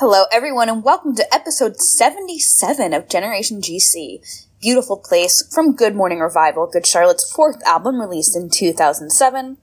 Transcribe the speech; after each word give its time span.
Hello, 0.00 0.26
everyone, 0.30 0.68
and 0.68 0.84
welcome 0.84 1.16
to 1.16 1.34
episode 1.34 1.80
77 1.80 2.94
of 2.94 3.08
Generation 3.08 3.60
GC. 3.60 4.46
Beautiful 4.60 4.96
Place 4.96 5.42
from 5.52 5.74
Good 5.74 5.96
Morning 5.96 6.20
Revival, 6.20 6.68
Good 6.68 6.86
Charlotte's 6.86 7.28
fourth 7.28 7.60
album 7.66 8.00
released 8.00 8.36
in 8.36 8.48
2007 8.48 9.56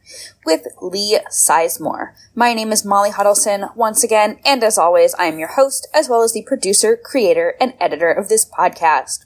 with 0.46 0.68
Lee 0.82 1.20
Sizemore. 1.32 2.16
My 2.36 2.54
name 2.54 2.74
is 2.74 2.84
Molly 2.84 3.12
Hudelson 3.12 3.74
once 3.78 4.04
again, 4.04 4.38
and 4.44 4.62
as 4.62 4.78
always, 4.78 5.14
I 5.14 5.28
am 5.28 5.40
your 5.40 5.54
host, 5.54 5.88
as 5.94 6.10
well 6.10 6.22
as 6.22 6.34
the 6.34 6.44
producer, 6.44 7.00
creator, 7.02 7.56
and 7.62 7.74
editor 7.80 8.12
of 8.12 8.28
this 8.28 8.46
podcast. 8.46 9.24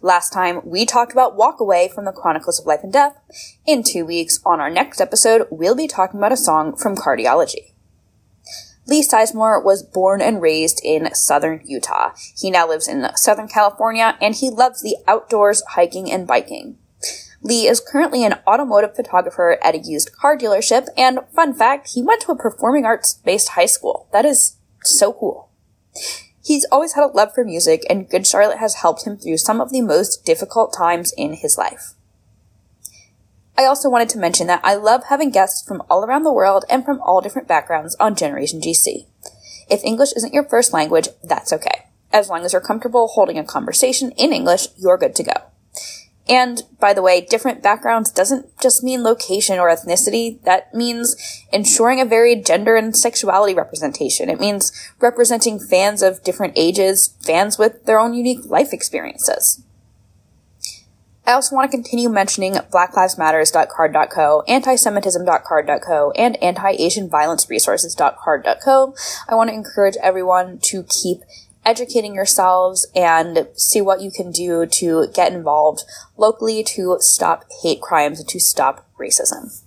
Last 0.00 0.32
time, 0.32 0.62
we 0.64 0.86
talked 0.86 1.12
about 1.12 1.36
Walk 1.36 1.60
Away 1.60 1.90
from 1.94 2.06
the 2.06 2.12
Chronicles 2.12 2.58
of 2.58 2.64
Life 2.64 2.80
and 2.82 2.94
Death. 2.94 3.20
In 3.66 3.82
two 3.82 4.06
weeks, 4.06 4.40
on 4.46 4.58
our 4.60 4.70
next 4.70 5.02
episode, 5.02 5.48
we'll 5.50 5.76
be 5.76 5.86
talking 5.86 6.18
about 6.18 6.32
a 6.32 6.36
song 6.38 6.74
from 6.74 6.96
Cardiology. 6.96 7.75
Lee 8.86 9.02
Sizemore 9.02 9.62
was 9.62 9.82
born 9.82 10.20
and 10.20 10.40
raised 10.40 10.80
in 10.84 11.12
southern 11.14 11.60
Utah. 11.64 12.12
He 12.36 12.50
now 12.50 12.68
lives 12.68 12.86
in 12.86 13.06
Southern 13.16 13.48
California 13.48 14.16
and 14.20 14.34
he 14.34 14.50
loves 14.50 14.82
the 14.82 14.96
outdoors, 15.08 15.62
hiking, 15.70 16.10
and 16.10 16.26
biking. 16.26 16.78
Lee 17.42 17.66
is 17.66 17.80
currently 17.80 18.24
an 18.24 18.36
automotive 18.46 18.96
photographer 18.96 19.58
at 19.62 19.74
a 19.74 19.78
used 19.78 20.12
car 20.12 20.36
dealership, 20.36 20.88
and 20.96 21.20
fun 21.34 21.54
fact, 21.54 21.90
he 21.94 22.02
went 22.02 22.22
to 22.22 22.32
a 22.32 22.36
performing 22.36 22.84
arts 22.84 23.14
based 23.24 23.50
high 23.50 23.66
school. 23.66 24.08
That 24.12 24.24
is 24.24 24.56
so 24.82 25.12
cool. 25.12 25.50
He's 26.42 26.66
always 26.72 26.94
had 26.94 27.04
a 27.04 27.08
love 27.08 27.34
for 27.34 27.44
music, 27.44 27.84
and 27.90 28.08
Good 28.08 28.26
Charlotte 28.26 28.58
has 28.58 28.76
helped 28.76 29.04
him 29.04 29.16
through 29.16 29.38
some 29.38 29.60
of 29.60 29.70
the 29.70 29.80
most 29.80 30.24
difficult 30.24 30.74
times 30.76 31.12
in 31.16 31.34
his 31.34 31.58
life. 31.58 31.95
I 33.58 33.64
also 33.64 33.88
wanted 33.88 34.10
to 34.10 34.18
mention 34.18 34.46
that 34.48 34.60
I 34.62 34.74
love 34.74 35.04
having 35.08 35.30
guests 35.30 35.66
from 35.66 35.82
all 35.88 36.04
around 36.04 36.24
the 36.24 36.32
world 36.32 36.64
and 36.68 36.84
from 36.84 37.00
all 37.00 37.20
different 37.20 37.48
backgrounds 37.48 37.96
on 37.98 38.14
Generation 38.14 38.60
GC. 38.60 39.06
If 39.70 39.82
English 39.82 40.12
isn't 40.14 40.34
your 40.34 40.44
first 40.44 40.72
language, 40.72 41.08
that's 41.24 41.52
okay. 41.52 41.86
As 42.12 42.28
long 42.28 42.44
as 42.44 42.52
you're 42.52 42.60
comfortable 42.60 43.08
holding 43.08 43.38
a 43.38 43.44
conversation 43.44 44.12
in 44.12 44.32
English, 44.32 44.68
you're 44.76 44.98
good 44.98 45.14
to 45.16 45.24
go. 45.24 45.32
And 46.28 46.62
by 46.80 46.92
the 46.92 47.02
way, 47.02 47.20
different 47.20 47.62
backgrounds 47.62 48.10
doesn't 48.10 48.58
just 48.60 48.82
mean 48.82 49.04
location 49.04 49.58
or 49.58 49.68
ethnicity. 49.68 50.42
That 50.42 50.74
means 50.74 51.16
ensuring 51.52 52.00
a 52.00 52.04
varied 52.04 52.44
gender 52.44 52.74
and 52.74 52.96
sexuality 52.96 53.54
representation. 53.54 54.28
It 54.28 54.40
means 54.40 54.72
representing 55.00 55.60
fans 55.60 56.02
of 56.02 56.24
different 56.24 56.54
ages, 56.56 57.14
fans 57.20 57.58
with 57.58 57.84
their 57.84 58.00
own 58.00 58.12
unique 58.12 58.44
life 58.44 58.72
experiences. 58.72 59.62
I 61.26 61.32
also 61.32 61.56
want 61.56 61.70
to 61.70 61.76
continue 61.76 62.08
mentioning 62.08 62.54
blacklivesmatters.carrd.co, 62.54 64.44
antisemitism.carrd.co, 64.48 66.10
and 66.12 66.42
anti-asianviolenceresources.carrd.co. 66.42 68.94
I 69.28 69.34
want 69.34 69.50
to 69.50 69.54
encourage 69.54 69.96
everyone 70.00 70.58
to 70.58 70.84
keep 70.84 71.18
educating 71.64 72.14
yourselves 72.14 72.86
and 72.94 73.48
see 73.56 73.80
what 73.80 74.00
you 74.00 74.12
can 74.12 74.30
do 74.30 74.66
to 74.66 75.08
get 75.12 75.32
involved 75.32 75.82
locally 76.16 76.62
to 76.62 76.98
stop 77.00 77.44
hate 77.62 77.80
crimes 77.80 78.20
and 78.20 78.28
to 78.28 78.38
stop 78.38 78.86
racism. 78.96 79.64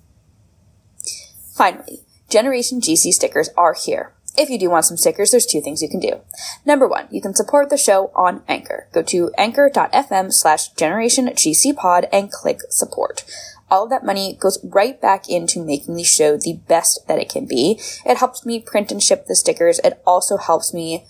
Finally, 1.53 2.05
Generation 2.29 2.79
GC 2.79 3.11
stickers 3.11 3.49
are 3.57 3.73
here. 3.73 4.13
If 4.37 4.49
you 4.49 4.59
do 4.59 4.69
want 4.69 4.85
some 4.85 4.97
stickers, 4.97 5.31
there's 5.31 5.45
two 5.45 5.61
things 5.61 5.81
you 5.81 5.89
can 5.89 5.99
do. 5.99 6.21
Number 6.65 6.87
one, 6.87 7.07
you 7.11 7.21
can 7.21 7.33
support 7.33 7.69
the 7.69 7.77
show 7.77 8.11
on 8.15 8.43
Anchor. 8.47 8.87
Go 8.93 9.01
to 9.03 9.31
anchor.fm 9.37 10.31
slash 10.31 10.69
generation 10.69 11.27
GC 11.27 11.75
pod 11.75 12.07
and 12.11 12.31
click 12.31 12.59
support. 12.69 13.25
All 13.71 13.83
of 13.83 13.89
that 13.89 14.05
money 14.05 14.37
goes 14.39 14.57
right 14.63 14.99
back 14.99 15.29
into 15.29 15.63
making 15.63 15.95
the 15.95 16.03
show 16.03 16.37
the 16.37 16.59
best 16.67 17.07
that 17.07 17.19
it 17.19 17.29
can 17.29 17.45
be. 17.45 17.79
It 18.05 18.17
helps 18.17 18.45
me 18.45 18.59
print 18.59 18.91
and 18.91 19.01
ship 19.01 19.25
the 19.27 19.35
stickers. 19.35 19.79
It 19.83 20.01
also 20.05 20.37
helps 20.37 20.73
me 20.73 21.05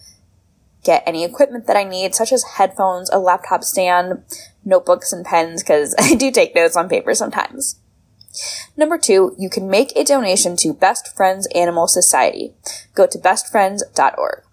get 0.84 1.04
any 1.06 1.24
equipment 1.24 1.68
that 1.68 1.78
I 1.78 1.84
need, 1.84 2.16
such 2.16 2.32
as 2.32 2.44
headphones, 2.44 3.10
a 3.10 3.20
laptop 3.20 3.64
stand, 3.64 4.24
notebooks 4.66 5.14
and 5.14 5.26
pens, 5.26 5.64
because 5.64 5.96
I 6.00 6.16
do 6.16 6.32
take 6.32 6.56
notes 6.56 6.76
on 6.76 6.90
paper 6.90 7.14
sometimes. 7.14 7.79
Number 8.78 8.98
two, 8.98 9.36
you 9.38 9.50
can 9.50 9.70
make 9.70 9.92
a 9.96 10.04
donation 10.04 10.56
to 10.58 10.74
Best 10.74 11.16
Friends 11.16 11.48
Animal 11.56 11.88
Society. 11.88 12.54
Go 12.94 13.08
to 13.08 13.18
bestfriends.org. 13.18 14.44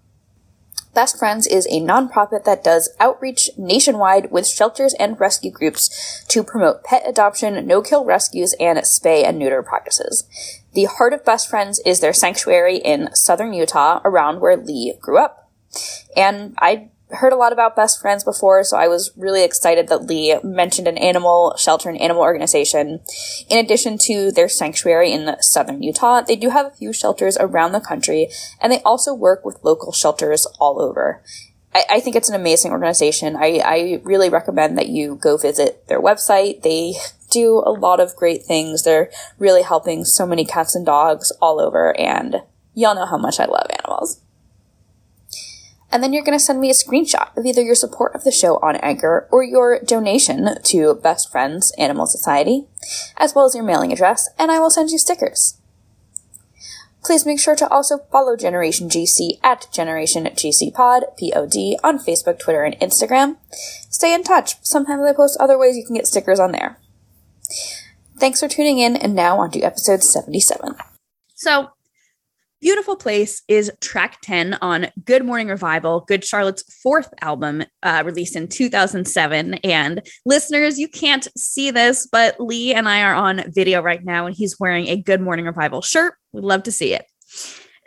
Best 0.94 1.18
Friends 1.18 1.46
is 1.46 1.66
a 1.66 1.82
nonprofit 1.82 2.44
that 2.44 2.64
does 2.64 2.88
outreach 2.98 3.50
nationwide 3.58 4.30
with 4.30 4.48
shelters 4.48 4.94
and 4.94 5.20
rescue 5.20 5.50
groups 5.50 6.24
to 6.28 6.42
promote 6.42 6.84
pet 6.84 7.02
adoption, 7.06 7.66
no-kill 7.66 8.06
rescues, 8.06 8.54
and 8.58 8.78
spay 8.78 9.22
and 9.22 9.38
neuter 9.38 9.62
practices. 9.62 10.24
The 10.72 10.84
heart 10.84 11.12
of 11.12 11.22
Best 11.22 11.50
Friends 11.50 11.80
is 11.84 12.00
their 12.00 12.14
sanctuary 12.14 12.78
in 12.78 13.14
southern 13.14 13.52
Utah, 13.52 14.00
around 14.06 14.40
where 14.40 14.56
Lee 14.56 14.94
grew 14.98 15.18
up. 15.18 15.50
And 16.16 16.54
I 16.58 16.88
heard 17.10 17.32
a 17.32 17.36
lot 17.36 17.52
about 17.52 17.76
best 17.76 18.00
friends 18.00 18.24
before, 18.24 18.64
so 18.64 18.76
I 18.76 18.88
was 18.88 19.12
really 19.16 19.44
excited 19.44 19.88
that 19.88 20.06
Lee 20.06 20.38
mentioned 20.42 20.88
an 20.88 20.98
animal 20.98 21.54
shelter 21.56 21.88
and 21.88 22.00
animal 22.00 22.22
organization. 22.22 23.00
In 23.48 23.58
addition 23.58 23.96
to 24.06 24.32
their 24.32 24.48
sanctuary 24.48 25.12
in 25.12 25.36
southern 25.40 25.82
Utah, 25.82 26.20
they 26.22 26.36
do 26.36 26.50
have 26.50 26.66
a 26.66 26.70
few 26.70 26.92
shelters 26.92 27.36
around 27.38 27.72
the 27.72 27.80
country, 27.80 28.28
and 28.60 28.72
they 28.72 28.80
also 28.82 29.14
work 29.14 29.44
with 29.44 29.62
local 29.62 29.92
shelters 29.92 30.46
all 30.58 30.80
over. 30.80 31.22
I, 31.74 31.84
I 31.90 32.00
think 32.00 32.16
it's 32.16 32.28
an 32.28 32.34
amazing 32.34 32.72
organization. 32.72 33.36
I, 33.36 33.60
I 33.64 34.00
really 34.02 34.28
recommend 34.28 34.76
that 34.76 34.88
you 34.88 35.14
go 35.14 35.36
visit 35.36 35.86
their 35.86 36.00
website. 36.00 36.62
They 36.62 36.94
do 37.30 37.62
a 37.64 37.70
lot 37.70 38.00
of 38.00 38.16
great 38.16 38.42
things. 38.42 38.82
They're 38.82 39.10
really 39.38 39.62
helping 39.62 40.04
so 40.04 40.26
many 40.26 40.44
cats 40.44 40.74
and 40.74 40.84
dogs 40.84 41.30
all 41.40 41.60
over, 41.60 41.96
and 41.98 42.42
y'all 42.74 42.96
know 42.96 43.06
how 43.06 43.18
much 43.18 43.38
I 43.38 43.44
love 43.44 43.66
animals 43.70 44.20
and 45.90 46.02
then 46.02 46.12
you're 46.12 46.24
going 46.24 46.38
to 46.38 46.44
send 46.44 46.60
me 46.60 46.70
a 46.70 46.74
screenshot 46.74 47.36
of 47.36 47.46
either 47.46 47.62
your 47.62 47.74
support 47.74 48.14
of 48.14 48.24
the 48.24 48.32
show 48.32 48.56
on 48.56 48.76
Anchor 48.76 49.28
or 49.30 49.42
your 49.42 49.80
donation 49.80 50.56
to 50.64 50.94
Best 50.94 51.30
Friends 51.30 51.72
Animal 51.78 52.06
Society, 52.06 52.66
as 53.16 53.34
well 53.34 53.46
as 53.46 53.54
your 53.54 53.64
mailing 53.64 53.92
address, 53.92 54.28
and 54.38 54.50
I 54.50 54.58
will 54.58 54.70
send 54.70 54.90
you 54.90 54.98
stickers. 54.98 55.60
Please 57.06 57.24
make 57.24 57.38
sure 57.38 57.54
to 57.54 57.68
also 57.68 57.98
follow 58.10 58.36
Generation 58.36 58.88
GC 58.88 59.38
at 59.44 59.68
Generation 59.72 60.24
GC 60.24 60.74
Pod, 60.74 61.04
P-O-D, 61.16 61.78
on 61.84 62.00
Facebook, 62.00 62.40
Twitter, 62.40 62.64
and 62.64 62.76
Instagram. 62.80 63.36
Stay 63.88 64.12
in 64.12 64.24
touch. 64.24 64.56
Sometimes 64.62 65.04
I 65.04 65.12
post 65.12 65.36
other 65.38 65.56
ways 65.56 65.76
you 65.76 65.86
can 65.86 65.94
get 65.94 66.08
stickers 66.08 66.40
on 66.40 66.50
there. 66.50 66.80
Thanks 68.18 68.40
for 68.40 68.48
tuning 68.48 68.80
in, 68.80 68.96
and 68.96 69.14
now 69.14 69.38
on 69.38 69.52
to 69.52 69.60
episode 69.60 70.02
77. 70.02 70.74
So, 71.36 71.70
Beautiful 72.66 72.96
Place 72.96 73.42
is 73.46 73.70
track 73.80 74.18
10 74.22 74.54
on 74.54 74.88
Good 75.04 75.24
Morning 75.24 75.46
Revival, 75.46 76.00
Good 76.00 76.24
Charlotte's 76.24 76.64
fourth 76.82 77.08
album, 77.20 77.62
uh, 77.84 78.02
released 78.04 78.34
in 78.34 78.48
2007. 78.48 79.54
And 79.62 80.04
listeners, 80.24 80.76
you 80.76 80.88
can't 80.88 81.28
see 81.38 81.70
this, 81.70 82.08
but 82.10 82.40
Lee 82.40 82.74
and 82.74 82.88
I 82.88 83.04
are 83.04 83.14
on 83.14 83.52
video 83.52 83.82
right 83.82 84.04
now, 84.04 84.26
and 84.26 84.34
he's 84.34 84.58
wearing 84.58 84.88
a 84.88 85.00
Good 85.00 85.20
Morning 85.20 85.44
Revival 85.44 85.80
shirt. 85.80 86.14
We'd 86.32 86.42
love 86.42 86.64
to 86.64 86.72
see 86.72 86.92
it. 86.92 87.04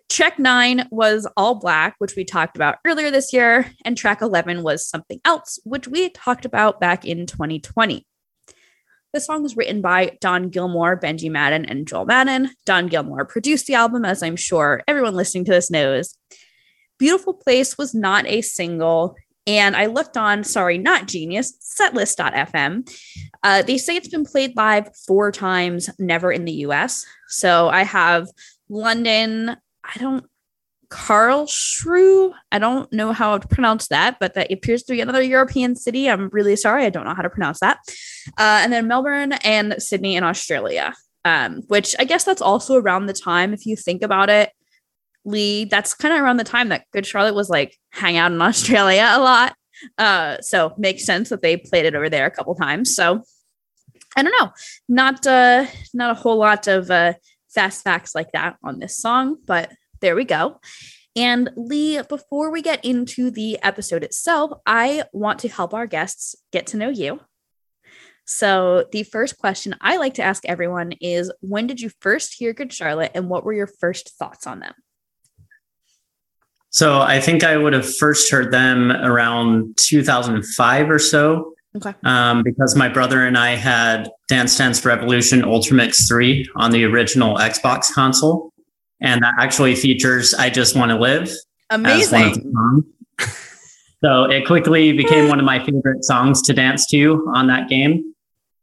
Track 0.08 0.40
nine 0.40 0.88
was 0.92 1.28
All 1.36 1.56
Black, 1.56 1.96
which 1.98 2.16
we 2.16 2.24
talked 2.24 2.56
about 2.56 2.78
earlier 2.88 3.12
this 3.12 3.34
year, 3.34 3.74
and 3.84 3.98
track 3.98 4.22
11 4.22 4.64
was 4.64 4.88
Something 4.88 5.20
Else, 5.26 5.60
which 5.66 5.90
we 5.90 6.08
talked 6.08 6.46
about 6.46 6.80
back 6.80 7.04
in 7.04 7.26
2020. 7.26 8.08
The 9.12 9.20
song 9.20 9.42
was 9.42 9.58
written 9.58 9.82
by 9.82 10.18
Don 10.22 10.50
Gilmore, 10.50 11.00
Benji 11.00 11.32
Madden, 11.32 11.66
and 11.66 11.88
Joel 11.88 12.06
Madden. 12.06 12.52
Don 12.66 12.86
Gilmore 12.86 13.26
produced 13.26 13.66
the 13.66 13.74
album, 13.74 14.06
as 14.06 14.22
I'm 14.22 14.36
sure 14.36 14.84
everyone 14.88 15.16
listening 15.16 15.46
to 15.46 15.52
this 15.52 15.72
knows. 15.72 16.16
Beautiful 17.00 17.34
Place 17.34 17.76
was 17.76 17.96
not 17.96 18.28
a 18.28 18.42
single, 18.42 19.16
and 19.48 19.76
I 19.76 19.88
looked 19.88 20.16
on, 20.16 20.44
sorry, 20.44 20.78
not 20.78 21.08
Genius, 21.08 21.58
setlist.fm. 21.82 22.88
Uh, 23.42 23.64
they 23.64 23.80
say 23.80 23.96
it's 23.96 24.10
been 24.10 24.26
played 24.26 24.56
live 24.56 24.96
four 25.08 25.32
times, 25.32 25.90
never 25.98 26.32
in 26.32 26.46
the 26.46 26.52
US. 26.68 27.04
So 27.30 27.68
I 27.68 27.84
have 27.84 28.28
London, 28.70 29.58
I 29.84 29.98
don't 29.98 30.26
Karlsruhe. 30.90 32.34
I 32.52 32.60
don't 32.60 32.92
know 32.92 33.12
how 33.12 33.38
to 33.38 33.48
pronounce 33.48 33.88
that, 33.90 34.18
but 34.20 34.34
that 34.34 34.52
appears 34.52 34.84
to 34.84 34.94
be 34.94 35.02
another 35.02 35.22
European 35.22 35.76
city. 35.76 36.10
I'm 36.10 36.30
really 36.30 36.56
sorry. 36.56 36.86
I 36.86 36.90
don't 36.90 37.06
know 37.06 37.14
how 37.14 37.22
to 37.22 37.30
pronounce 37.30 37.60
that. 37.60 37.78
Uh, 38.38 38.62
and 38.64 38.74
then 38.74 38.88
Melbourne 38.88 39.34
and 39.44 39.76
Sydney 39.82 40.16
in 40.16 40.24
Australia, 40.24 40.94
um, 41.26 41.62
which 41.68 41.96
I 42.00 42.06
guess 42.06 42.24
that's 42.24 42.42
also 42.42 42.76
around 42.76 43.06
the 43.06 43.14
time, 43.14 43.54
if 43.54 43.66
you 43.66 43.76
think 43.76 44.02
about 44.02 44.30
it, 44.30 44.52
Lee, 45.26 45.66
that's 45.66 45.94
kind 45.94 46.14
of 46.14 46.22
around 46.22 46.38
the 46.38 46.44
time 46.44 46.70
that 46.70 46.86
Good 46.92 47.06
Charlotte 47.06 47.36
was 47.36 47.50
like 47.50 47.78
hang 47.92 48.18
out 48.18 48.32
in 48.32 48.42
Australia 48.42 49.10
a 49.12 49.20
lot. 49.20 49.56
Uh, 49.98 50.38
so 50.42 50.74
makes 50.78 51.06
sense 51.06 51.30
that 51.30 51.42
they 51.42 51.56
played 51.56 51.86
it 51.86 51.96
over 51.96 52.10
there 52.10 52.26
a 52.26 52.32
couple 52.32 52.56
times. 52.56 52.96
So 52.96 53.24
I 54.18 54.24
don't 54.24 54.34
know, 54.40 54.52
not 54.88 55.26
uh, 55.26 55.68
not 55.94 56.12
a 56.12 56.20
whole 56.20 56.38
lot 56.38 56.68
of 56.68 56.90
uh, 56.90 57.14
fast 57.50 57.84
facts 57.84 58.16
like 58.16 58.32
that 58.34 58.58
on 58.64 58.80
this 58.80 58.98
song, 58.98 59.38
but 59.46 59.72
there 60.02 60.16
we 60.16 60.26
go. 60.26 60.60
And 61.16 61.50
Lee, 61.56 62.02
before 62.08 62.52
we 62.52 62.62
get 62.62 62.84
into 62.86 63.32
the 63.32 63.60
episode 63.62 64.04
itself, 64.04 64.52
I 64.66 65.04
want 65.12 65.40
to 65.40 65.50
help 65.50 65.74
our 65.74 65.88
guests 65.88 66.36
get 66.52 66.68
to 66.68 66.78
know 66.78 66.90
you. 66.90 67.20
So, 68.26 68.86
the 68.92 69.04
first 69.04 69.40
question 69.40 69.76
I 69.82 69.98
like 69.98 70.14
to 70.16 70.24
ask 70.24 70.46
everyone 70.46 70.92
is 71.02 71.32
When 71.42 71.66
did 71.66 71.82
you 71.82 71.90
first 72.00 72.36
hear 72.36 72.54
Good 72.54 72.72
Charlotte 72.72 73.12
and 73.16 73.28
what 73.28 73.44
were 73.44 73.54
your 73.54 73.68
first 73.68 74.12
thoughts 74.20 74.46
on 74.46 74.60
them? 74.60 74.74
So 76.72 77.02
I 77.02 77.20
think 77.20 77.44
I 77.44 77.58
would 77.58 77.74
have 77.74 77.96
first 77.98 78.32
heard 78.32 78.52
them 78.52 78.92
around 78.92 79.78
2005 79.78 80.90
or 80.90 81.00
so. 81.00 81.54
Okay. 81.76 81.94
Um, 82.04 82.44
because 82.44 82.76
my 82.76 82.90
brother 82.90 83.26
and 83.26 83.38
I 83.38 83.56
had 83.56 84.10
Dance 84.28 84.58
Dance 84.58 84.84
Revolution 84.86 85.42
Ultramix 85.42 86.08
3 86.08 86.48
on 86.56 86.72
the 86.72 86.84
original 86.86 87.38
Xbox 87.38 87.92
console. 87.94 88.52
And 89.02 89.22
that 89.24 89.34
actually 89.40 89.76
features 89.76 90.34
I 90.34 90.50
Just 90.50 90.76
Want 90.76 90.92
to 90.92 90.98
Live. 90.98 91.32
Amazing. 91.70 92.54
so 94.04 94.24
it 94.24 94.46
quickly 94.46 94.92
became 94.92 95.30
one 95.30 95.40
of 95.40 95.46
my 95.46 95.64
favorite 95.64 96.04
songs 96.04 96.42
to 96.44 96.54
dance 96.54 96.86
to 96.88 97.32
on 97.34 97.48
that 97.48 97.70
game. 97.70 98.14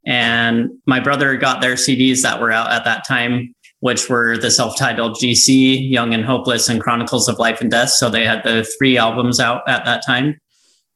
And 0.06 0.70
my 0.86 1.00
brother 1.00 1.36
got 1.36 1.60
their 1.60 1.74
CDs 1.74 2.22
that 2.22 2.40
were 2.40 2.52
out 2.52 2.70
at 2.70 2.84
that 2.84 3.06
time, 3.06 3.54
which 3.80 4.08
were 4.08 4.38
the 4.38 4.50
self 4.50 4.76
titled 4.76 5.16
GC, 5.16 5.90
Young 5.90 6.14
and 6.14 6.24
Hopeless, 6.24 6.68
and 6.68 6.80
Chronicles 6.80 7.28
of 7.28 7.38
Life 7.38 7.60
and 7.60 7.70
Death. 7.70 7.90
So 7.90 8.08
they 8.08 8.24
had 8.24 8.44
the 8.44 8.64
three 8.78 8.96
albums 8.96 9.40
out 9.40 9.68
at 9.68 9.84
that 9.84 10.04
time. 10.06 10.38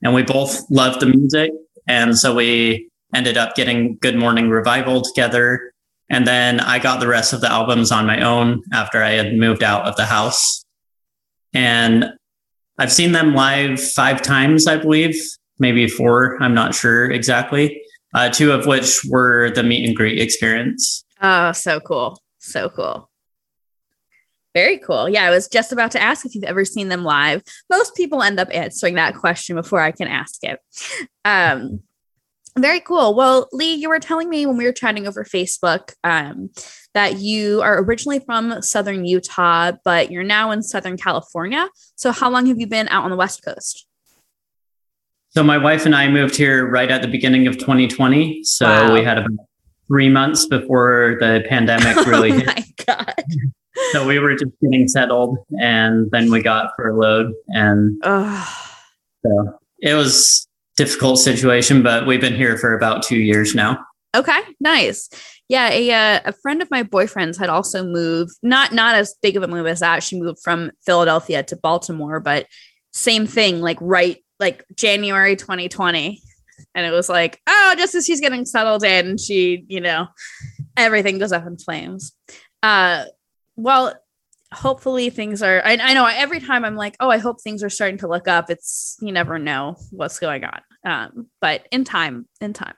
And 0.02 0.14
we 0.14 0.22
both 0.22 0.62
loved 0.70 1.00
the 1.00 1.06
music. 1.06 1.50
And 1.88 2.16
so 2.16 2.34
we 2.34 2.88
ended 3.14 3.36
up 3.36 3.56
getting 3.56 3.96
Good 3.96 4.16
Morning 4.16 4.48
Revival 4.48 5.02
together. 5.02 5.72
And 6.10 6.26
then 6.26 6.60
I 6.60 6.80
got 6.80 7.00
the 7.00 7.06
rest 7.06 7.32
of 7.32 7.40
the 7.40 7.50
albums 7.50 7.92
on 7.92 8.04
my 8.04 8.20
own 8.20 8.62
after 8.72 9.02
I 9.02 9.10
had 9.10 9.34
moved 9.34 9.62
out 9.62 9.86
of 9.86 9.96
the 9.96 10.04
house. 10.04 10.64
And 11.54 12.12
I've 12.78 12.92
seen 12.92 13.12
them 13.12 13.34
live 13.34 13.80
five 13.80 14.20
times, 14.20 14.66
I 14.66 14.76
believe, 14.76 15.14
maybe 15.58 15.86
four. 15.86 16.36
I'm 16.42 16.54
not 16.54 16.74
sure 16.74 17.10
exactly. 17.10 17.80
Uh, 18.12 18.28
two 18.28 18.50
of 18.50 18.66
which 18.66 19.04
were 19.08 19.50
the 19.50 19.62
meet 19.62 19.86
and 19.86 19.96
greet 19.96 20.20
experience. 20.20 21.04
Oh, 21.22 21.52
so 21.52 21.78
cool. 21.78 22.20
So 22.38 22.68
cool. 22.70 23.08
Very 24.52 24.78
cool. 24.78 25.08
Yeah, 25.08 25.24
I 25.24 25.30
was 25.30 25.46
just 25.46 25.70
about 25.70 25.92
to 25.92 26.02
ask 26.02 26.26
if 26.26 26.34
you've 26.34 26.42
ever 26.42 26.64
seen 26.64 26.88
them 26.88 27.04
live. 27.04 27.42
Most 27.68 27.94
people 27.94 28.20
end 28.20 28.40
up 28.40 28.48
answering 28.52 28.94
that 28.94 29.14
question 29.14 29.54
before 29.54 29.80
I 29.80 29.92
can 29.92 30.08
ask 30.08 30.42
it. 30.42 30.58
Um, 31.24 31.82
very 32.60 32.80
cool. 32.80 33.14
Well, 33.14 33.48
Lee, 33.52 33.74
you 33.74 33.88
were 33.88 33.98
telling 33.98 34.28
me 34.28 34.46
when 34.46 34.56
we 34.56 34.64
were 34.64 34.72
chatting 34.72 35.06
over 35.06 35.24
Facebook 35.24 35.92
um, 36.04 36.50
that 36.94 37.18
you 37.18 37.62
are 37.62 37.82
originally 37.82 38.20
from 38.20 38.62
Southern 38.62 39.04
Utah, 39.04 39.72
but 39.84 40.10
you're 40.10 40.22
now 40.22 40.50
in 40.50 40.62
Southern 40.62 40.96
California. 40.96 41.68
So, 41.96 42.12
how 42.12 42.30
long 42.30 42.46
have 42.46 42.58
you 42.58 42.66
been 42.66 42.88
out 42.88 43.04
on 43.04 43.10
the 43.10 43.16
West 43.16 43.44
Coast? 43.44 43.86
So, 45.30 45.42
my 45.42 45.58
wife 45.58 45.86
and 45.86 45.94
I 45.94 46.08
moved 46.08 46.36
here 46.36 46.68
right 46.68 46.90
at 46.90 47.02
the 47.02 47.08
beginning 47.08 47.46
of 47.46 47.58
2020. 47.58 48.42
So, 48.44 48.66
wow. 48.66 48.92
we 48.92 49.04
had 49.04 49.18
about 49.18 49.30
three 49.86 50.08
months 50.08 50.46
before 50.46 51.16
the 51.20 51.44
pandemic 51.48 51.96
really 52.06 52.32
oh 52.32 52.36
hit. 52.36 52.46
my 52.46 52.64
God. 52.86 53.24
So, 53.92 54.06
we 54.06 54.18
were 54.18 54.32
just 54.34 54.52
getting 54.62 54.88
settled 54.88 55.38
and 55.60 56.10
then 56.10 56.30
we 56.30 56.42
got 56.42 56.72
furloughed. 56.76 57.32
And 57.48 58.02
so 58.04 59.58
it 59.80 59.94
was 59.94 60.46
difficult 60.76 61.18
situation, 61.18 61.82
but 61.82 62.06
we've 62.06 62.20
been 62.20 62.36
here 62.36 62.56
for 62.58 62.74
about 62.74 63.02
two 63.02 63.18
years 63.18 63.54
now. 63.54 63.84
Okay, 64.14 64.40
nice. 64.58 65.08
Yeah, 65.48 65.70
a 65.70 65.90
uh, 65.90 66.20
a 66.26 66.32
friend 66.32 66.62
of 66.62 66.70
my 66.70 66.82
boyfriend's 66.82 67.38
had 67.38 67.48
also 67.48 67.84
moved. 67.84 68.32
Not 68.42 68.72
not 68.72 68.94
as 68.94 69.14
big 69.22 69.36
of 69.36 69.42
a 69.42 69.48
move 69.48 69.66
as 69.66 69.80
that. 69.80 70.02
She 70.02 70.20
moved 70.20 70.38
from 70.42 70.72
Philadelphia 70.84 71.42
to 71.44 71.56
Baltimore, 71.56 72.18
but 72.20 72.46
same 72.92 73.26
thing. 73.26 73.60
Like 73.60 73.78
right, 73.80 74.18
like 74.40 74.64
January 74.74 75.36
2020, 75.36 76.20
and 76.74 76.86
it 76.86 76.90
was 76.90 77.08
like, 77.08 77.40
oh, 77.46 77.74
just 77.78 77.94
as 77.94 78.06
she's 78.06 78.20
getting 78.20 78.44
settled 78.44 78.84
in, 78.84 79.16
she, 79.16 79.64
you 79.68 79.80
know, 79.80 80.08
everything 80.76 81.18
goes 81.18 81.32
up 81.32 81.46
in 81.46 81.56
flames. 81.56 82.12
Uh, 82.62 83.04
well, 83.56 83.94
hopefully 84.52 85.10
things 85.10 85.42
are 85.42 85.62
I, 85.64 85.78
I, 85.80 85.94
know 85.94 86.06
every 86.06 86.40
time 86.40 86.64
i'm 86.64 86.74
like 86.74 86.96
oh 86.98 87.08
i 87.08 87.18
hope 87.18 87.40
things 87.40 87.62
are 87.62 87.70
starting 87.70 87.98
to 87.98 88.08
look 88.08 88.26
up. 88.26 88.50
It's 88.50 88.96
you 89.00 89.12
never 89.12 89.38
know 89.38 89.76
what's 89.90 90.18
going 90.18 90.44
on. 90.44 90.60
Um, 90.84 91.26
but 91.40 91.66
in 91.70 91.84
time 91.84 92.26
in 92.40 92.52
time. 92.52 92.74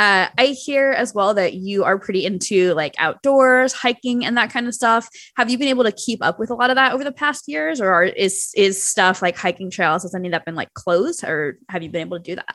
Uh, 0.00 0.28
i 0.38 0.46
hear 0.46 0.92
as 0.92 1.12
well 1.12 1.34
that 1.34 1.54
you 1.54 1.82
are 1.82 1.98
pretty 1.98 2.24
into 2.24 2.72
like 2.74 2.94
outdoors 2.98 3.72
hiking 3.72 4.24
and 4.24 4.36
that 4.36 4.50
kind 4.50 4.68
of 4.68 4.74
stuff. 4.74 5.08
Have 5.36 5.50
you 5.50 5.58
been 5.58 5.68
able 5.68 5.84
to 5.84 5.92
keep 5.92 6.24
up 6.24 6.38
with 6.38 6.50
a 6.50 6.54
lot 6.54 6.70
of 6.70 6.76
that 6.76 6.92
over 6.92 7.02
the 7.02 7.12
past 7.12 7.48
years 7.48 7.80
or 7.80 7.90
are, 7.90 8.04
is 8.04 8.50
is 8.54 8.82
stuff 8.82 9.22
like 9.22 9.36
hiking 9.36 9.70
trails 9.70 10.02
has 10.02 10.14
any 10.14 10.28
of 10.28 10.32
that 10.32 10.44
been 10.44 10.54
like 10.54 10.72
closed 10.74 11.24
or 11.24 11.58
have 11.68 11.82
you 11.82 11.90
been 11.90 12.02
able 12.02 12.18
to 12.18 12.22
do 12.22 12.36
that? 12.36 12.54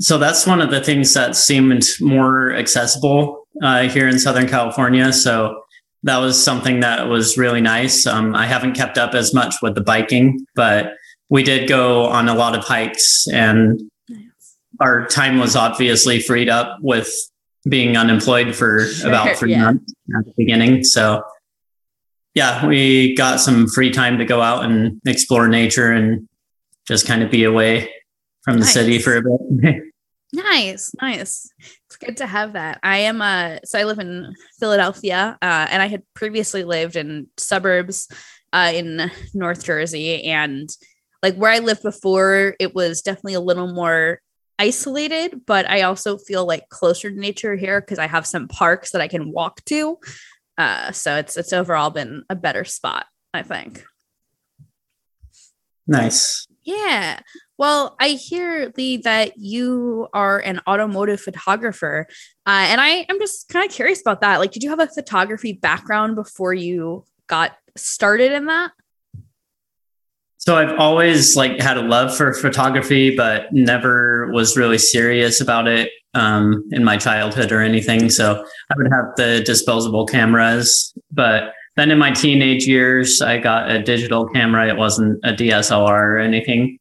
So 0.00 0.18
that's 0.18 0.46
one 0.46 0.60
of 0.60 0.70
the 0.70 0.82
things 0.82 1.14
that 1.14 1.36
seemed 1.36 1.84
more 2.00 2.52
accessible 2.54 3.46
uh, 3.62 3.88
here 3.88 4.08
in 4.08 4.18
southern 4.18 4.46
california. 4.46 5.12
So 5.12 5.62
that 6.06 6.18
was 6.18 6.42
something 6.42 6.80
that 6.80 7.08
was 7.08 7.36
really 7.36 7.60
nice. 7.60 8.06
Um, 8.06 8.34
I 8.34 8.46
haven't 8.46 8.74
kept 8.74 8.96
up 8.96 9.14
as 9.14 9.34
much 9.34 9.56
with 9.60 9.74
the 9.74 9.80
biking, 9.80 10.46
but 10.54 10.94
we 11.28 11.42
did 11.42 11.68
go 11.68 12.06
on 12.06 12.28
a 12.28 12.34
lot 12.34 12.56
of 12.56 12.62
hikes 12.62 13.26
and 13.32 13.82
our 14.80 15.06
time 15.06 15.38
was 15.38 15.56
obviously 15.56 16.20
freed 16.20 16.48
up 16.48 16.78
with 16.80 17.12
being 17.68 17.96
unemployed 17.96 18.54
for 18.54 18.84
sure, 18.84 19.08
about 19.08 19.36
three 19.36 19.50
yeah. 19.50 19.64
months 19.64 19.92
at 20.16 20.24
the 20.24 20.32
beginning. 20.36 20.84
So 20.84 21.24
yeah, 22.34 22.64
we 22.64 23.16
got 23.16 23.40
some 23.40 23.66
free 23.66 23.90
time 23.90 24.18
to 24.18 24.24
go 24.24 24.40
out 24.40 24.64
and 24.64 25.00
explore 25.06 25.48
nature 25.48 25.90
and 25.90 26.28
just 26.86 27.04
kind 27.04 27.24
of 27.24 27.32
be 27.32 27.42
away 27.42 27.90
from 28.42 28.58
the 28.58 28.60
nice. 28.60 28.74
city 28.74 29.00
for 29.00 29.16
a 29.16 29.22
bit. 29.22 29.82
nice, 30.32 30.92
nice. 31.02 31.50
It's 31.96 32.04
good 32.04 32.16
to 32.18 32.26
have 32.26 32.52
that. 32.52 32.78
I 32.82 32.98
am 32.98 33.22
uh 33.22 33.58
so 33.64 33.78
I 33.78 33.84
live 33.84 33.98
in 33.98 34.34
Philadelphia, 34.58 35.38
uh, 35.40 35.66
and 35.70 35.80
I 35.80 35.86
had 35.86 36.02
previously 36.12 36.62
lived 36.62 36.94
in 36.94 37.28
suburbs 37.38 38.08
uh, 38.52 38.72
in 38.74 39.10
North 39.32 39.64
Jersey, 39.64 40.24
and 40.24 40.68
like 41.22 41.36
where 41.36 41.50
I 41.50 41.60
lived 41.60 41.82
before, 41.82 42.54
it 42.60 42.74
was 42.74 43.00
definitely 43.00 43.34
a 43.34 43.40
little 43.40 43.72
more 43.72 44.20
isolated, 44.58 45.46
but 45.46 45.68
I 45.68 45.82
also 45.82 46.18
feel 46.18 46.44
like 46.44 46.68
closer 46.68 47.10
to 47.10 47.18
nature 47.18 47.56
here 47.56 47.80
because 47.80 47.98
I 47.98 48.06
have 48.06 48.26
some 48.26 48.46
parks 48.46 48.90
that 48.90 49.00
I 49.00 49.08
can 49.08 49.32
walk 49.32 49.64
to. 49.66 49.98
Uh, 50.58 50.92
so 50.92 51.16
it's 51.16 51.38
it's 51.38 51.54
overall 51.54 51.90
been 51.90 52.24
a 52.28 52.34
better 52.34 52.64
spot, 52.64 53.06
I 53.32 53.42
think. 53.42 53.84
Nice. 55.86 56.46
Yeah. 56.62 57.20
Well, 57.58 57.96
I 57.98 58.10
hear 58.10 58.72
Lee 58.76 58.98
that 58.98 59.38
you 59.38 60.08
are 60.12 60.38
an 60.40 60.60
automotive 60.66 61.20
photographer, 61.20 62.06
uh, 62.46 62.66
and 62.68 62.80
I 62.80 63.06
am 63.08 63.18
just 63.18 63.48
kind 63.48 63.64
of 63.68 63.74
curious 63.74 64.00
about 64.00 64.20
that. 64.20 64.40
Like, 64.40 64.52
did 64.52 64.62
you 64.62 64.70
have 64.70 64.80
a 64.80 64.88
photography 64.88 65.54
background 65.54 66.16
before 66.16 66.52
you 66.52 67.04
got 67.28 67.56
started 67.76 68.32
in 68.32 68.46
that? 68.46 68.72
So 70.38 70.56
I've 70.56 70.78
always 70.78 71.34
like 71.34 71.60
had 71.60 71.76
a 71.76 71.82
love 71.82 72.16
for 72.16 72.32
photography, 72.32 73.16
but 73.16 73.52
never 73.52 74.30
was 74.32 74.56
really 74.56 74.78
serious 74.78 75.40
about 75.40 75.66
it 75.66 75.90
um, 76.14 76.62
in 76.70 76.84
my 76.84 76.96
childhood 76.98 77.50
or 77.50 77.62
anything. 77.62 78.10
So 78.10 78.44
I 78.70 78.74
would 78.76 78.92
have 78.92 79.06
the 79.16 79.42
disposable 79.44 80.06
cameras, 80.06 80.94
but 81.10 81.52
then 81.76 81.90
in 81.90 81.98
my 81.98 82.10
teenage 82.10 82.66
years, 82.66 83.20
I 83.20 83.38
got 83.38 83.70
a 83.70 83.82
digital 83.82 84.26
camera. 84.28 84.68
It 84.68 84.76
wasn't 84.76 85.18
a 85.24 85.32
DSLR 85.32 85.88
or 85.88 86.18
anything. 86.18 86.78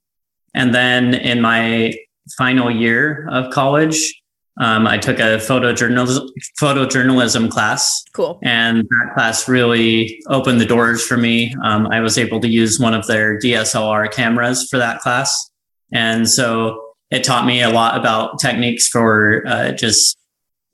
And 0.55 0.73
then 0.73 1.13
in 1.13 1.41
my 1.41 1.93
final 2.37 2.71
year 2.71 3.27
of 3.29 3.51
college, 3.51 4.21
um, 4.57 4.87
I 4.87 4.97
took 4.97 5.19
a 5.19 5.37
photojournalism 5.37 6.29
photojournalism 6.59 7.51
class. 7.51 8.03
Cool. 8.13 8.39
And 8.41 8.83
that 8.83 9.11
class 9.13 9.49
really 9.49 10.21
opened 10.27 10.61
the 10.61 10.65
doors 10.65 11.05
for 11.05 11.17
me. 11.17 11.53
Um, 11.63 11.87
I 11.87 11.99
was 11.99 12.17
able 12.17 12.39
to 12.39 12.47
use 12.47 12.79
one 12.79 12.93
of 12.93 13.05
their 13.07 13.37
DSLR 13.37 14.11
cameras 14.11 14.67
for 14.69 14.77
that 14.77 15.01
class, 15.01 15.51
and 15.91 16.27
so 16.27 16.81
it 17.11 17.23
taught 17.23 17.45
me 17.45 17.61
a 17.61 17.69
lot 17.69 17.99
about 17.99 18.39
techniques 18.39 18.87
for 18.87 19.43
uh, 19.45 19.71
just 19.73 20.17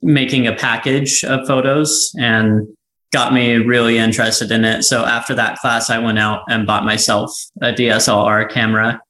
making 0.00 0.46
a 0.46 0.54
package 0.54 1.24
of 1.24 1.46
photos 1.46 2.12
and 2.18 2.66
got 3.12 3.32
me 3.32 3.56
really 3.56 3.98
interested 3.98 4.50
in 4.50 4.64
it. 4.64 4.82
So 4.82 5.04
after 5.04 5.34
that 5.34 5.58
class, 5.58 5.90
I 5.90 5.98
went 5.98 6.18
out 6.18 6.42
and 6.48 6.66
bought 6.66 6.84
myself 6.84 7.30
a 7.60 7.72
DSLR 7.72 8.50
camera 8.50 9.00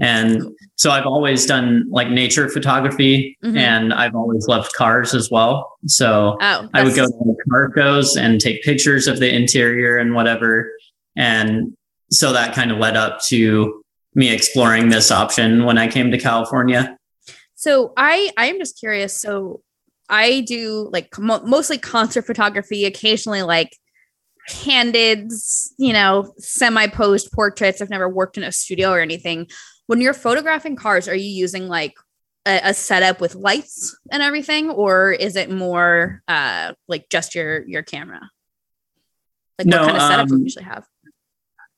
and 0.00 0.42
so 0.76 0.90
I've 0.90 1.06
always 1.06 1.44
done 1.44 1.84
like 1.90 2.08
nature 2.08 2.48
photography 2.48 3.36
mm-hmm. 3.44 3.56
and 3.56 3.92
I've 3.92 4.14
always 4.14 4.46
loved 4.48 4.72
cars 4.72 5.14
as 5.14 5.30
well. 5.30 5.76
So 5.86 6.38
oh, 6.40 6.68
I 6.72 6.82
would 6.82 6.94
go 6.94 7.06
to 7.06 7.36
car 7.50 7.70
shows 7.76 8.16
and 8.16 8.40
take 8.40 8.62
pictures 8.62 9.06
of 9.06 9.18
the 9.18 9.32
interior 9.32 9.98
and 9.98 10.14
whatever. 10.14 10.72
And 11.16 11.76
so 12.10 12.32
that 12.32 12.54
kind 12.54 12.72
of 12.72 12.78
led 12.78 12.96
up 12.96 13.20
to 13.24 13.82
me 14.14 14.32
exploring 14.32 14.88
this 14.88 15.10
option 15.10 15.64
when 15.64 15.76
I 15.76 15.86
came 15.86 16.10
to 16.10 16.18
California. 16.18 16.96
So 17.54 17.92
I 17.96 18.30
I'm 18.38 18.58
just 18.58 18.78
curious. 18.78 19.20
So 19.20 19.60
I 20.08 20.40
do 20.40 20.88
like 20.90 21.16
mo- 21.18 21.42
mostly 21.44 21.76
concert 21.76 22.22
photography, 22.22 22.86
occasionally 22.86 23.42
like 23.42 23.76
candid, 24.48 25.30
you 25.78 25.92
know, 25.92 26.32
semi 26.38 26.86
posed 26.86 27.30
portraits. 27.32 27.82
I've 27.82 27.90
never 27.90 28.08
worked 28.08 28.38
in 28.38 28.44
a 28.44 28.50
studio 28.50 28.90
or 28.90 29.00
anything 29.00 29.46
when 29.90 30.00
you're 30.00 30.14
photographing 30.14 30.76
cars, 30.76 31.08
are 31.08 31.16
you 31.16 31.28
using 31.28 31.66
like 31.66 31.94
a, 32.46 32.60
a 32.62 32.74
setup 32.74 33.20
with 33.20 33.34
lights 33.34 33.98
and 34.12 34.22
everything, 34.22 34.70
or 34.70 35.10
is 35.10 35.34
it 35.34 35.50
more 35.50 36.22
uh, 36.28 36.74
like 36.86 37.08
just 37.08 37.34
your 37.34 37.66
your 37.66 37.82
camera? 37.82 38.20
Like 39.58 39.66
no, 39.66 39.78
what 39.78 39.86
kind 39.86 39.96
of 39.96 40.02
setup 40.04 40.20
um, 40.20 40.28
do 40.28 40.36
you 40.36 40.42
usually 40.44 40.64
have? 40.64 40.86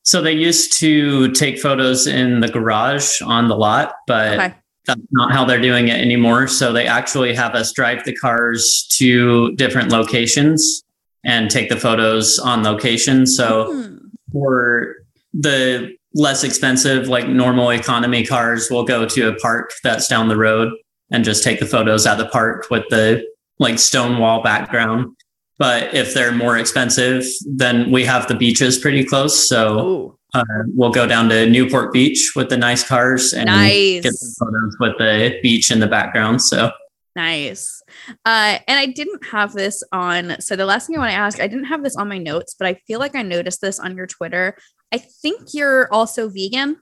So 0.03 0.21
they 0.21 0.33
used 0.33 0.79
to 0.79 1.31
take 1.31 1.59
photos 1.59 2.05
in 2.05 2.39
the 2.39 2.49
garage 2.49 3.19
on 3.23 3.47
the 3.47 3.55
lot, 3.55 3.95
but 4.05 4.33
Okay. 4.33 4.53
that's 4.85 5.01
not 5.09 5.31
how 5.31 5.43
they're 5.43 5.59
doing 5.59 5.87
it 5.87 5.99
anymore. 5.99 6.47
So 6.47 6.71
they 6.71 6.85
actually 6.85 7.33
have 7.33 7.55
us 7.55 7.71
drive 7.73 8.03
the 8.03 8.15
cars 8.15 8.87
to 8.97 9.55
different 9.55 9.91
locations 9.91 10.83
and 11.25 11.49
take 11.49 11.67
the 11.67 11.79
photos 11.79 12.37
on 12.37 12.61
location. 12.63 13.25
So 13.25 13.73
Hmm. 13.73 13.97
for 14.31 14.97
the 15.33 15.95
less 16.15 16.43
expensive, 16.43 17.07
like 17.07 17.27
normal 17.27 17.69
economy 17.71 18.25
cars, 18.25 18.69
we'll 18.69 18.83
go 18.83 19.05
to 19.05 19.29
a 19.29 19.35
park 19.35 19.71
that's 19.83 20.07
down 20.07 20.27
the 20.27 20.37
road 20.37 20.73
and 21.11 21.23
just 21.23 21.43
take 21.43 21.59
the 21.59 21.65
photos 21.65 22.05
at 22.05 22.17
the 22.17 22.27
park 22.27 22.67
with 22.69 22.83
the 22.89 23.23
like 23.59 23.79
stone 23.79 24.19
wall 24.19 24.41
background. 24.41 25.15
But 25.59 25.93
if 25.93 26.13
they're 26.13 26.31
more 26.31 26.57
expensive, 26.57 27.25
then 27.45 27.91
we 27.91 28.05
have 28.05 28.27
the 28.27 28.35
beaches 28.35 28.77
pretty 28.77 29.03
close. 29.03 29.47
So 29.47 30.17
uh, 30.33 30.43
we'll 30.75 30.91
go 30.91 31.05
down 31.05 31.29
to 31.29 31.47
Newport 31.49 31.93
Beach 31.93 32.33
with 32.35 32.49
the 32.49 32.57
nice 32.57 32.85
cars 32.85 33.33
and 33.33 33.45
nice. 33.45 34.01
get 34.01 34.13
some 34.13 34.47
photos 34.47 34.75
with 34.79 34.97
the 34.97 35.39
beach 35.43 35.71
in 35.71 35.79
the 35.79 35.87
background. 35.87 36.41
So 36.41 36.71
Nice. 37.15 37.83
Uh, 38.25 38.57
and 38.67 38.79
I 38.79 38.87
didn't 38.87 39.23
have 39.27 39.53
this 39.53 39.83
on. 39.91 40.35
So 40.41 40.55
the 40.55 40.65
last 40.65 40.87
thing 40.87 40.95
I 40.95 40.99
want 40.99 41.11
to 41.11 41.17
ask, 41.17 41.39
I 41.39 41.47
didn't 41.47 41.65
have 41.65 41.83
this 41.83 41.95
on 41.95 42.09
my 42.09 42.17
notes, 42.17 42.55
but 42.57 42.67
I 42.67 42.75
feel 42.87 42.99
like 42.99 43.15
I 43.15 43.21
noticed 43.21 43.61
this 43.61 43.79
on 43.79 43.95
your 43.95 44.07
Twitter. 44.07 44.57
I 44.93 44.99
think 44.99 45.53
you're 45.53 45.91
also 45.91 46.29
vegan. 46.29 46.77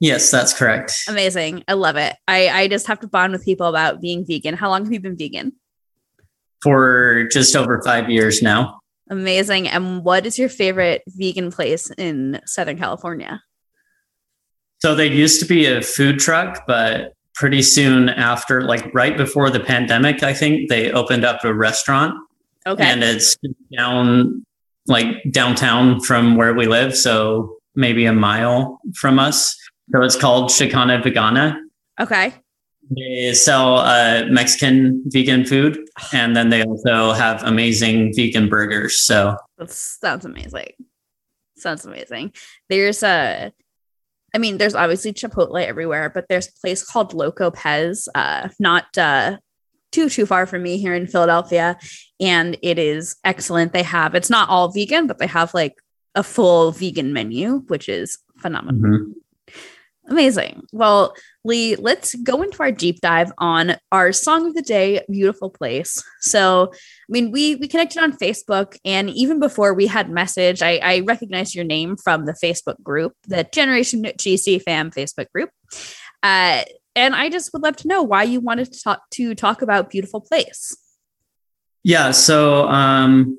yes, 0.00 0.30
that's 0.30 0.54
correct. 0.54 0.94
Amazing. 1.08 1.64
I 1.66 1.72
love 1.72 1.96
it. 1.96 2.14
I, 2.28 2.48
I 2.48 2.68
just 2.68 2.86
have 2.86 3.00
to 3.00 3.08
bond 3.08 3.32
with 3.32 3.44
people 3.44 3.66
about 3.66 4.00
being 4.00 4.24
vegan. 4.24 4.54
How 4.54 4.70
long 4.70 4.84
have 4.84 4.92
you 4.92 5.00
been 5.00 5.16
vegan? 5.16 5.52
For 6.62 7.28
just 7.32 7.56
over 7.56 7.82
five 7.82 8.08
years 8.08 8.40
now. 8.40 8.80
Amazing. 9.10 9.68
And 9.68 10.04
what 10.04 10.26
is 10.26 10.38
your 10.38 10.48
favorite 10.48 11.02
vegan 11.08 11.50
place 11.50 11.90
in 11.98 12.40
Southern 12.46 12.78
California? 12.78 13.42
So 14.80 14.94
there 14.94 15.06
used 15.06 15.40
to 15.40 15.46
be 15.46 15.66
a 15.66 15.82
food 15.82 16.20
truck, 16.20 16.64
but 16.68 17.14
pretty 17.34 17.62
soon 17.62 18.08
after, 18.08 18.62
like 18.62 18.88
right 18.94 19.16
before 19.16 19.50
the 19.50 19.60
pandemic, 19.60 20.22
I 20.22 20.32
think 20.34 20.68
they 20.68 20.92
opened 20.92 21.24
up 21.24 21.44
a 21.44 21.52
restaurant 21.52 22.14
Okay. 22.66 22.82
and 22.84 23.02
it's 23.02 23.36
down 23.76 24.45
like 24.88 25.06
downtown 25.30 26.00
from 26.00 26.36
where 26.36 26.54
we 26.54 26.66
live. 26.66 26.96
So 26.96 27.56
maybe 27.74 28.06
a 28.06 28.12
mile 28.12 28.80
from 28.94 29.18
us. 29.18 29.56
So 29.92 30.02
it's 30.02 30.16
called 30.16 30.50
Chicana 30.50 31.02
Vegana. 31.02 31.56
okay. 32.00 32.34
They 32.88 33.32
sell 33.34 33.78
uh, 33.78 34.26
Mexican 34.28 35.02
vegan 35.06 35.44
food, 35.44 35.76
and 36.12 36.36
then 36.36 36.50
they 36.50 36.62
also 36.62 37.12
have 37.12 37.42
amazing 37.42 38.12
vegan 38.14 38.48
burgers. 38.48 39.00
So 39.00 39.36
That 39.58 39.70
sounds 39.70 40.24
amazing. 40.24 40.68
Sounds 41.56 41.84
amazing. 41.84 42.32
There's 42.68 43.02
a, 43.02 43.52
I 44.32 44.38
mean, 44.38 44.58
there's 44.58 44.76
obviously 44.76 45.12
Chipotle 45.12 45.60
everywhere, 45.64 46.10
but 46.10 46.26
there's 46.28 46.46
a 46.46 46.60
place 46.60 46.84
called 46.84 47.12
Loco 47.12 47.50
Pez, 47.50 48.06
uh, 48.14 48.50
not 48.60 48.96
uh, 48.96 49.38
too 49.90 50.08
too 50.08 50.26
far 50.26 50.46
from 50.46 50.62
me 50.62 50.78
here 50.78 50.94
in 50.94 51.08
Philadelphia, 51.08 51.78
and 52.20 52.56
it 52.62 52.78
is 52.78 53.16
excellent. 53.24 53.72
They 53.72 53.82
have 53.82 54.14
it's 54.14 54.30
not 54.30 54.48
all 54.48 54.68
vegan, 54.70 55.06
but 55.06 55.18
they 55.18 55.26
have 55.26 55.54
like 55.54 55.74
a 56.14 56.22
full 56.22 56.72
vegan 56.72 57.12
menu, 57.12 57.58
which 57.68 57.88
is 57.88 58.18
phenomenal. 58.38 58.80
mhm. 58.80 59.12
Amazing. 60.08 60.62
Well, 60.72 61.14
Lee, 61.44 61.74
let's 61.74 62.14
go 62.14 62.42
into 62.42 62.62
our 62.62 62.70
deep 62.70 63.00
dive 63.00 63.32
on 63.38 63.76
our 63.90 64.12
song 64.12 64.46
of 64.46 64.54
the 64.54 64.62
day, 64.62 65.00
Beautiful 65.10 65.50
Place. 65.50 66.02
So, 66.20 66.70
I 66.72 66.76
mean, 67.08 67.30
we 67.30 67.54
we 67.56 67.68
connected 67.68 68.02
on 68.02 68.12
Facebook, 68.12 68.76
and 68.84 69.10
even 69.10 69.38
before 69.40 69.74
we 69.74 69.86
had 69.86 70.10
message, 70.10 70.62
I, 70.62 70.78
I 70.82 71.00
recognized 71.00 71.54
your 71.54 71.64
name 71.64 71.96
from 71.96 72.24
the 72.24 72.34
Facebook 72.34 72.82
group, 72.82 73.12
the 73.28 73.48
Generation 73.52 74.02
GC 74.02 74.62
Fam 74.62 74.90
Facebook 74.90 75.30
group. 75.32 75.50
Uh, 76.22 76.62
and 76.96 77.14
I 77.14 77.28
just 77.28 77.52
would 77.52 77.62
love 77.62 77.76
to 77.76 77.88
know 77.88 78.02
why 78.02 78.22
you 78.24 78.40
wanted 78.40 78.72
to 78.72 78.82
talk 78.82 79.02
to 79.12 79.34
talk 79.34 79.62
about 79.62 79.90
Beautiful 79.90 80.20
Place. 80.20 80.76
Yeah. 81.86 82.10
So 82.10 82.66
um, 82.66 83.38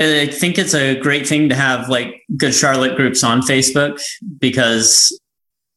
I 0.00 0.26
think 0.26 0.58
it's 0.58 0.74
a 0.74 0.98
great 0.98 1.24
thing 1.24 1.48
to 1.48 1.54
have 1.54 1.88
like 1.88 2.20
good 2.36 2.52
Charlotte 2.52 2.96
groups 2.96 3.22
on 3.22 3.42
Facebook 3.42 4.02
because, 4.40 5.16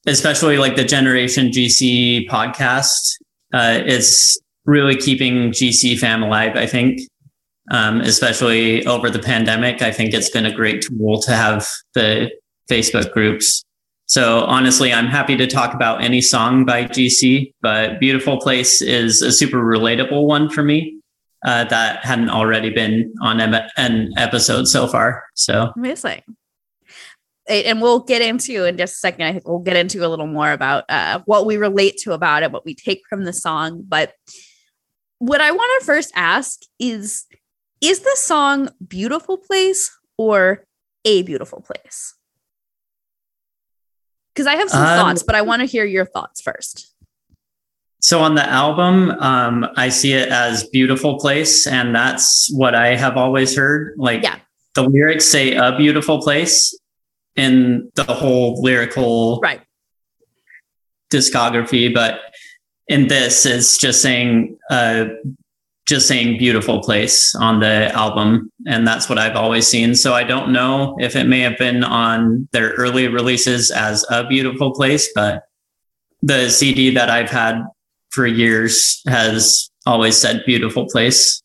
especially 0.08 0.58
like 0.58 0.76
the 0.76 0.84
Generation 0.84 1.50
GC 1.50 2.28
podcast, 2.28 3.14
uh, 3.54 3.82
it's 3.86 4.40
really 4.66 4.96
keeping 4.96 5.52
GC 5.52 6.00
fam 6.00 6.24
alive. 6.24 6.56
I 6.56 6.66
think. 6.66 7.00
Um, 7.72 8.02
especially 8.02 8.86
over 8.88 9.10
the 9.10 9.20
pandemic, 9.20 9.82
I 9.82 9.90
think 9.90 10.14
it's 10.14 10.30
been 10.30 10.46
a 10.46 10.54
great 10.54 10.82
tool 10.82 11.22
to 11.22 11.32
have 11.32 11.66
the 11.94 12.30
Facebook 12.70 13.14
groups. 13.14 13.64
So 14.06 14.42
honestly, 14.42 14.92
I'm 14.92 15.08
happy 15.08 15.38
to 15.38 15.48
talk 15.48 15.74
about 15.74 16.04
any 16.04 16.20
song 16.20 16.66
by 16.66 16.84
GC, 16.84 17.54
but 17.62 18.02
Beautiful 18.02 18.38
Place 18.38 18.82
is 18.82 19.22
a 19.22 19.32
super 19.32 19.64
relatable 19.64 20.28
one 20.28 20.50
for 20.50 20.62
me 20.62 21.00
uh, 21.46 21.66
that 21.66 22.04
hadn't 22.06 22.30
already 22.30 22.70
been 22.70 23.14
on 23.22 23.40
an 23.42 24.14
episode 24.18 24.68
so 24.68 24.88
far. 24.88 25.26
So 25.34 25.72
Amazing. 25.76 26.22
And 27.50 27.82
we'll 27.82 28.00
get 28.00 28.22
into 28.22 28.64
in 28.64 28.78
just 28.78 28.94
a 28.94 28.98
second. 29.00 29.26
I 29.26 29.34
think 29.34 29.48
we'll 29.48 29.60
get 29.60 29.76
into 29.76 30.06
a 30.06 30.08
little 30.08 30.28
more 30.28 30.52
about 30.52 30.86
uh, 30.88 31.20
what 31.26 31.46
we 31.46 31.58
relate 31.58 31.98
to 32.04 32.14
about 32.14 32.42
it, 32.44 32.52
what 32.54 32.64
we 32.64 32.74
take 32.74 33.02
from 33.10 33.26
the 33.26 33.34
song. 33.34 33.84
But 33.86 34.14
what 35.20 35.42
I 35.42 35.52
want 35.52 35.82
to 35.82 35.86
first 35.86 36.12
ask 36.16 36.62
is 36.80 37.26
Is 37.82 38.00
the 38.00 38.16
song 38.16 38.70
Beautiful 38.88 39.38
Place 39.38 39.92
or 40.18 40.64
A 41.04 41.24
Beautiful 41.24 41.60
Place? 41.60 42.16
Because 44.34 44.48
I 44.48 44.56
have 44.56 44.70
some 44.70 44.82
Um, 44.82 44.98
thoughts, 44.98 45.22
but 45.24 45.36
I 45.36 45.42
want 45.42 45.60
to 45.60 45.66
hear 45.66 45.84
your 45.84 46.06
thoughts 46.06 46.42
first. 46.42 46.93
So 48.04 48.20
on 48.20 48.36
the 48.36 48.46
album, 48.46 49.12
um, 49.22 49.66
I 49.78 49.88
see 49.88 50.12
it 50.12 50.28
as 50.28 50.68
beautiful 50.68 51.18
place, 51.20 51.66
and 51.66 51.96
that's 51.96 52.50
what 52.54 52.76
I 52.76 52.98
have 52.98 53.16
always 53.16 53.56
heard. 53.56 53.94
Like 53.98 54.24
Yeah. 54.24 54.40
the 54.76 54.84
lyrics 54.84 55.24
say 55.26 55.56
a 55.56 55.74
beautiful 55.78 56.22
place 56.22 56.78
in 57.38 57.90
the 57.96 58.04
whole 58.04 58.62
lyrical 58.62 59.40
Right. 59.42 59.62
discography, 61.10 61.94
but 61.94 62.20
in 62.90 63.08
this, 63.08 63.46
it's 63.46 63.78
just 63.78 64.02
saying 64.02 64.58
uh, 64.70 65.06
just 65.88 66.06
saying 66.08 66.38
beautiful 66.38 66.82
place 66.82 67.34
on 67.36 67.60
the 67.62 67.90
album, 67.94 68.50
and 68.68 68.86
that's 68.86 69.08
what 69.10 69.18
I've 69.18 69.36
always 69.38 69.66
seen. 69.68 69.96
So 69.96 70.14
I 70.14 70.24
don't 70.24 70.52
know 70.52 70.96
if 71.00 71.16
it 71.16 71.26
may 71.26 71.40
have 71.40 71.58
been 71.58 71.84
on 71.86 72.48
their 72.52 72.72
early 72.72 73.08
releases 73.08 73.70
as 73.72 74.06
a 74.10 74.26
beautiful 74.28 74.74
place, 74.74 75.10
but 75.16 75.44
the 76.22 76.50
CD 76.50 76.90
that 76.92 77.10
I've 77.10 77.30
had 77.30 77.62
for 78.14 78.28
years 78.28 79.02
has 79.08 79.72
always 79.86 80.16
said 80.18 80.44
beautiful 80.46 80.88
place. 80.88 81.42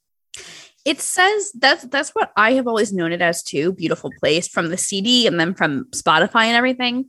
It 0.84 1.00
says 1.00 1.50
that's 1.58 1.84
that's 1.84 2.10
what 2.10 2.30
I 2.36 2.52
have 2.52 2.66
always 2.66 2.92
known 2.92 3.12
it 3.12 3.20
as 3.20 3.42
too. 3.42 3.72
Beautiful 3.72 4.10
place 4.20 4.46
from 4.46 4.68
the 4.68 4.76
CD 4.76 5.26
and 5.26 5.40
then 5.40 5.54
from 5.54 5.86
Spotify 5.90 6.44
and 6.44 6.56
everything. 6.56 7.06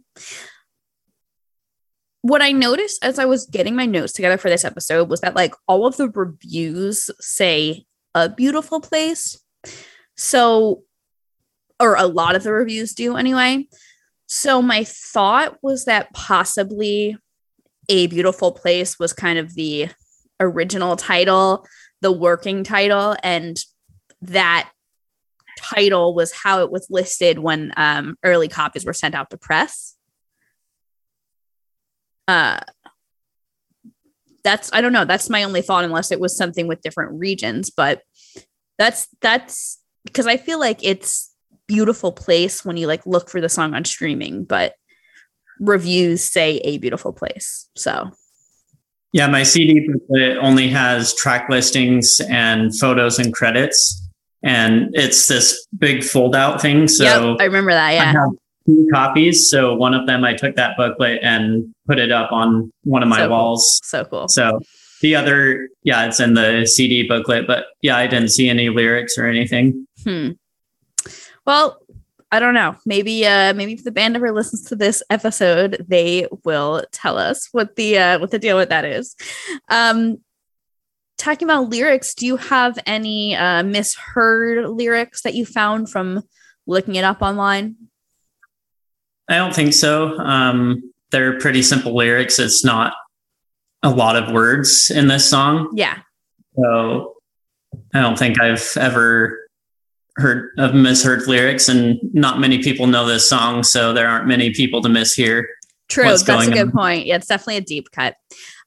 What 2.22 2.42
I 2.42 2.52
noticed 2.52 3.04
as 3.04 3.20
I 3.20 3.26
was 3.26 3.46
getting 3.46 3.76
my 3.76 3.86
notes 3.86 4.12
together 4.14 4.38
for 4.38 4.50
this 4.50 4.66
episode 4.66 5.10
was 5.10 5.22
that 5.22 5.36
like 5.36 5.54
all 5.68 5.86
of 5.86 5.98
the 5.98 6.10
reviews 6.10 7.10
say 7.20 7.86
a 8.16 8.28
beautiful 8.28 8.82
place. 8.82 9.42
So 10.18 10.84
or 11.80 11.96
a 11.96 12.08
lot 12.08 12.36
of 12.36 12.44
the 12.44 12.52
reviews 12.52 12.94
do 12.94 13.16
anyway. 13.16 13.68
So 14.28 14.62
my 14.62 14.84
thought 14.84 15.58
was 15.62 15.86
that 15.86 16.14
possibly 16.14 17.18
a 17.90 18.08
beautiful 18.08 18.52
place 18.52 18.98
was 18.98 19.12
kind 19.12 19.38
of 19.38 19.56
the 19.56 19.90
original 20.40 20.96
title 20.96 21.66
the 22.02 22.12
working 22.12 22.64
title 22.64 23.16
and 23.24 23.58
that 24.22 24.72
title 25.58 26.14
was 26.14 26.32
how 26.32 26.62
it 26.62 26.72
was 26.72 26.88
listed 26.90 27.40
when 27.40 27.74
um, 27.76 28.16
early 28.24 28.48
copies 28.48 28.86
were 28.86 28.94
sent 28.94 29.14
out 29.14 29.30
to 29.30 29.38
press. 29.38 29.96
Uh 32.28 32.60
that's 34.44 34.70
i 34.72 34.80
don't 34.80 34.94
know 34.94 35.04
that's 35.04 35.30
my 35.30 35.44
only 35.44 35.62
thought 35.62 35.84
unless 35.84 36.12
it 36.12 36.20
was 36.20 36.38
something 36.38 36.66
with 36.68 36.82
different 36.82 37.12
regions 37.20 37.70
but 37.70 38.02
that's 38.78 39.08
that's 39.22 39.82
because 40.06 40.28
i 40.28 40.38
feel 40.38 40.60
like 40.60 40.80
it's 40.82 41.34
beautiful 41.68 42.12
place 42.12 42.64
when 42.64 42.78
you 42.78 42.88
like 42.88 43.06
look 43.06 43.30
for 43.30 43.42
the 43.42 43.50
song 43.50 43.74
on 43.74 43.84
streaming 43.84 44.46
but 44.46 44.76
reviews 45.60 46.24
say 46.24 46.58
a 46.64 46.78
beautiful 46.78 47.12
place 47.14 47.68
so 47.76 48.10
Yeah, 49.12 49.28
my 49.28 49.44
CD 49.44 49.88
booklet 49.88 50.38
only 50.38 50.68
has 50.70 51.16
track 51.16 51.50
listings 51.50 52.22
and 52.30 52.78
photos 52.78 53.18
and 53.20 53.34
credits, 53.34 54.08
and 54.44 54.90
it's 54.94 55.28
this 55.28 55.66
big 55.78 56.04
fold 56.04 56.36
out 56.36 56.62
thing. 56.62 56.88
So 56.88 57.04
yep, 57.04 57.38
i 57.42 57.46
remember 57.46 57.72
that 57.72 57.92
Yeah. 57.94 58.04
I 58.04 58.06
have 58.06 58.30
two 58.68 58.88
copies. 58.94 59.50
So 59.50 59.74
one 59.74 59.96
of 59.96 60.06
them 60.06 60.24
I 60.24 60.34
took 60.36 60.56
that 60.58 60.78
booklet 60.78 61.20
and 61.24 61.74
put 61.88 61.98
it 61.98 62.12
up 62.12 62.32
on 62.32 62.72
one 62.84 63.02
of 63.02 63.10
my 63.10 63.18
So 63.18 63.28
cool. 63.28 63.38
walls. 63.38 63.80
so 63.84 64.06
cool 64.06 64.28
So 64.28 64.60
the 65.02 65.16
other, 65.16 65.70
yeah, 65.84 66.06
it's 66.06 66.20
in 66.20 66.36
the 66.36 66.66
CD 66.68 67.08
booklet, 67.08 67.48
but 67.48 67.66
yeah, 67.82 67.98
I 67.98 68.06
didn't 68.06 68.30
see 68.30 68.48
any 68.48 68.70
lyrics 68.70 69.18
or 69.18 69.26
anything. 69.28 69.88
Hmm. 70.04 70.30
Well, 71.48 71.80
I 72.32 72.40
don't 72.40 72.54
know. 72.54 72.76
Maybe 72.86 73.26
uh 73.26 73.54
maybe 73.54 73.74
if 73.74 73.84
the 73.84 73.92
band 73.92 74.16
ever 74.16 74.32
listens 74.32 74.64
to 74.66 74.76
this 74.76 75.02
episode, 75.10 75.86
they 75.88 76.28
will 76.44 76.84
tell 76.92 77.18
us 77.18 77.50
what 77.52 77.76
the 77.76 77.98
uh 77.98 78.20
what 78.20 78.32
the 78.32 78.40
deal 78.40 78.58
with 78.58 78.70
that 78.70 78.86
is. 78.86 79.16
Um 79.70 80.18
talking 81.18 81.48
about 81.48 81.70
lyrics, 81.70 82.14
do 82.14 82.26
you 82.26 82.38
have 82.38 82.78
any 82.86 83.36
uh 83.36 83.64
misheard 83.64 84.70
lyrics 84.70 85.24
that 85.24 85.34
you 85.34 85.46
found 85.46 85.90
from 85.90 86.24
looking 86.68 86.96
it 86.96 87.04
up 87.04 87.22
online? 87.22 87.76
I 89.28 89.36
don't 89.36 89.56
think 89.56 89.74
so. 89.74 90.18
Um 90.20 90.94
they're 91.12 91.40
pretty 91.40 91.64
simple 91.64 91.96
lyrics. 91.96 92.38
It's 92.38 92.64
not 92.64 92.94
a 93.82 93.90
lot 93.90 94.16
of 94.16 94.32
words 94.32 94.92
in 94.94 95.08
this 95.08 95.28
song. 95.28 95.72
Yeah. 95.74 95.98
So 96.56 97.16
I 97.94 98.02
don't 98.02 98.20
think 98.20 98.40
I've 98.40 98.78
ever 98.78 99.49
heard 100.20 100.52
of 100.58 100.74
misheard 100.74 101.28
lyrics, 101.28 101.70
and 101.70 102.00
not 102.14 102.40
many 102.40 102.62
people 102.62 102.88
know 102.88 103.06
this 103.06 103.28
song, 103.28 103.64
so 103.64 103.94
there 103.94 104.08
aren't 104.08 104.28
many 104.28 104.52
people 104.52 104.82
to 104.82 104.90
mishear. 104.90 105.46
True, 105.88 106.04
that's 106.04 106.22
a 106.22 106.52
good 106.52 106.68
on. 106.68 106.72
point. 106.72 107.06
Yeah, 107.08 107.16
it's 107.16 107.28
definitely 107.28 107.58
a 107.58 107.62
deep 107.62 107.92
cut. 107.92 108.16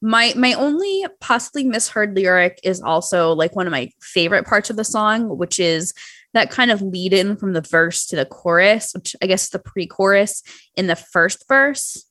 My 0.01 0.33
my 0.37 0.55
only 0.55 1.05
possibly 1.21 1.65
misheard 1.65 2.17
lyric 2.17 2.59
is 2.65 2.81
also 2.81 3.33
like 3.33 3.55
one 3.55 3.67
of 3.67 3.71
my 3.71 3.91
favorite 4.01 4.45
parts 4.45 4.71
of 4.71 4.77
the 4.77 4.85
song, 4.85 5.39
which 5.39 5.61
is 5.61 5.95
that 6.35 6.51
kind 6.51 6.71
of 6.71 6.83
lead 6.83 7.13
in 7.13 7.37
from 7.37 7.53
the 7.53 7.61
verse 7.61 8.07
to 8.07 8.17
the 8.17 8.27
chorus, 8.27 8.93
which 8.95 9.15
I 9.23 9.27
guess 9.27 9.51
the 9.51 9.59
pre-chorus 9.59 10.43
in 10.77 10.87
the 10.87 10.97
first 10.97 11.47
verse. 11.47 12.05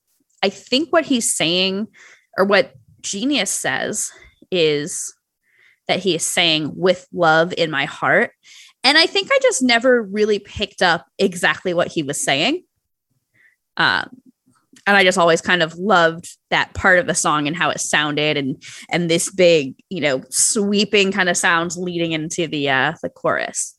I 0.43 0.49
think 0.49 0.93
what 0.93 1.05
he's 1.05 1.33
saying 1.33 1.87
or 2.37 2.45
what 2.45 2.73
Genius 3.01 3.51
says 3.51 4.11
is 4.51 5.13
that 5.87 5.99
he 5.99 6.15
is 6.15 6.25
saying 6.25 6.71
with 6.75 7.07
love 7.11 7.53
in 7.57 7.71
my 7.71 7.85
heart. 7.85 8.31
And 8.83 8.97
I 8.97 9.05
think 9.05 9.29
I 9.31 9.39
just 9.41 9.61
never 9.61 10.01
really 10.01 10.39
picked 10.39 10.81
up 10.81 11.05
exactly 11.19 11.73
what 11.73 11.87
he 11.87 12.03
was 12.03 12.23
saying. 12.23 12.63
Um, 13.77 14.09
and 14.87 14.97
I 14.97 15.03
just 15.03 15.17
always 15.17 15.41
kind 15.41 15.61
of 15.61 15.75
loved 15.75 16.37
that 16.49 16.73
part 16.73 16.99
of 16.99 17.07
the 17.07 17.15
song 17.15 17.47
and 17.47 17.55
how 17.55 17.69
it 17.69 17.79
sounded 17.79 18.37
and 18.37 18.61
and 18.89 19.09
this 19.09 19.31
big, 19.31 19.75
you 19.89 20.01
know, 20.01 20.23
sweeping 20.29 21.11
kind 21.11 21.29
of 21.29 21.37
sounds 21.37 21.77
leading 21.77 22.13
into 22.13 22.47
the 22.47 22.69
uh 22.69 22.93
the 23.03 23.09
chorus. 23.09 23.77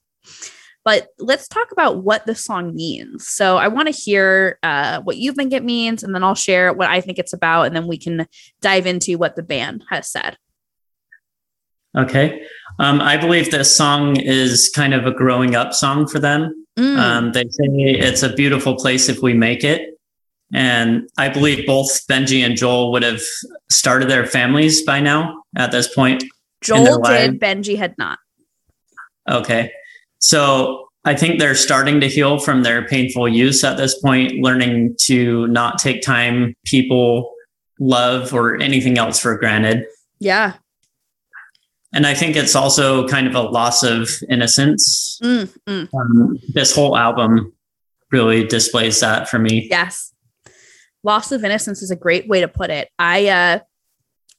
But 0.84 1.08
let's 1.18 1.48
talk 1.48 1.70
about 1.70 2.02
what 2.02 2.26
the 2.26 2.34
song 2.34 2.74
means. 2.74 3.28
So 3.28 3.56
I 3.56 3.68
want 3.68 3.86
to 3.86 3.94
hear 3.94 4.58
uh, 4.64 5.00
what 5.02 5.16
you 5.16 5.32
think 5.32 5.52
it 5.52 5.62
means, 5.62 6.02
and 6.02 6.12
then 6.12 6.24
I'll 6.24 6.34
share 6.34 6.72
what 6.72 6.88
I 6.88 7.00
think 7.00 7.20
it's 7.20 7.32
about, 7.32 7.64
and 7.64 7.76
then 7.76 7.86
we 7.86 7.98
can 7.98 8.26
dive 8.60 8.86
into 8.86 9.16
what 9.16 9.36
the 9.36 9.44
band 9.44 9.84
has 9.90 10.10
said. 10.10 10.36
Okay. 11.96 12.42
Um, 12.78 13.00
I 13.00 13.16
believe 13.16 13.50
this 13.50 13.74
song 13.74 14.16
is 14.16 14.70
kind 14.74 14.94
of 14.94 15.06
a 15.06 15.12
growing 15.12 15.54
up 15.54 15.74
song 15.74 16.06
for 16.06 16.18
them. 16.18 16.66
Mm. 16.78 16.98
Um, 16.98 17.32
they 17.32 17.44
say 17.44 17.66
it's 17.66 18.22
a 18.22 18.32
beautiful 18.32 18.76
place 18.76 19.08
if 19.08 19.20
we 19.20 19.34
make 19.34 19.62
it. 19.62 19.98
And 20.54 21.08
I 21.16 21.28
believe 21.28 21.66
both 21.66 22.06
Benji 22.06 22.44
and 22.44 22.56
Joel 22.56 22.92
would 22.92 23.02
have 23.02 23.22
started 23.70 24.08
their 24.08 24.26
families 24.26 24.82
by 24.82 25.00
now 25.00 25.42
at 25.56 25.70
this 25.70 25.92
point. 25.94 26.24
Joel 26.62 27.00
did, 27.00 27.40
Benji 27.40 27.76
had 27.76 27.96
not. 27.98 28.18
Okay. 29.28 29.72
So 30.18 30.88
I 31.04 31.14
think 31.16 31.40
they're 31.40 31.54
starting 31.54 32.00
to 32.00 32.08
heal 32.08 32.38
from 32.38 32.62
their 32.62 32.86
painful 32.86 33.28
use 33.28 33.64
at 33.64 33.76
this 33.76 33.98
point, 34.00 34.34
learning 34.42 34.96
to 35.02 35.46
not 35.48 35.78
take 35.78 36.02
time, 36.02 36.54
people, 36.64 37.32
love, 37.80 38.32
or 38.32 38.60
anything 38.60 38.98
else 38.98 39.18
for 39.18 39.36
granted. 39.36 39.84
Yeah. 40.20 40.54
And 41.94 42.06
I 42.06 42.14
think 42.14 42.36
it's 42.36 42.56
also 42.56 43.06
kind 43.06 43.26
of 43.26 43.34
a 43.34 43.42
loss 43.42 43.82
of 43.82 44.08
innocence. 44.30 45.18
Mm, 45.22 45.58
mm. 45.66 45.88
Um, 45.94 46.38
this 46.52 46.74
whole 46.74 46.96
album 46.96 47.52
really 48.10 48.46
displays 48.46 49.00
that 49.00 49.28
for 49.28 49.38
me. 49.38 49.68
Yes. 49.70 50.12
Loss 51.02 51.32
of 51.32 51.44
innocence 51.44 51.82
is 51.82 51.90
a 51.90 51.96
great 51.96 52.28
way 52.28 52.40
to 52.40 52.48
put 52.48 52.70
it. 52.70 52.88
I, 52.98 53.28
uh, 53.28 53.58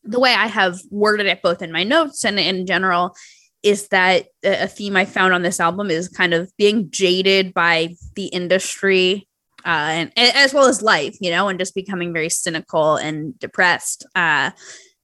the 0.04 0.20
way 0.20 0.34
I 0.34 0.48
have 0.48 0.80
worded 0.90 1.28
it 1.28 1.42
both 1.42 1.62
in 1.62 1.72
my 1.72 1.84
notes 1.84 2.26
and 2.26 2.40
in 2.40 2.66
general 2.66 3.16
is 3.62 3.88
that 3.90 4.28
a 4.44 4.68
theme 4.68 4.96
I 4.96 5.06
found 5.06 5.34
on 5.34 5.42
this 5.42 5.60
album 5.60 5.90
is 5.90 6.10
kind 6.10 6.34
of 6.34 6.52
being 6.58 6.90
jaded 6.92 7.54
by 7.54 7.96
the 8.16 8.26
industry 8.26 9.28
uh, 9.66 10.08
and, 10.08 10.12
as 10.18 10.54
well 10.54 10.66
as 10.66 10.82
life, 10.82 11.16
you 11.22 11.32
know, 11.32 11.48
and 11.48 11.58
just 11.58 11.74
becoming 11.74 12.12
very 12.12 12.30
cynical 12.30 12.98
and 12.98 13.38
depressed 13.40 14.06
uh, 14.16 14.52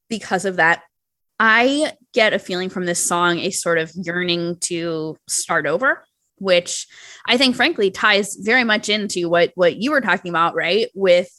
because 0.10 0.44
of 0.44 0.58
that. 0.58 0.84
I 1.40 1.94
get 2.14 2.34
a 2.34 2.40
feeling 2.40 2.70
from 2.70 2.86
this 2.86 3.04
song 3.04 3.40
a 3.40 3.50
sort 3.50 3.78
of 3.78 3.92
yearning 3.96 4.58
to 4.62 5.16
start 5.28 5.66
over, 5.66 6.04
which 6.38 6.88
I 7.28 7.38
think, 7.38 7.56
frankly, 7.56 7.92
ties 7.92 8.36
very 8.36 8.64
much 8.64 8.90
into 8.90 9.30
what 9.30 9.52
what 9.56 9.78
you 9.78 9.92
were 9.92 10.02
talking 10.02 10.30
about, 10.30 10.56
right? 10.56 10.90
With 10.94 11.30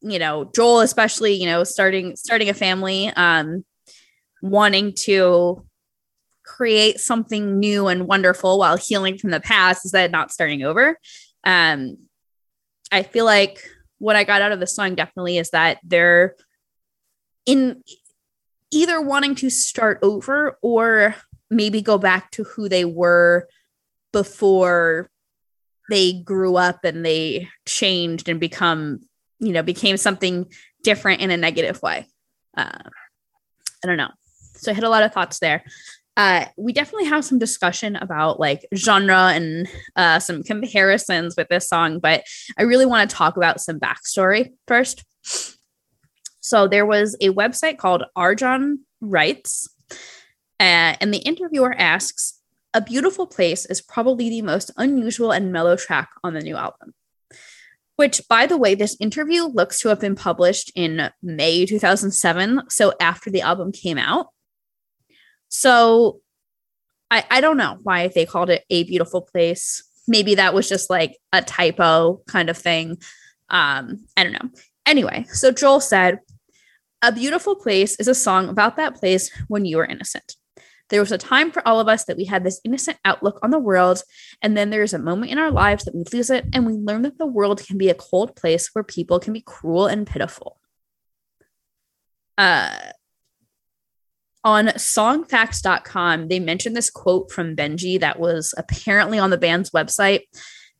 you 0.00 0.18
know 0.18 0.50
Joel, 0.54 0.80
especially, 0.80 1.34
you 1.34 1.46
know, 1.46 1.64
starting 1.64 2.14
starting 2.16 2.48
a 2.48 2.54
family, 2.54 3.08
um, 3.08 3.64
wanting 4.42 4.94
to 5.04 5.64
create 6.44 6.98
something 6.98 7.58
new 7.58 7.88
and 7.88 8.06
wonderful 8.06 8.58
while 8.58 8.76
healing 8.76 9.18
from 9.18 9.30
the 9.30 9.40
past 9.40 9.84
instead 9.84 10.06
of 10.06 10.12
not 10.12 10.32
starting 10.32 10.62
over. 10.62 10.98
Um, 11.44 11.98
I 12.90 13.02
feel 13.02 13.24
like 13.24 13.62
what 13.98 14.16
I 14.16 14.24
got 14.24 14.40
out 14.40 14.52
of 14.52 14.60
the 14.60 14.66
song 14.66 14.94
definitely 14.94 15.36
is 15.36 15.50
that 15.50 15.78
they're 15.84 16.36
in 17.44 17.82
either 18.70 19.00
wanting 19.00 19.34
to 19.36 19.50
start 19.50 19.98
over 20.02 20.58
or 20.62 21.14
maybe 21.50 21.80
go 21.80 21.98
back 21.98 22.30
to 22.32 22.44
who 22.44 22.68
they 22.68 22.84
were 22.84 23.48
before 24.12 25.08
they 25.90 26.20
grew 26.22 26.56
up 26.56 26.84
and 26.84 27.04
they 27.04 27.48
changed 27.66 28.28
and 28.28 28.40
become 28.40 29.00
you 29.40 29.52
know 29.52 29.62
became 29.62 29.96
something 29.96 30.46
different 30.82 31.20
in 31.20 31.30
a 31.30 31.36
negative 31.36 31.80
way. 31.82 32.06
Uh, 32.56 32.78
i 33.82 33.86
don't 33.86 33.96
know. 33.96 34.10
So 34.54 34.70
i 34.70 34.74
had 34.74 34.84
a 34.84 34.90
lot 34.90 35.02
of 35.02 35.12
thoughts 35.12 35.38
there. 35.38 35.62
Uh, 36.16 36.46
we 36.56 36.72
definitely 36.72 37.06
have 37.06 37.24
some 37.24 37.38
discussion 37.38 37.94
about 37.94 38.40
like 38.40 38.66
genre 38.74 39.30
and 39.32 39.68
uh, 39.94 40.18
some 40.18 40.42
comparisons 40.42 41.36
with 41.36 41.46
this 41.48 41.68
song 41.68 42.00
but 42.00 42.24
i 42.58 42.62
really 42.62 42.86
want 42.86 43.08
to 43.08 43.16
talk 43.16 43.36
about 43.36 43.60
some 43.60 43.78
backstory 43.78 44.50
first 44.66 45.04
so 46.48 46.66
there 46.66 46.86
was 46.86 47.14
a 47.20 47.28
website 47.28 47.76
called 47.76 48.04
Arjan 48.16 48.78
Writes, 49.02 49.68
uh, 50.58 50.96
and 50.98 51.12
the 51.12 51.18
interviewer 51.18 51.74
asks, 51.74 52.40
"A 52.72 52.80
beautiful 52.80 53.26
place 53.26 53.66
is 53.66 53.82
probably 53.82 54.30
the 54.30 54.40
most 54.40 54.70
unusual 54.78 55.30
and 55.30 55.52
mellow 55.52 55.76
track 55.76 56.08
on 56.24 56.32
the 56.32 56.40
new 56.40 56.56
album." 56.56 56.94
Which, 57.96 58.22
by 58.30 58.46
the 58.46 58.56
way, 58.56 58.74
this 58.74 58.96
interview 58.98 59.42
looks 59.42 59.78
to 59.80 59.90
have 59.90 60.00
been 60.00 60.14
published 60.14 60.72
in 60.74 61.10
May 61.22 61.66
2007, 61.66 62.62
so 62.70 62.94
after 62.98 63.28
the 63.28 63.42
album 63.42 63.70
came 63.70 63.98
out. 63.98 64.28
So 65.48 66.22
I, 67.10 67.24
I 67.30 67.40
don't 67.42 67.58
know 67.58 67.76
why 67.82 68.08
they 68.08 68.24
called 68.24 68.48
it 68.48 68.64
a 68.70 68.84
beautiful 68.84 69.20
place. 69.20 69.82
Maybe 70.06 70.36
that 70.36 70.54
was 70.54 70.66
just 70.66 70.88
like 70.88 71.18
a 71.30 71.42
typo 71.42 72.22
kind 72.26 72.48
of 72.48 72.56
thing. 72.56 72.96
Um, 73.50 74.06
I 74.16 74.24
don't 74.24 74.32
know. 74.32 74.50
Anyway, 74.86 75.26
so 75.30 75.50
Joel 75.50 75.80
said, 75.80 76.20
a 77.02 77.12
Beautiful 77.12 77.54
Place 77.54 77.96
is 77.98 78.08
a 78.08 78.14
song 78.14 78.48
about 78.48 78.76
that 78.76 78.96
place 78.96 79.30
when 79.48 79.64
you 79.64 79.76
were 79.76 79.86
innocent. 79.86 80.34
There 80.88 81.00
was 81.00 81.12
a 81.12 81.18
time 81.18 81.52
for 81.52 81.66
all 81.68 81.80
of 81.80 81.88
us 81.88 82.04
that 82.06 82.16
we 82.16 82.24
had 82.24 82.44
this 82.44 82.60
innocent 82.64 82.98
outlook 83.04 83.38
on 83.42 83.50
the 83.50 83.58
world, 83.58 84.02
and 84.40 84.56
then 84.56 84.70
there's 84.70 84.94
a 84.94 84.98
moment 84.98 85.30
in 85.30 85.38
our 85.38 85.50
lives 85.50 85.84
that 85.84 85.94
we 85.94 86.04
lose 86.12 86.30
it 86.30 86.46
and 86.52 86.66
we 86.66 86.72
learn 86.72 87.02
that 87.02 87.18
the 87.18 87.26
world 87.26 87.64
can 87.64 87.76
be 87.76 87.90
a 87.90 87.94
cold 87.94 88.34
place 88.34 88.70
where 88.72 88.82
people 88.82 89.20
can 89.20 89.32
be 89.32 89.42
cruel 89.42 89.86
and 89.86 90.06
pitiful. 90.06 90.58
Uh, 92.38 92.78
on 94.44 94.68
songfacts.com, 94.68 96.28
they 96.28 96.40
mentioned 96.40 96.74
this 96.74 96.90
quote 96.90 97.30
from 97.30 97.54
Benji 97.54 98.00
that 98.00 98.18
was 98.18 98.54
apparently 98.56 99.18
on 99.18 99.30
the 99.30 99.36
band's 99.36 99.70
website. 99.70 100.22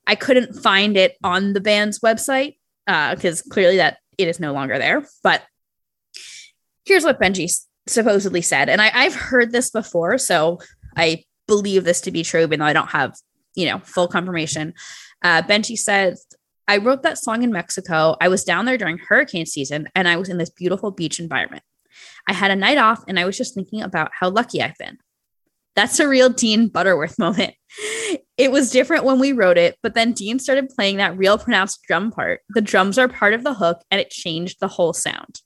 I 0.07 0.14
couldn't 0.14 0.54
find 0.62 0.96
it 0.96 1.16
on 1.22 1.52
the 1.52 1.61
band's 1.61 1.98
website 1.98 2.57
because 2.87 3.40
uh, 3.42 3.50
clearly 3.50 3.76
that 3.76 3.98
it 4.16 4.28
is 4.28 4.40
no 4.40 4.52
longer 4.52 4.78
there, 4.78 5.07
but 5.22 5.42
here's 6.88 7.05
what 7.05 7.20
Benji 7.20 7.51
supposedly 7.87 8.42
said. 8.42 8.68
And 8.68 8.81
I, 8.81 8.90
I've 8.92 9.14
heard 9.14 9.53
this 9.53 9.70
before, 9.70 10.18
so 10.18 10.59
I 10.96 11.24
believe 11.46 11.85
this 11.85 12.01
to 12.03 12.11
be 12.11 12.22
true, 12.22 12.42
even 12.42 12.59
though 12.59 12.66
I 12.66 12.72
don't 12.72 12.90
have, 12.90 13.14
you 13.55 13.66
know, 13.66 13.79
full 13.81 14.09
confirmation. 14.09 14.74
Uh, 15.22 15.42
Benji 15.42 15.77
says, 15.79 16.27
I 16.66 16.79
wrote 16.79 17.03
that 17.03 17.18
song 17.18 17.42
in 17.42 17.53
Mexico. 17.53 18.16
I 18.20 18.29
was 18.29 18.44
down 18.44 18.66
there 18.66 18.77
during 18.77 18.98
hurricane 18.98 19.46
season 19.46 19.88
and 19.94 20.07
I 20.07 20.16
was 20.16 20.29
in 20.29 20.38
this 20.38 20.51
beautiful 20.51 20.90
beach 20.90 21.18
environment. 21.18 21.62
I 22.29 22.35
had 22.35 22.51
a 22.51 22.57
night 22.57 22.79
off 22.79 23.03
and 23.09 23.18
I 23.18 23.24
was 23.24 23.38
just 23.38 23.55
thinking 23.55 23.83
about 23.83 24.11
how 24.12 24.29
lucky 24.29 24.62
I've 24.62 24.77
been. 24.77 24.98
That's 25.74 25.98
a 26.01 26.09
real 26.09 26.29
Dean 26.29 26.68
Butterworth 26.68 27.18
moment. 27.18 27.55
It 28.38 28.53
was 28.53 28.70
different 28.70 29.03
when 29.03 29.18
we 29.18 29.33
wrote 29.33 29.59
it, 29.59 29.77
but 29.83 29.94
then 29.94 30.12
Dean 30.12 30.38
started 30.38 30.68
playing 30.68 30.98
that 30.98 31.18
real 31.18 31.38
pronounced 31.38 31.83
drum 31.83 32.12
part. 32.12 32.40
The 32.51 32.61
drums 32.61 32.96
are 32.96 33.09
part 33.09 33.35
of 33.35 33.42
the 33.42 33.55
hook 33.55 33.83
and 33.90 34.01
it 34.01 34.11
changed 34.11 34.61
the 34.61 34.68
whole 34.68 34.92
sound. 34.92 35.40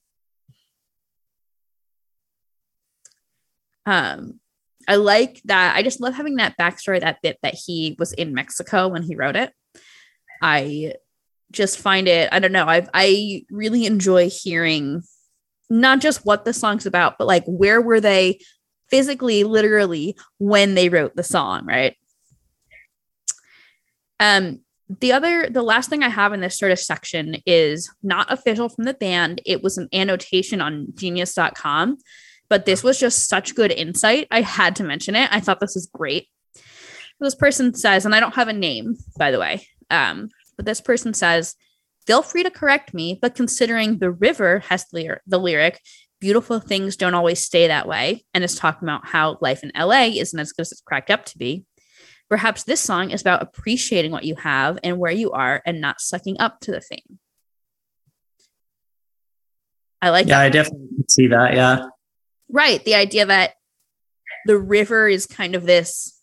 Um, 3.86 4.40
I 4.88 4.96
like 4.96 5.40
that. 5.44 5.76
I 5.76 5.82
just 5.82 6.00
love 6.00 6.14
having 6.14 6.36
that 6.36 6.56
backstory, 6.58 7.00
that 7.00 7.22
bit 7.22 7.38
that 7.42 7.54
he 7.54 7.96
was 7.98 8.12
in 8.12 8.34
Mexico 8.34 8.88
when 8.88 9.02
he 9.02 9.14
wrote 9.14 9.36
it. 9.36 9.52
I 10.40 10.94
just 11.52 11.78
find 11.78 12.08
it, 12.08 12.28
I 12.32 12.38
don't 12.38 12.52
know, 12.52 12.66
I 12.66 12.86
I 12.94 13.44
really 13.50 13.86
enjoy 13.86 14.30
hearing 14.30 15.02
not 15.70 16.00
just 16.00 16.24
what 16.24 16.44
the 16.44 16.52
song's 16.52 16.86
about, 16.86 17.18
but 17.18 17.26
like 17.26 17.44
where 17.46 17.80
were 17.80 18.00
they 18.00 18.40
physically, 18.90 19.44
literally 19.44 20.16
when 20.38 20.74
they 20.74 20.88
wrote 20.88 21.14
the 21.16 21.22
song, 21.22 21.64
right? 21.64 21.96
Um, 24.20 24.60
the 25.00 25.12
other, 25.12 25.48
the 25.48 25.62
last 25.62 25.88
thing 25.88 26.02
I 26.02 26.10
have 26.10 26.32
in 26.32 26.40
this 26.40 26.58
sort 26.58 26.72
of 26.72 26.78
section 26.78 27.36
is 27.46 27.90
not 28.02 28.30
official 28.30 28.68
from 28.68 28.84
the 28.84 28.94
band. 28.94 29.40
It 29.46 29.62
was 29.62 29.78
an 29.78 29.88
annotation 29.92 30.60
on 30.60 30.88
genius.com, 30.94 31.96
but 32.52 32.66
this 32.66 32.84
was 32.84 33.00
just 33.00 33.30
such 33.30 33.54
good 33.54 33.72
insight. 33.72 34.28
I 34.30 34.42
had 34.42 34.76
to 34.76 34.84
mention 34.84 35.16
it. 35.16 35.26
I 35.32 35.40
thought 35.40 35.58
this 35.58 35.74
was 35.74 35.86
great. 35.86 36.28
This 37.18 37.34
person 37.34 37.72
says, 37.72 38.04
and 38.04 38.14
I 38.14 38.20
don't 38.20 38.34
have 38.34 38.48
a 38.48 38.52
name, 38.52 38.98
by 39.16 39.30
the 39.30 39.40
way, 39.40 39.66
um, 39.88 40.28
but 40.58 40.66
this 40.66 40.78
person 40.78 41.14
says, 41.14 41.54
feel 42.06 42.20
free 42.20 42.42
to 42.42 42.50
correct 42.50 42.92
me, 42.92 43.18
but 43.22 43.34
considering 43.34 43.96
the 43.96 44.10
river 44.10 44.58
has 44.68 44.84
the, 44.92 45.18
the 45.26 45.38
lyric, 45.38 45.80
beautiful 46.20 46.60
things 46.60 46.94
don't 46.94 47.14
always 47.14 47.42
stay 47.42 47.68
that 47.68 47.88
way, 47.88 48.22
and 48.34 48.44
is 48.44 48.54
talking 48.54 48.86
about 48.86 49.06
how 49.06 49.38
life 49.40 49.62
in 49.62 49.72
LA 49.74 50.08
isn't 50.08 50.38
as 50.38 50.52
good 50.52 50.60
as 50.60 50.72
it's 50.72 50.82
cracked 50.82 51.10
up 51.10 51.24
to 51.24 51.38
be. 51.38 51.64
Perhaps 52.28 52.64
this 52.64 52.82
song 52.82 53.12
is 53.12 53.22
about 53.22 53.40
appreciating 53.40 54.10
what 54.10 54.24
you 54.24 54.34
have 54.34 54.78
and 54.84 54.98
where 54.98 55.10
you 55.10 55.30
are 55.30 55.62
and 55.64 55.80
not 55.80 56.02
sucking 56.02 56.38
up 56.38 56.60
to 56.60 56.70
the 56.70 56.82
fame. 56.82 57.18
I 60.02 60.10
like 60.10 60.26
yeah, 60.26 60.40
that. 60.40 60.44
I 60.44 60.48
definitely 60.50 60.88
see 61.08 61.28
that. 61.28 61.54
Yeah. 61.54 61.86
Right. 62.52 62.84
The 62.84 62.94
idea 62.94 63.26
that 63.26 63.54
the 64.46 64.58
river 64.58 65.08
is 65.08 65.26
kind 65.26 65.54
of 65.54 65.64
this 65.64 66.20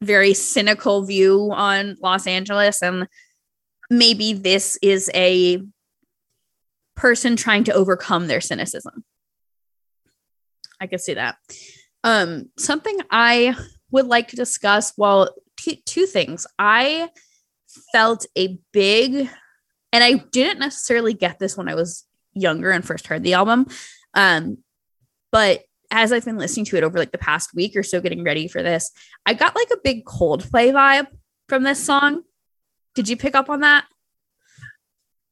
very 0.00 0.32
cynical 0.32 1.04
view 1.04 1.50
on 1.52 1.96
Los 2.00 2.26
Angeles 2.26 2.82
and 2.82 3.08
maybe 3.90 4.32
this 4.32 4.78
is 4.80 5.10
a 5.14 5.60
person 6.94 7.36
trying 7.36 7.64
to 7.64 7.72
overcome 7.72 8.26
their 8.26 8.40
cynicism. 8.40 9.04
I 10.80 10.86
could 10.86 11.00
see 11.00 11.14
that. 11.14 11.36
Um, 12.04 12.50
something 12.56 12.98
I 13.10 13.56
would 13.90 14.06
like 14.06 14.28
to 14.28 14.36
discuss, 14.36 14.92
well, 14.96 15.34
t- 15.58 15.82
two 15.84 16.06
things. 16.06 16.46
I 16.58 17.08
felt 17.92 18.26
a 18.36 18.58
big, 18.72 19.28
and 19.92 20.04
I 20.04 20.14
didn't 20.30 20.60
necessarily 20.60 21.14
get 21.14 21.38
this 21.38 21.56
when 21.56 21.68
I 21.68 21.74
was 21.74 22.04
younger 22.34 22.70
and 22.70 22.84
first 22.84 23.06
heard 23.06 23.22
the 23.22 23.34
album, 23.34 23.66
um, 24.14 24.58
but 25.30 25.62
as 25.90 26.12
I've 26.12 26.24
been 26.24 26.36
listening 26.36 26.66
to 26.66 26.76
it 26.76 26.84
over 26.84 26.98
like 26.98 27.12
the 27.12 27.18
past 27.18 27.54
week 27.54 27.74
or 27.76 27.82
so, 27.82 28.00
getting 28.00 28.22
ready 28.22 28.48
for 28.48 28.62
this, 28.62 28.90
I 29.26 29.34
got 29.34 29.54
like 29.54 29.68
a 29.72 29.80
big 29.82 30.04
Coldplay 30.04 30.72
vibe 30.72 31.06
from 31.48 31.62
this 31.62 31.82
song. 31.82 32.22
Did 32.94 33.08
you 33.08 33.16
pick 33.16 33.34
up 33.34 33.48
on 33.48 33.60
that? 33.60 33.86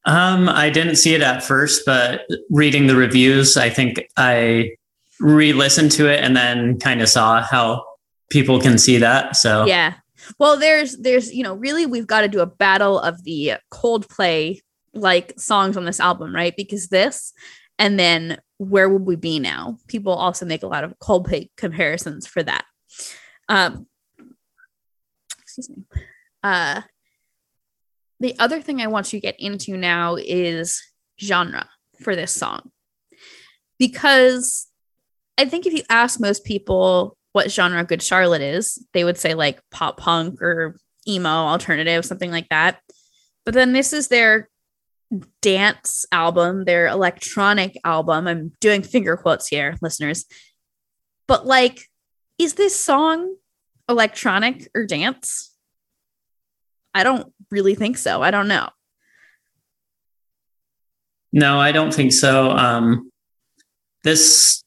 Um, 0.05 0.47
I 0.47 0.69
didn't 0.69 0.95
see 0.95 1.13
it 1.13 1.21
at 1.21 1.43
first, 1.43 1.83
but 1.85 2.21
reading 2.49 2.87
the 2.87 2.95
reviews, 2.95 3.57
I 3.57 3.69
think 3.69 4.07
I 4.15 4.71
re-listened 5.19 5.91
to 5.93 6.07
it 6.07 6.23
and 6.23 6.35
then 6.35 6.79
kind 6.79 7.01
of 7.01 7.09
saw 7.09 7.41
how 7.41 7.83
people 8.29 8.59
can 8.59 8.77
see 8.77 8.97
that. 8.97 9.35
So 9.35 9.65
yeah. 9.65 9.95
Well, 10.39 10.57
there's 10.57 10.97
there's 10.97 11.33
you 11.33 11.43
know 11.43 11.55
really 11.55 11.85
we've 11.85 12.07
got 12.07 12.21
to 12.21 12.27
do 12.27 12.39
a 12.39 12.45
battle 12.45 12.99
of 12.99 13.23
the 13.23 13.53
Coldplay 13.71 14.59
like 14.93 15.33
songs 15.37 15.77
on 15.77 15.85
this 15.85 15.99
album, 15.99 16.33
right? 16.33 16.55
Because 16.55 16.87
this 16.87 17.33
and 17.77 17.99
then 17.99 18.39
where 18.57 18.89
would 18.89 19.05
we 19.05 19.15
be 19.15 19.39
now? 19.39 19.77
People 19.87 20.13
also 20.13 20.45
make 20.45 20.63
a 20.63 20.67
lot 20.67 20.83
of 20.83 20.97
Coldplay 20.99 21.49
comparisons 21.57 22.25
for 22.25 22.41
that. 22.43 22.65
Um, 23.49 23.87
excuse 25.41 25.69
me. 25.69 25.83
Uh, 26.43 26.81
the 28.19 28.35
other 28.39 28.61
thing 28.61 28.81
I 28.81 28.87
want 28.87 29.13
you 29.13 29.19
to 29.19 29.25
get 29.25 29.39
into 29.39 29.77
now 29.77 30.15
is 30.15 30.81
genre 31.21 31.69
for 32.01 32.15
this 32.15 32.31
song. 32.31 32.71
Because 33.77 34.67
I 35.37 35.45
think 35.45 35.65
if 35.65 35.73
you 35.73 35.83
ask 35.89 36.19
most 36.19 36.43
people 36.43 37.15
what 37.33 37.51
genre 37.51 37.83
Good 37.83 38.01
Charlotte 38.01 38.41
is, 38.41 38.83
they 38.93 39.03
would 39.03 39.17
say 39.17 39.35
like 39.35 39.61
pop 39.69 39.97
punk 39.97 40.41
or 40.41 40.79
emo 41.07 41.29
alternative, 41.29 42.05
something 42.05 42.31
like 42.31 42.49
that. 42.49 42.79
But 43.45 43.53
then 43.53 43.71
this 43.71 43.93
is 43.93 44.07
their 44.07 44.49
dance 45.41 46.05
album, 46.11 46.65
their 46.65 46.87
electronic 46.87 47.77
album. 47.83 48.27
I'm 48.27 48.51
doing 48.59 48.81
finger 48.81 49.17
quotes 49.17 49.47
here, 49.47 49.77
listeners. 49.81 50.25
But 51.27 51.45
like, 51.45 51.89
is 52.37 52.53
this 52.53 52.79
song 52.79 53.35
electronic 53.89 54.69
or 54.75 54.85
dance? 54.85 55.53
I 56.93 57.03
don't 57.03 57.31
really 57.51 57.75
think 57.75 57.97
so. 57.97 58.21
I 58.21 58.31
don't 58.31 58.47
know. 58.47 58.69
No, 61.31 61.59
I 61.59 61.71
don't 61.71 61.93
think 61.93 62.13
so. 62.13 62.51
Um, 62.51 63.11
this, 64.03 64.63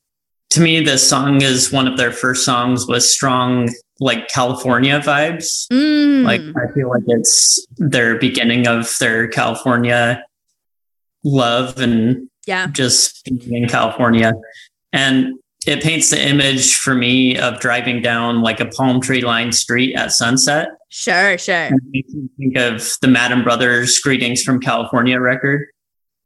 to 0.51 0.61
me, 0.61 0.81
this 0.81 1.09
song 1.09 1.43
is 1.43 1.73
one 1.73 1.89
of 1.89 1.97
their 1.97 2.13
first 2.13 2.45
songs 2.45 2.87
with 2.87 3.03
strong, 3.03 3.69
like 3.99 4.29
California 4.29 5.01
vibes. 5.01 5.67
Mm. 5.73 6.25
Like, 6.25 6.41
I 6.41 6.73
feel 6.73 6.89
like 6.89 7.03
it's 7.07 7.67
their 7.77 8.19
beginning 8.19 8.67
of 8.67 8.95
their 9.01 9.27
California 9.29 10.23
love 11.25 11.79
and 11.79 12.29
yeah, 12.47 12.67
just 12.69 13.29
in 13.29 13.69
California. 13.69 14.33
And 14.93 15.35
it 15.67 15.83
paints 15.83 16.11
the 16.11 16.21
image 16.21 16.75
for 16.77 16.95
me 16.95 17.37
of 17.39 17.61
driving 17.61 18.01
down 18.01 18.41
like 18.41 18.61
a 18.61 18.67
palm 18.67 19.01
tree 19.01 19.21
lined 19.21 19.55
street 19.55 19.95
at 19.95 20.11
sunset. 20.13 20.69
Sure, 20.89 21.37
sure. 21.39 21.55
And 21.55 21.81
makes 21.91 22.13
me 22.13 22.29
think 22.39 22.57
of 22.57 22.97
the 23.03 23.09
Madden 23.09 23.45
Brothers 23.45 23.99
Greetings 23.99 24.43
from 24.43 24.61
California 24.61 25.21
record. 25.21 25.67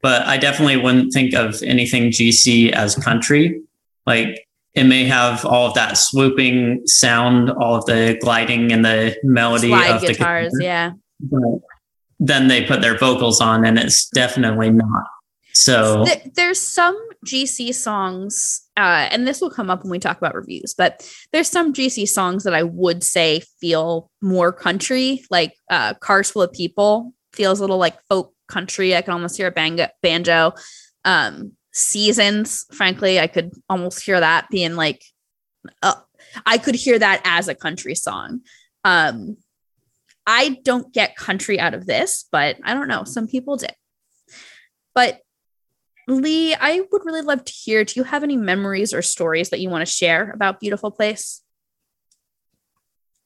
But 0.03 0.23
I 0.23 0.37
definitely 0.37 0.77
wouldn't 0.77 1.13
think 1.13 1.35
of 1.35 1.63
anything 1.63 2.11
GC 2.11 2.71
as 2.73 2.95
country. 2.95 3.61
Like 4.07 4.47
it 4.75 4.85
may 4.85 5.05
have 5.05 5.45
all 5.45 5.67
of 5.69 5.75
that 5.75 5.97
swooping 5.97 6.83
sound, 6.87 7.51
all 7.51 7.77
of 7.77 7.87
the 7.87 8.19
gliding 8.21 8.73
and 8.73 8.85
the 8.85 9.17
melody 9.25 9.69
Slide 9.69 9.91
of 9.91 10.01
guitars, 10.03 10.53
the 10.53 10.59
guitar. 10.59 10.65
yeah. 10.65 10.93
But 11.21 11.61
then 12.19 12.49
they 12.49 12.65
put 12.65 12.81
their 12.81 12.97
vocals 12.97 13.41
on 13.41 13.65
and 13.65 13.79
it's 13.79 14.09
definitely 14.11 14.71
not. 14.71 15.05
So 15.55 16.05
there's 16.35 16.61
some 16.61 17.01
GC 17.25 17.75
songs, 17.75 18.69
uh, 18.77 19.09
and 19.11 19.27
this 19.27 19.41
will 19.41 19.51
come 19.51 19.71
up 19.71 19.85
when 19.85 19.91
we 19.91 20.01
talk 20.01 20.19
about 20.19 20.35
reviews, 20.35 20.75
but 20.77 21.09
there's 21.33 21.49
some 21.49 21.73
GC 21.73 22.09
songs 22.09 22.43
that 22.43 22.55
I 22.55 22.65
would 22.65 23.05
say 23.05 23.41
feel 23.61 24.11
more 24.21 24.53
country, 24.53 25.23
like 25.31 25.55
uh, 25.71 25.95
Cars 25.95 26.33
Full 26.33 26.43
of 26.43 26.53
People 26.53 27.15
feels 27.33 27.61
a 27.61 27.63
little 27.63 27.79
like 27.79 28.03
folk 28.09 28.35
country. 28.49 28.97
I 28.97 29.03
can 29.03 29.13
almost 29.13 29.37
hear 29.37 29.47
a 29.47 29.89
banjo. 30.03 30.53
Um, 31.05 31.53
Seasons, 31.73 32.67
frankly, 32.73 33.19
I 33.19 33.27
could 33.27 33.51
almost 33.69 34.05
hear 34.05 34.21
that 34.21 34.49
being 34.49 34.77
like, 34.77 35.05
uh, 35.83 35.95
I 36.47 36.59
could 36.59 36.75
hear 36.75 36.99
that 36.99 37.21
as 37.25 37.49
a 37.49 37.55
country 37.55 37.95
song. 37.95 38.41
Um, 38.85 39.37
I 40.27 40.59
don't 40.63 40.93
get 40.93 41.17
country 41.17 41.61
out 41.61 41.75
of 41.75 41.87
this, 41.87 42.27
but 42.33 42.57
I 42.65 42.75
don't 42.75 42.89
know. 42.89 43.05
Some 43.05 43.27
people 43.27 43.57
did. 43.57 43.73
But 44.95 45.21
Lee, 46.07 46.55
I 46.55 46.83
would 46.93 47.03
really 47.05 47.23
love 47.23 47.45
to 47.45 47.53
hear. 47.53 47.85
Do 47.85 47.95
you 47.97 48.05
have 48.05 48.23
any 48.23 48.37
memories 48.37 48.93
or 48.93 49.03
stories 49.03 49.51
that 49.51 49.61
you 49.61 49.71
want 49.71 49.87
to 49.87 49.93
share 49.93 50.31
about 50.31 50.61
Beautiful 50.61 50.91
Place? 50.91 51.43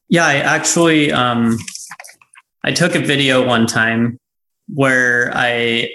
Yeah, 0.08 0.26
I 0.26 0.36
actually 0.36 1.12
um 1.12 1.58
I 2.64 2.72
took 2.72 2.94
a 2.94 3.00
video 3.00 3.46
one 3.46 3.66
time 3.66 4.18
where 4.68 5.30
I 5.34 5.90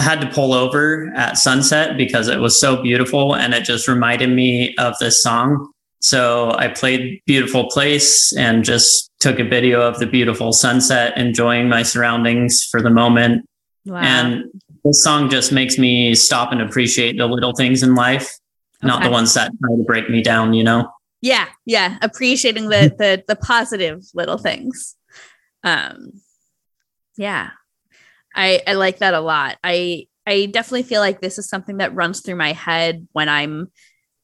had 0.00 0.20
to 0.20 0.30
pull 0.30 0.52
over 0.52 1.10
at 1.16 1.38
sunset 1.38 1.96
because 1.96 2.28
it 2.28 2.38
was 2.38 2.60
so 2.60 2.82
beautiful 2.82 3.34
and 3.34 3.54
it 3.54 3.64
just 3.64 3.88
reminded 3.88 4.30
me 4.30 4.74
of 4.76 4.94
this 4.98 5.22
song. 5.22 5.72
So 6.00 6.52
I 6.56 6.68
played 6.68 7.22
Beautiful 7.26 7.68
Place 7.68 8.36
and 8.36 8.64
just 8.64 9.10
took 9.18 9.38
a 9.38 9.44
video 9.44 9.80
of 9.80 9.98
the 9.98 10.06
beautiful 10.06 10.52
sunset, 10.52 11.16
enjoying 11.16 11.68
my 11.68 11.82
surroundings 11.82 12.62
for 12.70 12.82
the 12.82 12.90
moment. 12.90 13.46
Wow. 13.84 13.98
And 13.98 14.44
this 14.84 15.02
song 15.02 15.30
just 15.30 15.52
makes 15.52 15.78
me 15.78 16.14
stop 16.14 16.52
and 16.52 16.60
appreciate 16.60 17.16
the 17.18 17.26
little 17.26 17.52
things 17.54 17.82
in 17.82 17.94
life, 17.94 18.30
not 18.82 19.02
the 19.02 19.10
ones 19.10 19.34
that 19.34 19.50
try 19.60 19.76
to 19.76 19.84
break 19.84 20.10
me 20.10 20.22
down, 20.22 20.52
you 20.52 20.64
know? 20.64 20.88
yeah, 21.20 21.46
yeah, 21.64 21.98
appreciating 22.02 22.68
the 22.68 22.94
the 22.96 23.24
the 23.26 23.36
positive 23.36 24.04
little 24.14 24.38
things. 24.38 24.96
Um, 25.64 26.12
yeah, 27.16 27.50
I 28.34 28.62
I 28.66 28.74
like 28.74 28.98
that 28.98 29.14
a 29.14 29.20
lot. 29.20 29.56
I 29.64 30.06
I 30.26 30.46
definitely 30.46 30.84
feel 30.84 31.00
like 31.00 31.20
this 31.20 31.38
is 31.38 31.48
something 31.48 31.78
that 31.78 31.94
runs 31.94 32.20
through 32.20 32.36
my 32.36 32.52
head 32.52 33.08
when 33.12 33.28
I'm 33.28 33.72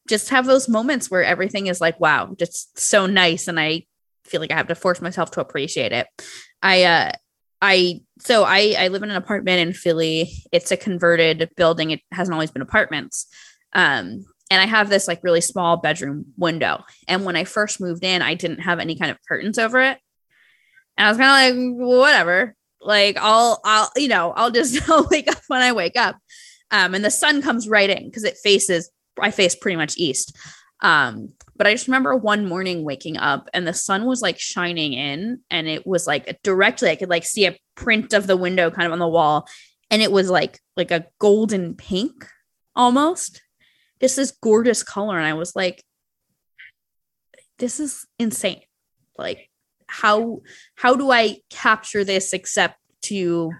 just 0.07 0.29
have 0.29 0.45
those 0.45 0.67
moments 0.67 1.09
where 1.09 1.23
everything 1.23 1.67
is 1.67 1.81
like, 1.81 1.99
wow, 1.99 2.35
just 2.37 2.77
so 2.77 3.05
nice, 3.05 3.47
and 3.47 3.59
I 3.59 3.85
feel 4.25 4.41
like 4.41 4.51
I 4.51 4.57
have 4.57 4.67
to 4.67 4.75
force 4.75 5.01
myself 5.01 5.31
to 5.31 5.41
appreciate 5.41 5.91
it. 5.91 6.07
I 6.61 6.83
uh 6.83 7.11
I 7.61 8.01
so 8.19 8.43
I 8.43 8.75
I 8.77 8.87
live 8.89 9.03
in 9.03 9.11
an 9.11 9.17
apartment 9.17 9.59
in 9.59 9.73
Philly. 9.73 10.31
It's 10.51 10.71
a 10.71 10.77
converted 10.77 11.49
building. 11.55 11.91
It 11.91 12.01
hasn't 12.11 12.33
always 12.33 12.51
been 12.51 12.61
apartments. 12.61 13.27
Um 13.73 14.25
and 14.51 14.61
I 14.61 14.65
have 14.65 14.89
this 14.89 15.07
like 15.07 15.23
really 15.23 15.41
small 15.41 15.77
bedroom 15.77 16.25
window. 16.37 16.83
And 17.07 17.25
when 17.25 17.35
I 17.35 17.43
first 17.43 17.81
moved 17.81 18.03
in, 18.03 18.21
I 18.21 18.33
didn't 18.35 18.59
have 18.59 18.79
any 18.79 18.95
kind 18.95 19.11
of 19.11 19.17
curtains 19.27 19.57
over 19.57 19.81
it. 19.81 19.97
And 20.97 21.07
I 21.07 21.09
was 21.09 21.17
kind 21.17 21.49
of 21.49 21.57
like 21.57 21.87
whatever. 21.87 22.55
Like 22.81 23.17
I'll 23.19 23.59
I'll 23.63 23.89
you 23.95 24.09
know, 24.09 24.31
I'll 24.31 24.51
just 24.51 24.89
I'll 24.89 25.07
wake 25.11 25.29
up 25.29 25.41
when 25.47 25.61
I 25.61 25.71
wake 25.71 25.97
up. 25.97 26.17
Um, 26.71 26.95
and 26.95 27.05
the 27.05 27.11
sun 27.11 27.41
comes 27.41 27.67
right 27.67 27.89
in 27.89 28.05
because 28.05 28.23
it 28.23 28.37
faces 28.37 28.89
I 29.19 29.31
face 29.31 29.55
pretty 29.55 29.75
much 29.75 29.97
east. 29.97 30.35
Um, 30.81 31.29
but 31.55 31.65
I 31.65 31.73
just 31.73 31.87
remember 31.87 32.15
one 32.15 32.45
morning 32.45 32.83
waking 32.83 33.17
up 33.17 33.49
and 33.53 33.65
the 33.65 33.73
sun 33.73 34.05
was 34.05 34.21
like 34.21 34.37
shining 34.37 34.93
in 34.93 35.39
and 35.49 35.67
it 35.67 35.87
was 35.87 36.05
like 36.05 36.41
directly 36.43 36.89
I 36.89 36.95
could 36.95 37.09
like 37.09 37.23
see 37.23 37.45
a 37.45 37.57
print 37.75 38.13
of 38.13 38.27
the 38.27 38.35
window 38.35 38.69
kind 38.69 38.85
of 38.85 38.91
on 38.91 38.99
the 38.99 39.07
wall 39.07 39.47
and 39.89 40.01
it 40.01 40.11
was 40.11 40.29
like 40.29 40.59
like 40.75 40.91
a 40.91 41.05
golden 41.19 41.75
pink 41.75 42.27
almost. 42.75 43.41
Just 44.01 44.17
this 44.17 44.31
gorgeous 44.31 44.83
color 44.83 45.17
and 45.17 45.25
I 45.25 45.33
was 45.33 45.55
like 45.55 45.83
this 47.59 47.79
is 47.79 48.05
insane. 48.19 48.61
Like 49.17 49.49
how 49.87 50.41
how 50.75 50.95
do 50.95 51.11
I 51.11 51.37
capture 51.49 52.03
this 52.03 52.33
except 52.33 52.77
to 53.03 53.51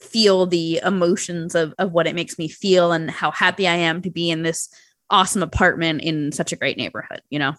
feel 0.00 0.46
the 0.46 0.80
emotions 0.84 1.54
of 1.54 1.74
of 1.78 1.92
what 1.92 2.06
it 2.06 2.14
makes 2.14 2.38
me 2.38 2.48
feel 2.48 2.92
and 2.92 3.10
how 3.10 3.32
happy 3.32 3.66
I 3.66 3.74
am 3.74 4.00
to 4.02 4.10
be 4.10 4.30
in 4.30 4.42
this 4.42 4.68
awesome 5.10 5.42
apartment 5.42 6.02
in 6.02 6.32
such 6.32 6.52
a 6.52 6.56
great 6.56 6.76
neighborhood, 6.76 7.20
you 7.30 7.38
know? 7.38 7.54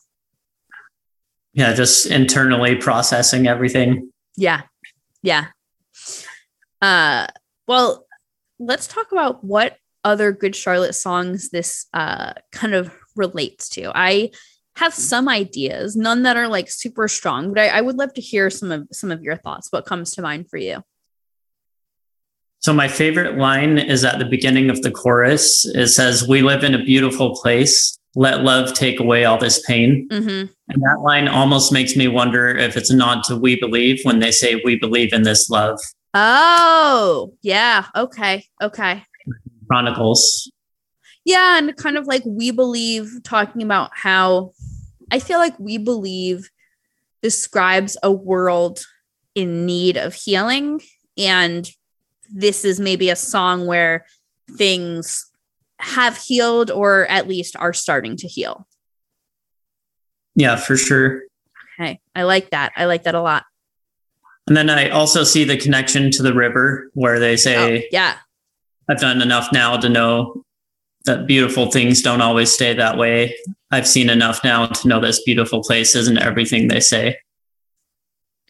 Yeah, 1.54 1.74
just 1.74 2.08
internally 2.08 2.76
processing 2.76 3.48
everything. 3.48 4.12
Yeah. 4.36 4.64
Yeah. 5.22 5.48
Uh 6.82 7.28
well, 7.68 8.06
let's 8.60 8.88
talk 8.88 9.12
about 9.12 9.44
what 9.44 9.78
other 10.04 10.32
good 10.32 10.56
Charlotte 10.56 10.94
songs 10.94 11.50
this 11.50 11.88
uh 11.94 12.34
kind 12.52 12.74
of 12.74 12.94
relates 13.16 13.70
to. 13.70 13.92
I 13.96 14.32
have 14.76 14.94
some 14.94 15.30
ideas, 15.30 15.96
none 15.96 16.24
that 16.24 16.36
are 16.36 16.50
like 16.50 16.70
super 16.70 17.08
strong, 17.08 17.54
but 17.54 17.62
I, 17.62 17.68
I 17.78 17.82
would 17.82 17.98
love 17.98 18.14
to 18.16 18.22
hear 18.22 18.50
some 18.50 18.72
of 18.72 18.88
some 18.92 19.12
of 19.12 19.24
your 19.24 19.38
thoughts. 19.38 19.72
What 19.72 19.86
comes 19.86 20.12
to 20.12 20.22
mind 20.22 20.50
for 20.50 20.58
you? 20.58 20.84
So 22.66 22.74
my 22.74 22.88
favorite 22.88 23.38
line 23.38 23.78
is 23.78 24.04
at 24.04 24.18
the 24.18 24.26
beginning 24.26 24.72
of 24.72 24.82
the 24.82 24.90
chorus. 24.90 25.66
It 25.76 25.90
says, 25.90 26.28
"We 26.28 26.42
live 26.42 26.64
in 26.64 26.74
a 26.74 26.84
beautiful 26.84 27.36
place. 27.36 27.96
Let 28.16 28.42
love 28.42 28.74
take 28.74 29.00
away 29.00 29.24
all 29.24 29.38
this 29.38 29.64
pain." 29.68 30.08
Mm-hmm. 30.12 30.52
And 30.70 30.82
that 30.82 31.02
line 31.04 31.28
almost 31.28 31.72
makes 31.72 31.96
me 31.96 32.08
wonder 32.08 32.48
if 32.58 32.76
it's 32.76 32.90
a 32.90 32.96
nod 32.96 33.24
to 33.26 33.36
"We 33.36 33.60
Believe" 33.60 34.00
when 34.02 34.18
they 34.18 34.32
say, 34.32 34.64
"We 34.66 34.80
believe 34.80 35.14
in 35.14 35.22
this 35.22 35.48
love." 35.48 35.78
Oh, 36.16 37.36
yeah. 37.44 37.86
Okay. 37.96 38.46
Okay. 38.60 39.04
Chronicles. 39.68 40.52
Yeah, 41.24 41.60
and 41.60 41.78
kind 41.78 41.98
of 41.98 42.08
like 42.08 42.24
we 42.26 42.50
believe 42.50 43.12
talking 43.24 43.62
about 43.62 43.92
how 43.94 44.54
I 45.12 45.20
feel 45.20 45.38
like 45.38 45.54
we 45.60 45.78
believe 45.78 46.50
describes 47.22 47.96
a 48.02 48.12
world 48.12 48.80
in 49.36 49.68
need 49.68 49.98
of 49.98 50.16
healing 50.16 50.82
and 51.16 51.70
this 52.34 52.66
is 52.66 52.80
maybe 52.80 53.10
a 53.10 53.16
song 53.16 53.66
where 53.66 54.06
things 54.58 55.30
have 55.80 56.18
healed 56.18 56.72
or 56.72 57.06
at 57.08 57.28
least 57.28 57.56
are 57.58 57.74
starting 57.74 58.16
to 58.18 58.28
heal. 58.28 58.68
Yeah, 60.36 60.56
for 60.56 60.78
sure. 60.78 61.24
Okay. 61.80 62.00
I 62.16 62.24
like 62.24 62.52
that. 62.52 62.72
I 62.76 62.86
like 62.86 63.04
that 63.04 63.16
a 63.16 63.22
lot. 63.22 63.46
And 64.48 64.56
then 64.56 64.70
I 64.70 64.90
also 64.90 65.24
see 65.24 65.44
the 65.44 65.58
connection 65.58 66.12
to 66.12 66.24
the 66.24 66.34
river 66.34 66.90
where 66.94 67.20
they 67.20 67.36
say, 67.36 67.80
oh, 67.80 67.82
Yeah. 67.92 68.18
I've 68.88 69.00
done 69.00 69.22
enough 69.22 69.52
now 69.52 69.78
to 69.78 69.90
know 69.90 70.44
that 71.06 71.26
beautiful 71.26 71.72
things 71.72 72.02
don't 72.02 72.22
always 72.22 72.54
stay 72.54 72.74
that 72.74 72.98
way. 72.98 73.36
I've 73.72 73.88
seen 73.88 74.10
enough 74.10 74.44
now 74.44 74.68
to 74.68 74.88
know 74.88 75.00
this 75.00 75.24
beautiful 75.24 75.64
place 75.64 75.96
isn't 75.96 76.18
everything 76.20 76.68
they 76.68 76.80
say. 76.80 77.18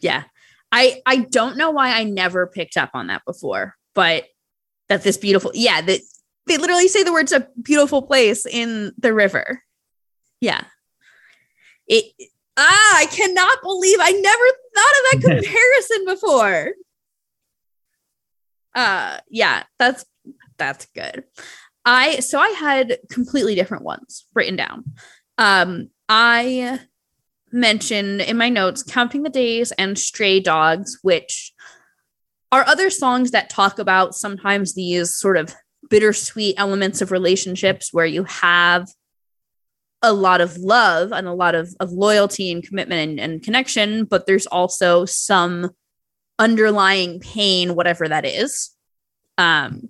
Yeah. 0.00 0.24
I 0.76 1.00
I 1.06 1.16
don't 1.16 1.56
know 1.56 1.70
why 1.70 1.92
I 1.92 2.04
never 2.04 2.46
picked 2.46 2.76
up 2.76 2.90
on 2.92 3.06
that 3.06 3.24
before, 3.24 3.74
but 3.94 4.26
that 4.90 5.02
this 5.02 5.16
beautiful 5.16 5.50
yeah, 5.54 5.80
that 5.80 6.00
they 6.46 6.58
literally 6.58 6.86
say 6.86 7.02
the 7.02 7.14
words 7.14 7.32
a 7.32 7.48
beautiful 7.62 8.02
place 8.02 8.44
in 8.44 8.92
the 8.98 9.14
river. 9.14 9.62
Yeah. 10.38 10.64
It 11.88 12.04
ah, 12.58 12.96
I 12.98 13.06
cannot 13.06 13.62
believe 13.62 13.96
I 14.02 14.10
never 14.10 14.44
thought 14.74 14.94
of 14.98 15.22
that 15.22 15.42
comparison 15.44 16.04
before. 16.04 16.72
Uh 18.74 19.18
yeah, 19.30 19.62
that's 19.78 20.04
that's 20.58 20.84
good. 20.94 21.24
I 21.86 22.20
so 22.20 22.38
I 22.38 22.50
had 22.50 22.98
completely 23.10 23.54
different 23.54 23.84
ones 23.84 24.26
written 24.34 24.56
down. 24.56 24.84
Um 25.38 25.88
I 26.06 26.80
mentioned 27.52 28.20
in 28.20 28.36
my 28.36 28.48
notes 28.48 28.82
Counting 28.82 29.22
the 29.22 29.30
Days 29.30 29.72
and 29.72 29.98
Stray 29.98 30.40
Dogs, 30.40 30.98
which 31.02 31.52
are 32.52 32.66
other 32.66 32.90
songs 32.90 33.30
that 33.32 33.50
talk 33.50 33.78
about 33.78 34.14
sometimes 34.14 34.74
these 34.74 35.14
sort 35.14 35.36
of 35.36 35.54
bittersweet 35.90 36.54
elements 36.58 37.00
of 37.00 37.10
relationships 37.10 37.92
where 37.92 38.06
you 38.06 38.24
have 38.24 38.88
a 40.02 40.12
lot 40.12 40.40
of 40.40 40.56
love 40.58 41.12
and 41.12 41.26
a 41.26 41.32
lot 41.32 41.54
of, 41.54 41.74
of 41.80 41.90
loyalty 41.90 42.50
and 42.52 42.62
commitment 42.62 43.10
and, 43.10 43.20
and 43.20 43.42
connection, 43.42 44.04
but 44.04 44.26
there's 44.26 44.46
also 44.46 45.04
some 45.04 45.70
underlying 46.38 47.18
pain, 47.18 47.74
whatever 47.74 48.08
that 48.08 48.24
is. 48.24 48.70
Um, 49.38 49.88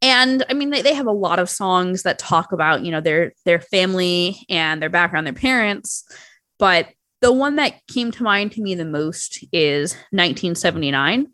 and 0.00 0.44
i 0.48 0.54
mean 0.54 0.70
they, 0.70 0.82
they 0.82 0.94
have 0.94 1.06
a 1.06 1.12
lot 1.12 1.38
of 1.38 1.50
songs 1.50 2.02
that 2.02 2.18
talk 2.18 2.52
about 2.52 2.84
you 2.84 2.90
know 2.90 3.00
their 3.00 3.32
their 3.44 3.60
family 3.60 4.44
and 4.48 4.80
their 4.80 4.90
background 4.90 5.26
their 5.26 5.34
parents. 5.34 6.04
But 6.58 6.88
the 7.20 7.32
one 7.32 7.56
that 7.56 7.86
came 7.86 8.10
to 8.12 8.22
mind 8.22 8.52
to 8.52 8.62
me 8.62 8.74
the 8.74 8.84
most 8.84 9.44
is 9.52 9.92
1979 10.10 11.28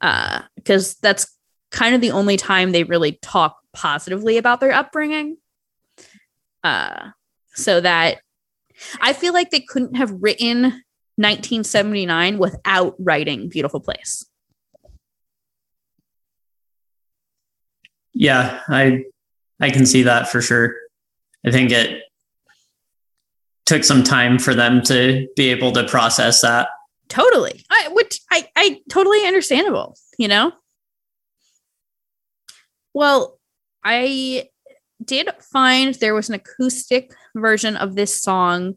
uh 0.00 0.42
because 0.56 0.94
that's 0.96 1.26
kind 1.70 1.94
of 1.94 2.00
the 2.00 2.12
only 2.12 2.36
time 2.36 2.72
they 2.72 2.84
really 2.84 3.12
talk 3.22 3.58
positively 3.72 4.36
about 4.36 4.60
their 4.60 4.72
upbringing. 4.72 5.36
Uh 6.62 7.10
so 7.54 7.80
that 7.80 8.18
i 9.00 9.12
feel 9.12 9.32
like 9.32 9.50
they 9.50 9.60
couldn't 9.60 9.94
have 9.94 10.10
written 10.20 10.62
1979 11.16 12.38
without 12.38 12.96
writing 12.98 13.48
beautiful 13.48 13.80
place 13.80 14.26
Yeah, 18.14 18.60
I 18.68 19.04
I 19.60 19.70
can 19.70 19.86
see 19.86 20.04
that 20.04 20.28
for 20.28 20.40
sure. 20.40 20.74
I 21.44 21.50
think 21.50 21.70
it 21.70 22.02
took 23.66 23.84
some 23.84 24.02
time 24.02 24.38
for 24.38 24.54
them 24.54 24.82
to 24.82 25.28
be 25.36 25.50
able 25.50 25.72
to 25.72 25.84
process 25.84 26.40
that. 26.42 26.68
Totally. 27.08 27.64
I 27.70 27.88
which 27.92 28.20
I 28.30 28.48
I 28.56 28.80
totally 28.88 29.26
understandable, 29.26 29.96
you 30.18 30.28
know? 30.28 30.52
Well, 32.92 33.38
I 33.82 34.48
did 35.04 35.28
find 35.52 35.94
there 35.94 36.14
was 36.14 36.28
an 36.28 36.36
acoustic 36.36 37.12
version 37.34 37.76
of 37.76 37.94
this 37.94 38.22
song. 38.22 38.76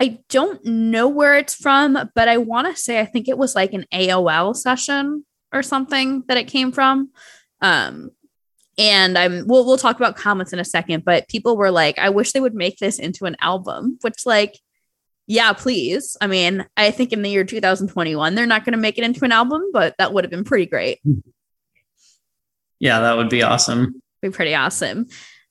I 0.00 0.18
don't 0.28 0.64
know 0.64 1.08
where 1.08 1.36
it's 1.36 1.54
from, 1.54 2.10
but 2.14 2.28
I 2.28 2.36
want 2.38 2.68
to 2.68 2.80
say 2.80 3.00
I 3.00 3.06
think 3.06 3.28
it 3.28 3.38
was 3.38 3.54
like 3.54 3.72
an 3.72 3.86
AOL 3.92 4.54
session 4.54 5.24
or 5.52 5.62
something 5.62 6.24
that 6.28 6.36
it 6.36 6.48
came 6.48 6.72
from. 6.72 7.10
Um, 7.60 8.10
and 8.78 9.18
I'm 9.18 9.46
we'll 9.46 9.66
we'll 9.66 9.76
talk 9.76 9.96
about 9.96 10.16
comments 10.16 10.52
in 10.52 10.60
a 10.60 10.64
second, 10.64 11.04
but 11.04 11.28
people 11.28 11.56
were 11.56 11.70
like, 11.70 11.98
I 11.98 12.10
wish 12.10 12.32
they 12.32 12.40
would 12.40 12.54
make 12.54 12.78
this 12.78 12.98
into 12.98 13.26
an 13.26 13.36
album, 13.40 13.98
which 14.02 14.24
like 14.24 14.58
yeah, 15.26 15.52
please. 15.52 16.16
I 16.22 16.26
mean, 16.26 16.64
I 16.76 16.90
think 16.90 17.12
in 17.12 17.20
the 17.20 17.28
year 17.28 17.44
2021 17.44 18.34
they're 18.34 18.46
not 18.46 18.64
going 18.64 18.72
to 18.72 18.78
make 18.78 18.96
it 18.96 19.04
into 19.04 19.24
an 19.24 19.32
album, 19.32 19.62
but 19.72 19.94
that 19.98 20.14
would 20.14 20.24
have 20.24 20.30
been 20.30 20.44
pretty 20.44 20.66
great. 20.66 21.00
Yeah, 22.80 23.00
that 23.00 23.16
would 23.16 23.28
be 23.28 23.42
awesome. 23.42 24.00
Be 24.22 24.30
pretty 24.30 24.54
awesome. 24.54 25.06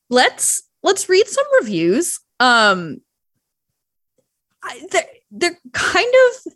Let's 0.10 0.63
let's 0.82 1.10
read 1.10 1.28
some 1.28 1.44
reviews. 1.60 2.22
Um 2.40 3.02
I, 4.63 4.82
they're, 4.92 5.04
they're 5.32 5.60
kind 5.74 6.13
of 6.30 6.54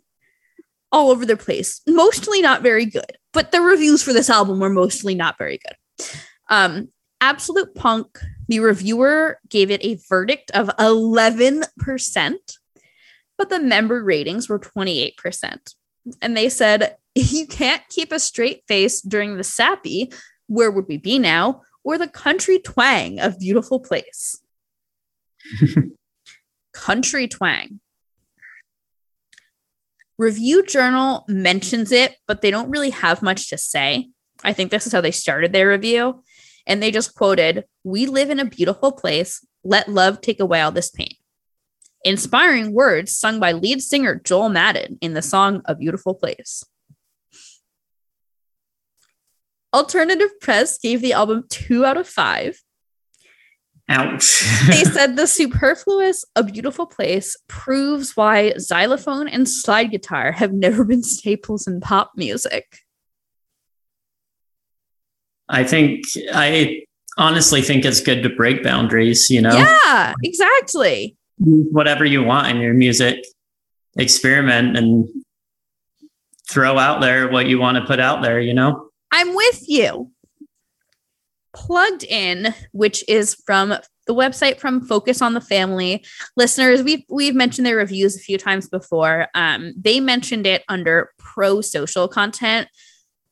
all 0.90 1.10
over 1.10 1.26
the 1.26 1.36
place. 1.36 1.82
Mostly 1.86 2.40
not 2.40 2.62
very 2.62 2.86
good, 2.86 3.18
but 3.34 3.52
the 3.52 3.60
reviews 3.60 4.02
for 4.02 4.14
this 4.14 4.30
album 4.30 4.60
were 4.60 4.70
mostly 4.70 5.14
not 5.14 5.36
very 5.36 5.58
good. 5.58 6.06
Um, 6.52 6.88
Absolute 7.22 7.74
Punk, 7.74 8.20
the 8.46 8.60
reviewer 8.60 9.38
gave 9.48 9.70
it 9.70 9.82
a 9.82 9.98
verdict 10.08 10.50
of 10.50 10.68
11%, 10.78 12.34
but 13.38 13.48
the 13.48 13.58
member 13.58 14.04
ratings 14.04 14.50
were 14.50 14.58
28%. 14.58 15.74
And 16.20 16.36
they 16.36 16.50
said, 16.50 16.96
you 17.14 17.46
can't 17.46 17.82
keep 17.88 18.12
a 18.12 18.20
straight 18.20 18.64
face 18.68 19.00
during 19.00 19.36
the 19.36 19.44
sappy, 19.44 20.12
where 20.46 20.70
would 20.70 20.88
we 20.88 20.98
be 20.98 21.18
now? 21.18 21.62
Or 21.84 21.96
the 21.96 22.06
country 22.06 22.58
twang 22.58 23.18
of 23.18 23.38
Beautiful 23.38 23.80
Place. 23.80 24.38
country 26.74 27.28
twang. 27.28 27.80
Review 30.18 30.66
Journal 30.66 31.24
mentions 31.28 31.92
it, 31.92 32.16
but 32.28 32.42
they 32.42 32.50
don't 32.50 32.70
really 32.70 32.90
have 32.90 33.22
much 33.22 33.48
to 33.48 33.56
say. 33.56 34.10
I 34.44 34.52
think 34.52 34.70
this 34.70 34.86
is 34.86 34.92
how 34.92 35.00
they 35.00 35.10
started 35.10 35.52
their 35.52 35.68
review. 35.68 36.22
And 36.66 36.82
they 36.82 36.90
just 36.90 37.14
quoted, 37.14 37.64
We 37.84 38.06
live 38.06 38.30
in 38.30 38.40
a 38.40 38.44
beautiful 38.44 38.92
place. 38.92 39.44
Let 39.64 39.88
love 39.88 40.20
take 40.20 40.40
away 40.40 40.60
all 40.60 40.72
this 40.72 40.90
pain. 40.90 41.14
Inspiring 42.04 42.72
words 42.72 43.16
sung 43.16 43.38
by 43.38 43.52
lead 43.52 43.80
singer 43.80 44.20
Joel 44.24 44.48
Madden 44.48 44.98
in 45.00 45.14
the 45.14 45.22
song 45.22 45.62
A 45.66 45.74
Beautiful 45.74 46.14
Place. 46.14 46.64
Alternative 49.72 50.30
Press 50.40 50.78
gave 50.78 51.00
the 51.00 51.12
album 51.12 51.44
two 51.48 51.84
out 51.84 51.96
of 51.96 52.08
five. 52.08 52.60
Ouch. 53.88 54.44
They 54.68 54.84
said 54.84 55.16
the 55.16 55.26
superfluous 55.26 56.24
A 56.36 56.42
Beautiful 56.42 56.86
Place 56.86 57.36
proves 57.48 58.16
why 58.16 58.52
xylophone 58.58 59.28
and 59.28 59.48
slide 59.48 59.90
guitar 59.90 60.32
have 60.32 60.52
never 60.52 60.84
been 60.84 61.02
staples 61.02 61.66
in 61.66 61.80
pop 61.80 62.12
music. 62.16 62.81
I 65.48 65.64
think 65.64 66.04
I 66.32 66.82
honestly 67.18 67.62
think 67.62 67.84
it's 67.84 68.00
good 68.00 68.22
to 68.22 68.30
break 68.30 68.62
boundaries, 68.62 69.28
you 69.30 69.40
know? 69.40 69.54
Yeah, 69.54 70.14
exactly. 70.22 71.16
Whatever 71.38 72.04
you 72.04 72.22
want 72.22 72.48
in 72.48 72.58
your 72.58 72.74
music, 72.74 73.24
experiment 73.96 74.76
and 74.76 75.08
throw 76.48 76.78
out 76.78 77.00
there 77.00 77.30
what 77.30 77.46
you 77.46 77.58
want 77.58 77.76
to 77.78 77.84
put 77.84 78.00
out 78.00 78.22
there, 78.22 78.40
you 78.40 78.54
know? 78.54 78.88
I'm 79.10 79.34
with 79.34 79.64
you. 79.68 80.10
Plugged 81.54 82.04
in, 82.04 82.54
which 82.72 83.04
is 83.08 83.34
from 83.46 83.74
the 84.06 84.14
website 84.14 84.58
from 84.58 84.80
Focus 84.86 85.22
on 85.22 85.34
the 85.34 85.40
Family. 85.40 86.04
Listeners, 86.36 86.82
we've 86.82 87.04
we've 87.08 87.34
mentioned 87.34 87.66
their 87.66 87.76
reviews 87.76 88.16
a 88.16 88.20
few 88.20 88.38
times 88.38 88.68
before. 88.68 89.28
Um, 89.34 89.74
they 89.76 90.00
mentioned 90.00 90.46
it 90.46 90.64
under 90.68 91.10
pro 91.18 91.60
social 91.60 92.08
content, 92.08 92.68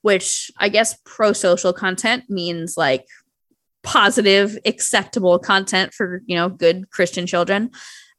which 0.02 0.50
I 0.56 0.68
guess 0.68 0.98
pro 1.04 1.32
social 1.32 1.72
content 1.72 2.24
means 2.28 2.76
like 2.76 3.06
positive, 3.82 4.58
acceptable 4.64 5.38
content 5.38 5.94
for 5.94 6.22
you 6.26 6.36
know 6.36 6.48
good 6.48 6.90
Christian 6.90 7.26
children. 7.26 7.70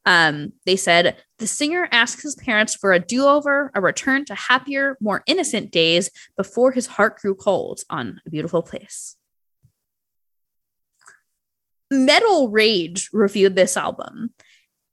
Um, 0.05 0.53
they 0.65 0.75
said 0.75 1.17
the 1.37 1.45
singer 1.45 1.87
asks 1.91 2.23
his 2.23 2.35
parents 2.35 2.75
for 2.75 2.91
a 2.91 2.99
do 2.99 3.25
over, 3.25 3.71
a 3.75 3.81
return 3.81 4.25
to 4.25 4.35
happier, 4.35 4.97
more 4.99 5.23
innocent 5.27 5.71
days 5.71 6.09
before 6.35 6.71
his 6.71 6.87
heart 6.87 7.19
grew 7.19 7.35
cold 7.35 7.81
on 7.89 8.19
a 8.25 8.29
beautiful 8.29 8.63
place. 8.63 9.15
Metal 11.91 12.49
Rage 12.49 13.09
reviewed 13.11 13.55
this 13.55 13.77
album, 13.77 14.33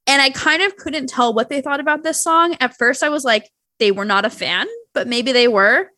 and 0.07 0.21
I 0.21 0.31
kind 0.31 0.63
of 0.63 0.77
couldn't 0.77 1.09
tell 1.09 1.33
what 1.33 1.49
they 1.49 1.61
thought 1.61 1.81
about 1.81 2.03
this 2.03 2.23
song. 2.23 2.57
At 2.61 2.77
first, 2.77 3.03
I 3.03 3.09
was 3.09 3.25
like, 3.25 3.51
they 3.79 3.93
were 3.93 4.05
not 4.05 4.25
a 4.25 4.31
fan, 4.31 4.67
but 4.93 5.07
maybe 5.07 5.33
they 5.33 5.49
were. 5.49 5.91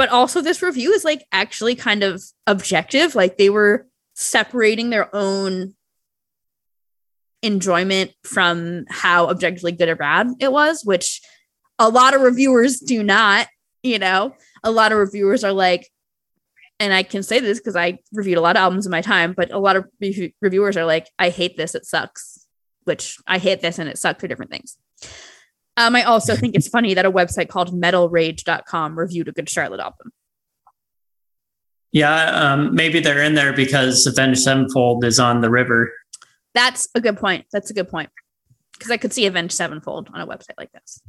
But 0.00 0.08
also, 0.08 0.40
this 0.40 0.62
review 0.62 0.94
is 0.94 1.04
like 1.04 1.26
actually 1.30 1.74
kind 1.74 2.02
of 2.02 2.22
objective. 2.46 3.14
Like 3.14 3.36
they 3.36 3.50
were 3.50 3.86
separating 4.14 4.88
their 4.88 5.14
own 5.14 5.74
enjoyment 7.42 8.12
from 8.24 8.86
how 8.88 9.26
objectively 9.26 9.72
good 9.72 9.90
or 9.90 9.96
bad 9.96 10.28
it 10.40 10.52
was, 10.52 10.86
which 10.86 11.20
a 11.78 11.90
lot 11.90 12.14
of 12.14 12.22
reviewers 12.22 12.80
do 12.80 13.02
not. 13.02 13.48
You 13.82 13.98
know, 13.98 14.34
a 14.64 14.70
lot 14.70 14.90
of 14.90 14.96
reviewers 14.96 15.44
are 15.44 15.52
like, 15.52 15.86
and 16.78 16.94
I 16.94 17.02
can 17.02 17.22
say 17.22 17.38
this 17.38 17.58
because 17.58 17.76
I 17.76 17.98
reviewed 18.10 18.38
a 18.38 18.40
lot 18.40 18.56
of 18.56 18.62
albums 18.62 18.86
in 18.86 18.90
my 18.90 19.02
time, 19.02 19.34
but 19.34 19.52
a 19.52 19.58
lot 19.58 19.76
of 19.76 19.84
re- 20.00 20.34
reviewers 20.40 20.78
are 20.78 20.86
like, 20.86 21.08
I 21.18 21.28
hate 21.28 21.58
this, 21.58 21.74
it 21.74 21.84
sucks, 21.84 22.46
which 22.84 23.18
I 23.26 23.36
hate 23.36 23.60
this 23.60 23.78
and 23.78 23.86
it 23.86 23.98
sucks 23.98 24.22
for 24.22 24.28
different 24.28 24.50
things. 24.50 24.78
Um, 25.80 25.96
I 25.96 26.02
also 26.02 26.36
think 26.36 26.54
it's 26.54 26.68
funny 26.68 26.92
that 26.92 27.06
a 27.06 27.10
website 27.10 27.48
called 27.48 27.72
metalrage.com 27.72 28.98
reviewed 28.98 29.28
a 29.28 29.32
Good 29.32 29.48
Charlotte 29.48 29.80
album. 29.80 30.12
Yeah, 31.90 32.52
um, 32.52 32.74
maybe 32.74 33.00
they're 33.00 33.22
in 33.22 33.34
there 33.34 33.54
because 33.54 34.06
Avenged 34.06 34.42
Sevenfold 34.42 35.06
is 35.06 35.18
on 35.18 35.40
the 35.40 35.48
river. 35.48 35.90
That's 36.52 36.86
a 36.94 37.00
good 37.00 37.16
point. 37.16 37.46
That's 37.50 37.70
a 37.70 37.74
good 37.74 37.88
point. 37.88 38.10
Because 38.74 38.90
I 38.90 38.98
could 38.98 39.14
see 39.14 39.24
Avenged 39.24 39.54
Sevenfold 39.54 40.10
on 40.12 40.20
a 40.20 40.26
website 40.26 40.58
like 40.58 40.70
this. 40.72 41.00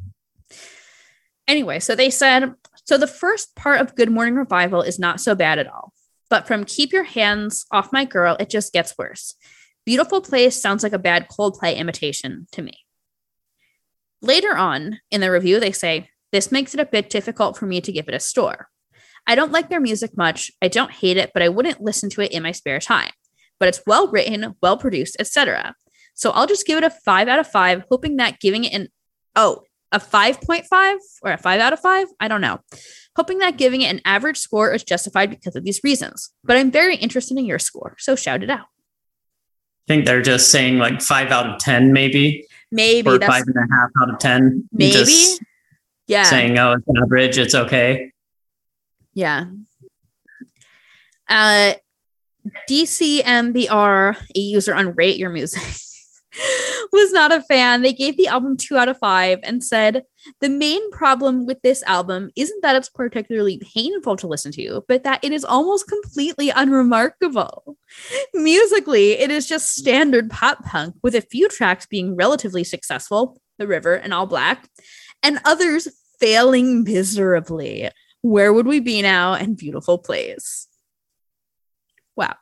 Anyway, 1.49 1.79
so 1.79 1.93
they 1.93 2.09
said 2.09 2.53
so 2.85 2.97
the 2.97 3.07
first 3.07 3.53
part 3.57 3.81
of 3.81 3.95
Good 3.95 4.09
Morning 4.09 4.35
Revival 4.35 4.83
is 4.83 4.97
not 4.97 5.19
so 5.19 5.35
bad 5.35 5.59
at 5.59 5.67
all. 5.67 5.91
But 6.29 6.47
from 6.47 6.63
Keep 6.63 6.93
Your 6.93 7.03
Hands 7.03 7.65
Off 7.71 7.91
My 7.91 8.05
Girl, 8.05 8.37
it 8.39 8.49
just 8.49 8.71
gets 8.71 8.97
worse. 8.97 9.35
Beautiful 9.85 10.21
Place 10.21 10.55
sounds 10.55 10.81
like 10.81 10.93
a 10.93 10.99
bad 10.99 11.27
Coldplay 11.27 11.75
imitation 11.75 12.47
to 12.53 12.61
me. 12.61 12.85
Later 14.21 14.55
on 14.55 14.99
in 15.09 15.21
the 15.21 15.31
review, 15.31 15.59
they 15.59 15.71
say, 15.71 16.09
This 16.31 16.51
makes 16.51 16.73
it 16.73 16.79
a 16.79 16.85
bit 16.85 17.09
difficult 17.09 17.57
for 17.57 17.65
me 17.65 17.81
to 17.81 17.91
give 17.91 18.07
it 18.07 18.13
a 18.13 18.19
store. 18.19 18.69
I 19.27 19.35
don't 19.35 19.51
like 19.51 19.69
their 19.69 19.79
music 19.79 20.17
much. 20.17 20.51
I 20.61 20.67
don't 20.67 20.91
hate 20.91 21.17
it, 21.17 21.31
but 21.33 21.43
I 21.43 21.49
wouldn't 21.49 21.81
listen 21.81 22.09
to 22.11 22.21
it 22.21 22.31
in 22.31 22.43
my 22.43 22.51
spare 22.51 22.79
time. 22.79 23.11
But 23.59 23.69
it's 23.69 23.81
well 23.85 24.07
written, 24.07 24.55
well 24.61 24.77
produced, 24.77 25.15
etc. 25.19 25.75
So 26.13 26.31
I'll 26.31 26.47
just 26.47 26.65
give 26.65 26.77
it 26.77 26.83
a 26.83 26.89
five 26.89 27.27
out 27.27 27.39
of 27.39 27.47
five, 27.47 27.83
hoping 27.89 28.17
that 28.17 28.39
giving 28.39 28.63
it 28.63 28.73
an 28.73 28.87
oh, 29.35 29.63
a 29.91 29.99
5.5 29.99 30.97
or 31.21 31.31
a 31.31 31.37
5 31.37 31.59
out 31.59 31.73
of 31.73 31.79
5. 31.79 32.07
I 32.19 32.27
don't 32.27 32.41
know. 32.41 32.59
Hoping 33.17 33.39
that 33.39 33.57
giving 33.57 33.81
it 33.81 33.89
an 33.89 34.01
average 34.05 34.37
score 34.37 34.73
is 34.73 34.83
justified 34.83 35.29
because 35.29 35.55
of 35.55 35.63
these 35.63 35.81
reasons. 35.83 36.33
But 36.43 36.57
I'm 36.57 36.71
very 36.71 36.95
interested 36.95 37.37
in 37.37 37.45
your 37.45 37.59
score, 37.59 37.95
so 37.99 38.15
shout 38.15 38.43
it 38.43 38.49
out. 38.49 38.67
I 39.87 39.93
think 39.93 40.05
they're 40.05 40.21
just 40.21 40.49
saying 40.49 40.77
like 40.77 41.01
five 41.01 41.31
out 41.31 41.47
of 41.47 41.59
10, 41.59 41.91
maybe. 41.91 42.45
Maybe. 42.71 43.09
Or 43.09 43.19
five 43.19 43.43
and 43.45 43.55
a 43.55 43.73
half 43.73 43.89
out 44.01 44.13
of 44.13 44.19
10. 44.19 44.69
Maybe. 44.71 44.91
Just 44.91 45.41
yeah. 46.07 46.23
Saying, 46.23 46.57
oh, 46.57 46.73
it's 46.73 46.87
an 46.87 46.97
average, 47.03 47.37
it's 47.37 47.55
okay. 47.55 48.11
Yeah. 49.13 49.45
Uh, 51.29 51.73
DCMBR, 52.69 54.15
a 54.35 54.39
user 54.39 54.73
on 54.73 54.93
Rate 54.95 55.17
Your 55.17 55.29
Music. 55.29 55.61
was 56.91 57.11
not 57.11 57.31
a 57.31 57.41
fan. 57.41 57.81
They 57.81 57.93
gave 57.93 58.17
the 58.17 58.27
album 58.27 58.57
two 58.57 58.77
out 58.77 58.89
of 58.89 58.97
five 58.97 59.39
and 59.43 59.63
said 59.63 60.03
the 60.39 60.49
main 60.49 60.91
problem 60.91 61.45
with 61.45 61.61
this 61.61 61.83
album 61.83 62.29
isn't 62.35 62.61
that 62.61 62.75
it's 62.75 62.89
particularly 62.89 63.61
painful 63.73 64.15
to 64.17 64.27
listen 64.27 64.51
to, 64.53 64.83
but 64.87 65.03
that 65.03 65.23
it 65.23 65.31
is 65.31 65.43
almost 65.43 65.87
completely 65.87 66.49
unremarkable. 66.49 67.77
Musically, 68.33 69.13
it 69.13 69.31
is 69.31 69.47
just 69.47 69.75
standard 69.75 70.29
pop 70.29 70.63
punk 70.63 70.95
with 71.01 71.15
a 71.15 71.21
few 71.21 71.47
tracks 71.49 71.85
being 71.85 72.15
relatively 72.15 72.63
successful, 72.63 73.41
The 73.57 73.67
River 73.67 73.95
and 73.95 74.13
All 74.13 74.25
Black, 74.25 74.69
and 75.23 75.39
others 75.45 75.87
failing 76.19 76.83
miserably. 76.83 77.89
Where 78.21 78.53
would 78.53 78.67
we 78.67 78.79
be 78.79 79.01
now? 79.01 79.33
And 79.33 79.57
Beautiful 79.57 79.97
Place. 79.97 80.67
Wow. 82.15 82.35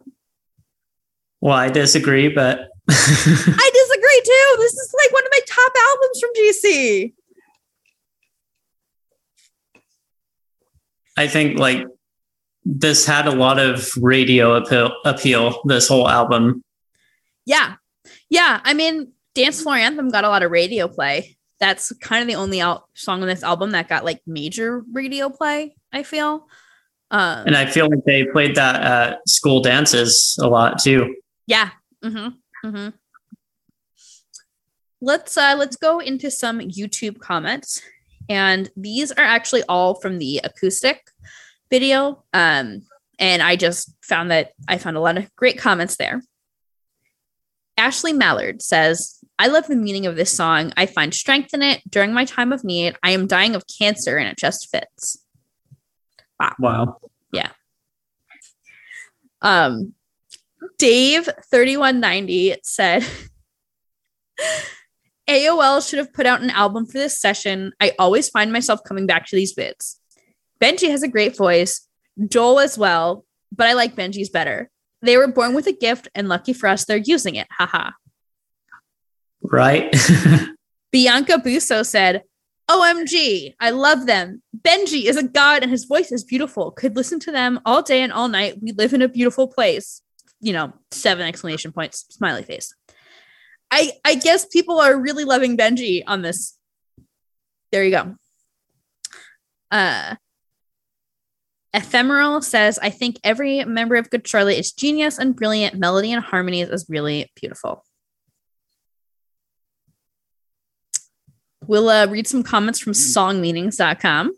Well, 1.42 1.56
I 1.56 1.70
disagree, 1.70 2.28
but 2.28 2.70
I 2.89 3.72
disagree 3.74 4.22
too. 4.26 4.56
This 4.58 4.74
is 4.74 4.94
like 5.02 5.13
one 5.13 5.26
of 5.26 5.32
my 5.32 5.39
top 5.48 5.72
albums 5.78 6.20
from 6.20 6.30
GC. 6.38 7.13
I 11.20 11.28
think 11.28 11.60
like 11.60 11.86
this 12.64 13.06
had 13.06 13.28
a 13.28 13.32
lot 13.32 13.60
of 13.60 13.90
radio 13.98 14.56
appeal, 14.56 14.92
appeal 15.04 15.62
this 15.66 15.88
whole 15.88 16.08
album. 16.08 16.64
Yeah. 17.46 17.76
Yeah. 18.30 18.62
I 18.64 18.74
mean, 18.74 19.12
Dance 19.36 19.62
Floor 19.62 19.76
Anthem 19.76 20.10
got 20.10 20.24
a 20.24 20.30
lot 20.30 20.44
of 20.44 20.52
radio 20.52 20.88
play. 20.88 21.38
That's 21.60 21.92
kind 21.98 22.22
of 22.22 22.28
the 22.28 22.36
only 22.36 22.62
al- 22.62 22.88
song 22.94 23.22
on 23.22 23.28
this 23.28 23.44
album 23.44 23.72
that 23.72 23.90
got 23.90 24.06
like 24.06 24.22
major 24.26 24.82
radio 24.94 25.30
play, 25.30 25.76
I 25.92 26.04
feel. 26.04 26.48
Um, 27.12 27.48
and 27.48 27.58
I 27.58 27.66
feel 27.66 27.90
like 27.90 28.06
they 28.06 28.24
played 28.26 28.56
that 28.56 28.82
at 28.82 29.28
school 29.28 29.62
dances 29.62 30.40
a 30.42 30.48
lot 30.48 30.80
too. 30.80 31.16
Yeah. 31.48 31.72
Mm-hmm. 32.02 32.68
Mm-hmm. 32.68 32.90
Let's 35.02 35.38
uh, 35.38 35.56
let's 35.58 35.76
go 35.76 36.00
into 36.00 36.30
some 36.30 36.60
YouTube 36.60 37.20
comments, 37.20 37.82
and 38.28 38.70
these 38.76 39.14
are 39.14 39.24
actually 39.24 39.64
all 39.70 39.96
from 39.96 40.20
the 40.20 40.42
acoustic 40.44 41.09
video. 41.70 42.24
Um, 42.34 42.84
and 43.20 43.42
I 43.42 43.56
just 43.56 43.94
found 44.02 44.32
that 44.32 44.52
I 44.68 44.78
found 44.78 44.98
a 44.98 45.02
lot 45.02 45.18
of 45.18 45.34
great 45.36 45.58
comments 45.58 45.98
there. 45.98 46.22
Ashley 47.78 48.14
Mallard 48.14 48.62
says, 48.62 49.20
I 49.38 49.48
love 49.48 49.68
the 49.68 49.76
meaning 49.76 50.06
of 50.06 50.18
this 50.18 50.36
song. 50.36 50.74
I 50.76 50.86
find 50.86 51.13
strength 51.13 51.54
in 51.54 51.62
it 51.62 51.82
during 51.90 52.13
my 52.13 52.26
time 52.26 52.52
of 52.52 52.63
need. 52.63 52.96
I 53.04 53.12
am 53.12 53.28
dying 53.28 53.56
of 53.56 53.63
cancer 53.80 54.17
and 54.17 54.28
it 54.28 54.38
just 54.38 54.70
fits. 54.70 55.24
Wow. 56.40 56.56
Wow. 56.60 56.98
Yeah. 57.32 57.50
Um, 59.42 59.94
Dave 60.78 61.30
3190 61.50 62.58
said, 62.63 63.06
AOL 65.30 65.88
should 65.88 66.00
have 66.00 66.13
put 66.13 66.26
out 66.26 66.42
an 66.42 66.50
album 66.50 66.86
for 66.86 66.98
this 66.98 67.20
session. 67.20 67.72
I 67.80 67.94
always 68.00 68.30
find 68.30 68.52
myself 68.52 68.84
coming 68.84 69.06
back 69.06 69.28
to 69.28 69.36
these 69.36 69.54
bits. 69.54 69.98
Benji 70.62 70.90
has 70.90 71.04
a 71.04 71.08
great 71.08 71.38
voice, 71.38 71.88
Joel 72.28 72.60
as 72.60 72.78
well, 72.78 73.26
but 73.56 73.68
I 73.68 73.74
like 73.74 73.96
Benji's 73.96 74.30
better. 74.30 74.70
They 75.02 75.18
were 75.18 75.28
born 75.28 75.54
with 75.54 75.68
a 75.68 75.72
gift, 75.74 76.10
and 76.14 76.28
lucky 76.28 76.54
for 76.54 76.68
us, 76.68 76.86
they're 76.86 76.98
using 76.98 77.36
it. 77.36 77.48
Haha. 77.52 77.92
Right. 79.42 79.96
Bianca 80.92 81.38
Busso 81.38 81.86
said, 81.86 82.24
OMG, 82.70 83.56
I 83.60 83.72
love 83.72 84.06
them. 84.06 84.44
Benji 84.56 85.06
is 85.06 85.18
a 85.18 85.24
god 85.24 85.64
and 85.64 85.72
his 85.72 85.86
voice 85.86 86.12
is 86.12 86.24
beautiful. 86.24 86.72
Could 86.72 86.96
listen 86.96 87.20
to 87.22 87.32
them 87.32 87.60
all 87.66 87.82
day 87.82 88.04
and 88.04 88.14
all 88.14 88.28
night. 88.28 88.62
We 88.62 88.74
live 88.74 88.94
in 88.94 89.02
a 89.02 89.08
beautiful 89.10 89.48
place. 89.48 90.04
You 90.40 90.54
know, 90.54 90.74
seven 90.92 91.28
exclamation 91.28 91.72
points, 91.72 92.06
smiley 92.10 92.44
face. 92.44 92.74
I 93.72 93.92
I 94.06 94.16
guess 94.16 94.46
people 94.46 94.80
are 94.80 95.00
really 95.00 95.26
loving 95.26 95.58
Benji 95.58 96.04
on 96.06 96.22
this. 96.22 96.58
There 97.72 97.84
you 97.84 97.92
go. 97.92 98.16
Uh 99.72 100.16
Ephemeral 101.74 102.42
says, 102.42 102.80
I 102.82 102.90
think 102.90 103.20
every 103.24 103.63
member 103.63 103.96
of 103.96 104.10
Good 104.10 104.28
Charlotte 104.28 104.58
is 104.58 104.72
genius 104.72 105.20
and 105.20 105.36
brilliant. 105.36 105.76
Melody 105.78 106.12
and 106.12 106.24
harmonies 106.24 106.70
is 106.70 106.88
really 106.90 107.32
beautiful. 107.36 107.86
We'll 111.67 111.90
uh, 111.90 112.08
read 112.08 112.28
some 112.28 112.42
comments 112.42 112.80
from 112.80 112.94
songmeanings.com. 112.94 114.32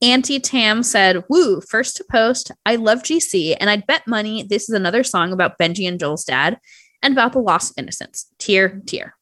Auntie 0.00 0.40
Tam 0.40 0.82
said, 0.82 1.24
Woo, 1.28 1.60
first 1.60 1.96
to 1.96 2.04
post. 2.10 2.52
I 2.64 2.76
love 2.76 3.02
GC, 3.02 3.56
and 3.60 3.68
I'd 3.68 3.86
bet 3.86 4.06
money 4.06 4.42
this 4.42 4.68
is 4.68 4.74
another 4.74 5.04
song 5.04 5.32
about 5.32 5.58
Benji 5.58 5.86
and 5.88 5.98
Joel's 6.00 6.24
dad 6.24 6.58
and 7.02 7.12
about 7.12 7.32
the 7.32 7.40
loss 7.40 7.70
of 7.70 7.74
innocence. 7.78 8.26
Tear, 8.38 8.80
tear. 8.86 9.15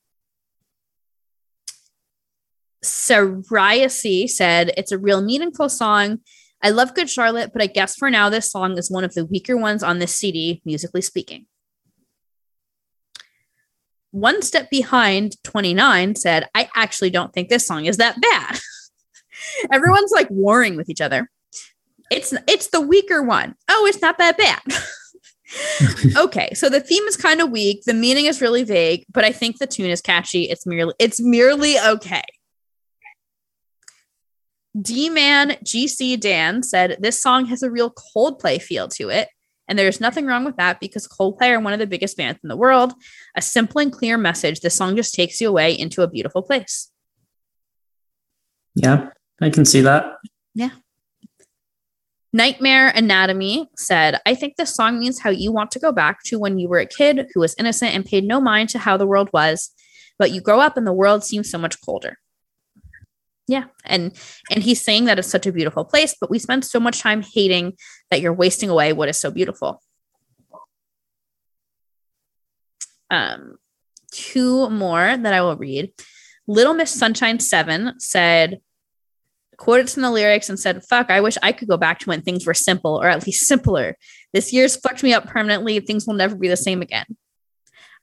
Sariasi 2.85 4.29
said, 4.29 4.73
It's 4.77 4.93
a 4.93 4.99
real 4.99 5.23
meaningful 5.23 5.69
song. 5.69 6.21
I 6.63 6.71
love 6.71 6.95
Good 6.95 7.11
Charlotte, 7.11 7.53
but 7.53 7.63
I 7.63 7.67
guess 7.67 7.97
for 7.97 8.11
now, 8.11 8.31
this 8.31 8.51
song 8.51 8.79
is 8.79 8.91
one 8.91 9.05
of 9.05 9.15
the 9.15 9.27
weaker 9.27 9.57
ones 9.57 9.83
on 9.83 9.99
this 9.99 10.15
CD, 10.15 10.63
musically 10.65 11.03
speaking. 11.03 11.47
One 14.13 14.43
Step 14.43 14.71
Behind 14.71 15.37
29 15.43 16.15
said, 16.15 16.49
I 16.55 16.71
actually 16.75 17.11
don't 17.11 17.33
think 17.33 17.49
this 17.49 17.67
song 17.67 17.87
is 17.87 17.97
that 17.97 18.21
bad. 18.21 18.61
Everyone's 19.73 20.13
like 20.13 20.29
warring 20.31 20.77
with 20.77 20.89
each 20.89 21.01
other. 21.01 21.29
It's 22.11 22.33
it's 22.47 22.69
the 22.69 22.81
weaker 22.81 23.23
one. 23.23 23.57
Oh, 23.69 23.87
it's 23.87 24.01
not 24.01 24.19
that 24.19 24.39
bad. 24.39 24.63
okay, 26.17 26.53
so 26.55 26.69
the 26.69 26.81
theme 26.81 27.03
is 27.05 27.17
kind 27.17 27.41
of 27.41 27.51
weak, 27.51 27.83
the 27.85 27.95
meaning 27.95 28.27
is 28.27 28.41
really 28.41 28.63
vague, 28.63 29.05
but 29.13 29.25
I 29.25 29.33
think 29.33 29.59
the 29.59 29.67
tune 29.67 29.91
is 29.91 30.01
catchy. 30.01 30.45
It's 30.45 30.67
merely 30.67 30.95
it's 30.99 31.21
merely 31.21 31.79
okay. 31.79 32.23
D 34.81 35.09
Man 35.09 35.51
GC 35.65 36.19
Dan 36.19 36.63
said 36.63 36.97
this 37.01 37.21
song 37.21 37.47
has 37.47 37.63
a 37.63 37.71
real 37.71 37.91
Coldplay 37.91 38.61
feel 38.61 38.89
to 38.89 39.09
it. 39.09 39.29
And 39.67 39.79
there's 39.79 40.01
nothing 40.01 40.27
wrong 40.27 40.45
with 40.45 40.57
that 40.57 40.79
because 40.79 41.09
Coldplay 41.09 41.51
are 41.51 41.61
one 41.61 41.73
of 41.73 41.79
the 41.79 41.87
biggest 41.87 42.17
bands 42.17 42.41
in 42.43 42.49
the 42.49 42.57
world. 42.57 42.93
A 43.37 43.41
simple 43.41 43.81
and 43.81 43.93
clear 43.93 44.19
message. 44.19 44.61
This 44.61 44.77
song 44.77 44.95
just 44.97 45.15
takes 45.15 45.41
you 45.41 45.49
away 45.49 45.73
into 45.73 46.03
a 46.03 46.09
beautiful 46.09 46.43
place. 46.43 46.91
Yeah, 48.75 49.11
I 49.41 49.51
can 49.51 49.65
see 49.65 49.81
that. 49.81 50.17
Yeah. 50.55 50.71
Nightmare 52.33 52.89
Anatomy 52.89 53.71
said, 53.77 54.21
I 54.27 54.35
think 54.35 54.57
this 54.57 54.75
song 54.75 54.99
means 54.99 55.21
how 55.21 55.31
you 55.31 55.53
want 55.53 55.71
to 55.71 55.79
go 55.79 55.93
back 55.93 56.25
to 56.25 56.39
when 56.39 56.59
you 56.59 56.69
were 56.69 56.81
a 56.81 56.87
kid 56.87 57.29
who 57.33 57.41
was 57.41 57.55
innocent 57.59 57.95
and 57.95 58.05
paid 58.05 58.25
no 58.25 58.41
mind 58.41 58.71
to 58.71 58.81
how 58.81 58.97
the 58.97 59.07
world 59.07 59.31
was, 59.33 59.71
but 60.19 60.33
you 60.33 60.41
grow 60.41 60.59
up 60.59 60.77
and 60.77 60.85
the 60.85 60.93
world 60.93 61.23
seems 61.23 61.49
so 61.49 61.59
much 61.59 61.81
colder. 61.81 62.19
Yeah. 63.47 63.65
And 63.85 64.13
and 64.51 64.63
he's 64.63 64.83
saying 64.83 65.05
that 65.05 65.19
it's 65.19 65.29
such 65.29 65.47
a 65.47 65.53
beautiful 65.53 65.85
place, 65.85 66.17
but 66.19 66.31
we 66.31 66.39
spend 66.39 66.65
so 66.65 66.81
much 66.81 67.01
time 67.01 67.23
hating 67.23 67.75
that 68.11 68.21
you're 68.21 68.33
wasting 68.33 68.71
away 68.71 68.93
what 68.93 69.09
is 69.09 69.21
so 69.21 69.31
beautiful. 69.31 69.83
Um 73.11 73.57
two 74.13 74.71
more 74.71 75.17
that 75.17 75.35
I 75.35 75.43
will 75.43 75.57
read. 75.57 75.93
Little 76.47 76.75
Miss 76.75 76.91
Sunshine 76.91 77.41
7 77.41 77.99
said 77.99 78.61
quoted 79.57 79.89
some 79.89 80.05
of 80.05 80.09
the 80.09 80.15
lyrics 80.15 80.49
and 80.49 80.59
said, 80.59 80.85
Fuck, 80.85 81.11
I 81.11 81.21
wish 81.21 81.37
I 81.43 81.53
could 81.53 81.69
go 81.69 81.77
back 81.77 81.99
to 82.01 82.09
when 82.09 82.23
things 82.23 82.47
were 82.47 82.55
simple 82.55 83.01
or 83.01 83.09
at 83.09 83.27
least 83.27 83.47
simpler. 83.47 83.97
This 84.33 84.53
year's 84.53 84.77
fucked 84.77 85.03
me 85.03 85.13
up 85.13 85.27
permanently. 85.27 85.81
Things 85.81 86.07
will 86.07 86.15
never 86.15 86.37
be 86.37 86.49
the 86.49 86.57
same 86.57 86.83
again. 86.83 87.07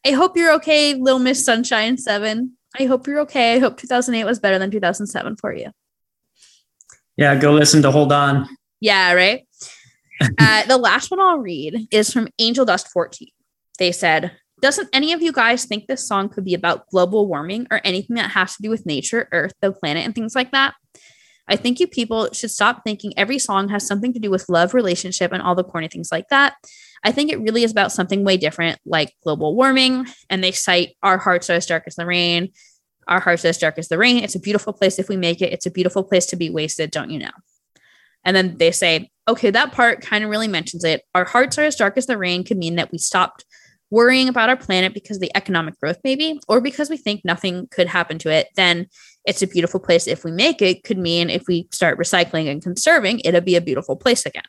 I 0.05 0.11
hope 0.11 0.35
you're 0.35 0.53
okay, 0.53 0.95
Little 0.95 1.19
Miss 1.19 1.45
Sunshine 1.45 1.97
7. 1.97 2.57
I 2.79 2.85
hope 2.85 3.07
you're 3.07 3.19
okay. 3.21 3.55
I 3.55 3.59
hope 3.59 3.77
2008 3.77 4.23
was 4.23 4.39
better 4.39 4.57
than 4.57 4.71
2007 4.71 5.35
for 5.37 5.53
you. 5.53 5.71
Yeah, 7.17 7.35
go 7.35 7.51
listen 7.51 7.81
to 7.81 7.91
Hold 7.91 8.11
On. 8.11 8.47
Yeah, 8.79 9.13
right. 9.13 9.45
uh, 10.39 10.65
the 10.65 10.77
last 10.77 11.11
one 11.11 11.19
I'll 11.19 11.39
read 11.39 11.87
is 11.91 12.11
from 12.11 12.27
Angel 12.39 12.65
Dust 12.65 12.87
14. 12.89 13.27
They 13.77 13.91
said, 13.91 14.31
Doesn't 14.61 14.89
any 14.93 15.13
of 15.13 15.21
you 15.21 15.31
guys 15.31 15.65
think 15.65 15.87
this 15.87 16.07
song 16.07 16.29
could 16.29 16.45
be 16.45 16.53
about 16.53 16.87
global 16.89 17.27
warming 17.27 17.67
or 17.69 17.81
anything 17.83 18.15
that 18.15 18.31
has 18.31 18.55
to 18.55 18.61
do 18.61 18.69
with 18.69 18.85
nature, 18.85 19.27
earth, 19.31 19.53
the 19.61 19.71
planet, 19.71 20.05
and 20.05 20.15
things 20.15 20.35
like 20.35 20.51
that? 20.51 20.73
I 21.47 21.55
think 21.55 21.79
you 21.79 21.87
people 21.87 22.29
should 22.33 22.51
stop 22.51 22.83
thinking 22.83 23.13
every 23.17 23.39
song 23.39 23.69
has 23.69 23.85
something 23.85 24.13
to 24.13 24.19
do 24.19 24.31
with 24.31 24.49
love, 24.49 24.73
relationship, 24.73 25.31
and 25.31 25.41
all 25.41 25.55
the 25.55 25.63
corny 25.63 25.87
things 25.87 26.11
like 26.11 26.27
that. 26.29 26.55
I 27.03 27.11
think 27.11 27.31
it 27.31 27.41
really 27.41 27.63
is 27.63 27.71
about 27.71 27.91
something 27.91 28.23
way 28.23 28.37
different, 28.37 28.79
like 28.85 29.15
global 29.23 29.55
warming. 29.55 30.05
And 30.29 30.43
they 30.43 30.51
cite 30.51 30.95
Our 31.01 31.17
Hearts 31.17 31.49
Are 31.49 31.53
as 31.53 31.65
Dark 31.65 31.83
as 31.87 31.95
the 31.95 32.05
Rain. 32.05 32.49
Our 33.07 33.19
Hearts 33.19 33.43
Are 33.43 33.49
as 33.49 33.57
Dark 33.57 33.77
as 33.79 33.89
the 33.89 33.97
Rain. 33.97 34.23
It's 34.23 34.35
a 34.35 34.39
beautiful 34.39 34.71
place 34.71 34.99
if 34.99 35.09
we 35.09 35.17
make 35.17 35.41
it. 35.41 35.51
It's 35.51 35.65
a 35.65 35.71
beautiful 35.71 36.03
place 36.03 36.27
to 36.27 36.35
be 36.35 36.49
wasted, 36.49 36.91
don't 36.91 37.09
you 37.09 37.19
know? 37.19 37.31
And 38.23 38.35
then 38.35 38.57
they 38.57 38.71
say, 38.71 39.09
okay, 39.27 39.49
that 39.49 39.71
part 39.71 40.01
kind 40.01 40.23
of 40.23 40.29
really 40.29 40.47
mentions 40.47 40.83
it. 40.83 41.01
Our 41.15 41.25
hearts 41.25 41.57
are 41.57 41.63
as 41.63 41.75
dark 41.75 41.97
as 41.97 42.05
the 42.05 42.17
rain 42.17 42.43
could 42.43 42.57
mean 42.57 42.75
that 42.75 42.91
we 42.91 42.99
stopped 42.99 43.45
worrying 43.89 44.29
about 44.29 44.49
our 44.49 44.57
planet 44.57 44.93
because 44.93 45.17
of 45.17 45.21
the 45.21 45.35
economic 45.35 45.79
growth, 45.79 45.97
maybe, 46.03 46.39
or 46.47 46.61
because 46.61 46.89
we 46.89 46.97
think 46.97 47.25
nothing 47.25 47.67
could 47.71 47.87
happen 47.87 48.17
to 48.19 48.31
it. 48.31 48.47
Then 48.55 48.87
it's 49.25 49.41
a 49.41 49.47
beautiful 49.47 49.79
place 49.79 50.07
if 50.07 50.23
we 50.23 50.31
make 50.31 50.61
it, 50.61 50.83
could 50.83 50.97
mean 50.97 51.29
if 51.29 51.47
we 51.47 51.67
start 51.71 51.97
recycling 51.97 52.49
and 52.49 52.61
conserving, 52.61 53.21
it'll 53.23 53.41
be 53.41 53.55
a 53.55 53.61
beautiful 53.61 53.95
place 53.95 54.25
again. 54.25 54.43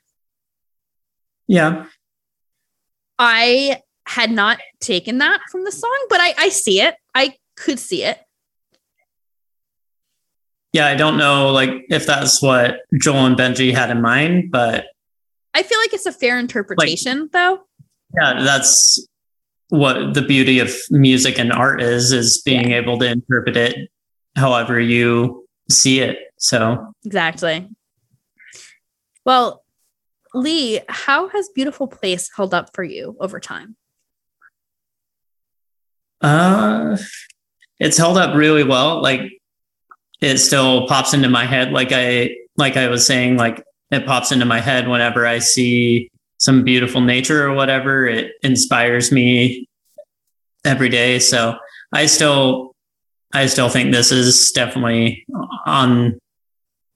Yeah. 1.46 1.86
I 3.18 3.80
had 4.06 4.30
not 4.30 4.58
taken 4.80 5.18
that 5.18 5.40
from 5.50 5.64
the 5.64 5.72
song, 5.72 6.06
but 6.08 6.20
I, 6.20 6.34
I 6.38 6.48
see 6.48 6.80
it. 6.80 6.94
I 7.14 7.36
could 7.56 7.78
see 7.78 8.02
it. 8.02 8.18
Yeah, 10.72 10.86
I 10.86 10.94
don't 10.94 11.18
know 11.18 11.50
like 11.50 11.70
if 11.90 12.06
that's 12.06 12.40
what 12.40 12.80
Joel 12.98 13.26
and 13.26 13.36
Benji 13.36 13.74
had 13.74 13.90
in 13.90 14.00
mind, 14.00 14.50
but 14.50 14.86
I 15.52 15.62
feel 15.62 15.78
like 15.78 15.92
it's 15.92 16.06
a 16.06 16.12
fair 16.12 16.38
interpretation 16.38 17.20
like, 17.20 17.32
though. 17.32 17.60
Yeah, 18.18 18.42
that's 18.42 19.06
what 19.68 20.14
the 20.14 20.22
beauty 20.22 20.60
of 20.60 20.74
music 20.90 21.38
and 21.38 21.52
art 21.52 21.82
is 21.82 22.12
is 22.12 22.40
being 22.42 22.70
yeah. 22.70 22.78
able 22.78 22.98
to 22.98 23.10
interpret 23.10 23.56
it 23.56 23.90
however 24.36 24.80
you 24.80 25.46
see 25.70 26.00
it. 26.00 26.18
So 26.38 26.92
Exactly. 27.04 27.68
Well, 29.24 29.64
Lee, 30.34 30.80
how 30.88 31.28
has 31.28 31.48
Beautiful 31.54 31.86
Place 31.86 32.30
held 32.34 32.54
up 32.54 32.70
for 32.74 32.84
you 32.84 33.16
over 33.20 33.40
time? 33.40 33.76
Uh 36.20 36.96
it's 37.78 37.98
held 37.98 38.16
up 38.16 38.36
really 38.36 38.64
well. 38.64 39.02
Like 39.02 39.22
it 40.22 40.38
still 40.38 40.86
pops 40.86 41.12
into 41.12 41.28
my 41.28 41.44
head 41.44 41.72
like 41.72 41.90
I 41.90 42.30
like 42.56 42.76
I 42.76 42.88
was 42.88 43.06
saying 43.06 43.36
like 43.36 43.62
it 43.90 44.06
pops 44.06 44.32
into 44.32 44.46
my 44.46 44.60
head 44.60 44.88
whenever 44.88 45.26
I 45.26 45.40
see 45.40 46.10
some 46.38 46.64
beautiful 46.64 47.00
nature 47.00 47.46
or 47.46 47.54
whatever 47.54 48.06
it 48.06 48.32
inspires 48.42 49.12
me 49.12 49.68
every 50.64 50.88
day 50.88 51.18
so 51.18 51.56
I 51.92 52.06
still 52.06 52.71
I 53.32 53.46
still 53.46 53.68
think 53.68 53.92
this 53.92 54.12
is 54.12 54.50
definitely 54.52 55.26
on 55.66 56.18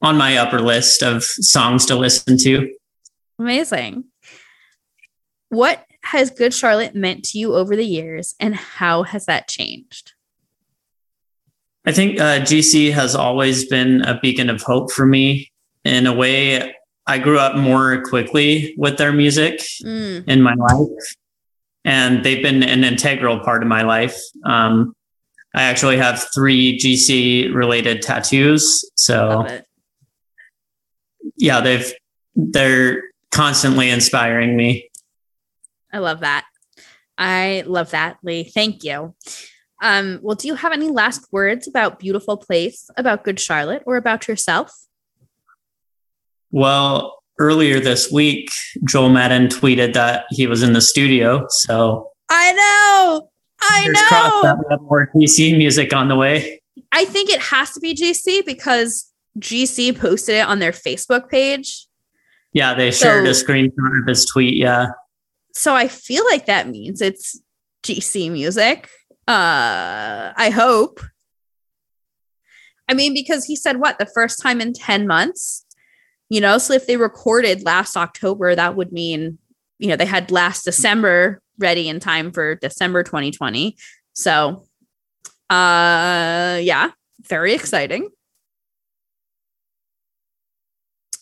on 0.03 0.17
my 0.17 0.37
upper 0.37 0.61
list 0.61 1.03
of 1.03 1.25
songs 1.25 1.87
to 1.87 1.97
listen 1.97 2.37
to 2.39 2.73
amazing 3.39 4.05
what 5.49 5.87
has 6.03 6.31
good 6.31 6.53
charlotte 6.53 6.95
meant 6.95 7.25
to 7.25 7.39
you 7.39 7.55
over 7.55 7.75
the 7.75 7.87
years 7.87 8.35
and 8.39 8.55
how 8.55 9.03
has 9.03 9.27
that 9.27 9.49
changed 9.49 10.13
I 11.87 11.93
think 11.93 12.21
uh, 12.21 12.41
GC 12.41 12.93
has 12.93 13.15
always 13.15 13.67
been 13.67 14.03
a 14.03 14.19
beacon 14.19 14.51
of 14.51 14.61
hope 14.61 14.91
for 14.91 15.07
me. 15.07 15.53
In 15.85 16.09
a 16.09 16.13
way, 16.13 16.75
I 17.07 17.19
grew 17.19 17.39
up 17.39 17.55
more 17.55 18.03
quickly 18.03 18.75
with 18.77 18.99
their 18.99 19.13
music 19.13 19.61
mm. 19.85 20.25
in 20.27 20.43
my 20.43 20.55
life, 20.55 21.15
and 21.85 22.25
they've 22.25 22.43
been 22.43 22.65
an 22.65 22.83
integral 22.83 23.39
part 23.39 23.63
of 23.63 23.69
my 23.69 23.83
life. 23.83 24.19
Um, 24.45 24.96
I 25.57 25.63
actually 25.63 25.97
have 25.97 26.25
three 26.35 26.79
GC 26.79 27.53
related 27.55 28.03
tattoos. 28.03 28.89
So, 28.95 29.47
yeah, 31.37 31.61
they've 31.61 31.93
they're 32.35 33.03
constantly 33.33 33.89
inspiring 33.89 34.57
me. 34.57 34.91
I 35.93 35.99
love 35.99 36.21
that. 36.21 36.45
I 37.17 37.65
love 37.67 37.91
that, 37.93 38.19
Lee. 38.23 38.45
Thank 38.45 38.85
you. 38.85 39.15
Um, 39.83 40.21
well, 40.23 40.37
do 40.37 40.47
you 40.47 40.55
have 40.55 40.73
any 40.73 40.89
last 40.89 41.27
words 41.33 41.67
about 41.67 41.99
Beautiful 41.99 42.37
Place, 42.37 42.89
about 42.99 43.25
Good 43.25 43.41
Charlotte, 43.41 43.83
or 43.87 43.97
about 43.97 44.29
yourself? 44.29 44.71
Well, 46.51 47.23
earlier 47.39 47.81
this 47.81 48.11
week, 48.11 48.51
Joel 48.85 49.11
Madden 49.11 49.49
tweeted 49.49 49.95
that 49.95 50.25
he 50.31 50.47
was 50.47 50.63
in 50.63 50.75
the 50.75 50.81
studio. 50.81 51.47
So 51.49 52.11
I 52.29 52.53
know, 52.53 53.31
I 53.61 53.87
know. 53.87 54.43
That 54.43 54.59
we 54.59 54.65
have 54.71 54.81
more 54.83 55.11
GC 55.15 55.57
music 55.57 55.95
on 55.95 56.09
the 56.09 56.17
way. 56.17 56.61
I 56.93 57.05
think 57.05 57.31
it 57.31 57.41
has 57.41 57.73
to 57.73 57.81
be 57.81 57.95
GC 57.95 58.45
because 58.45 59.13
GC 59.39 59.99
posted 59.99 60.37
it 60.37 60.47
on 60.47 60.59
their 60.59 60.73
Facebook 60.73 61.29
page. 61.29 61.87
Yeah, 62.53 62.75
they 62.75 62.91
shared 62.91 63.27
so, 63.27 63.31
a 63.31 63.45
screenshot 63.45 64.01
of 64.01 64.09
his 64.09 64.25
tweet. 64.27 64.57
Yeah. 64.57 64.89
So 65.53 65.75
I 65.75 65.89
feel 65.89 66.25
like 66.25 66.47
that 66.47 66.69
means 66.69 67.01
it's 67.01 67.41
GC 67.83 68.31
music. 68.31 68.89
Uh, 69.29 70.33
I 70.37 70.51
hope. 70.55 71.01
I 72.89 72.95
mean, 72.95 73.15
because 73.15 73.45
he 73.45 73.57
said 73.57 73.79
what 73.79 73.99
the 73.99 74.07
first 74.07 74.41
time 74.41 74.61
in 74.61 74.73
10 74.73 75.07
months 75.07 75.67
You 76.29 76.41
know, 76.41 76.59
so 76.59 76.75
if 76.75 76.87
they 76.87 76.97
recorded 76.97 77.65
last 77.65 77.97
October, 77.97 78.55
that 78.55 78.75
would 78.75 78.93
mean, 78.93 79.39
you 79.79 79.89
know, 79.89 79.97
they 79.97 80.07
had 80.07 80.31
last 80.31 80.65
December 80.65 81.41
ready 81.59 81.89
in 81.89 82.01
time 82.01 82.33
for 82.33 82.55
December 82.57 83.03
2020. 83.03 83.77
So, 84.13 84.65
uh, 85.51 86.59
yeah, 86.63 86.91
very 87.29 87.55
exciting. 87.55 88.11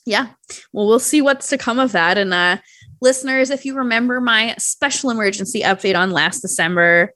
Yeah, 0.07 0.29
well, 0.73 0.87
we'll 0.87 0.99
see 0.99 1.23
what's 1.23 1.49
to 1.49 1.59
come 1.59 1.79
of 1.79 1.93
that. 1.93 2.19
And 2.19 2.35
uh, 2.35 2.59
listeners, 3.01 3.51
if 3.51 3.65
you 3.65 3.75
remember 3.77 4.21
my 4.21 4.55
special 4.59 5.11
emergency 5.11 5.63
update 5.63 5.97
on 5.99 6.11
last 6.11 6.41
December, 6.41 7.13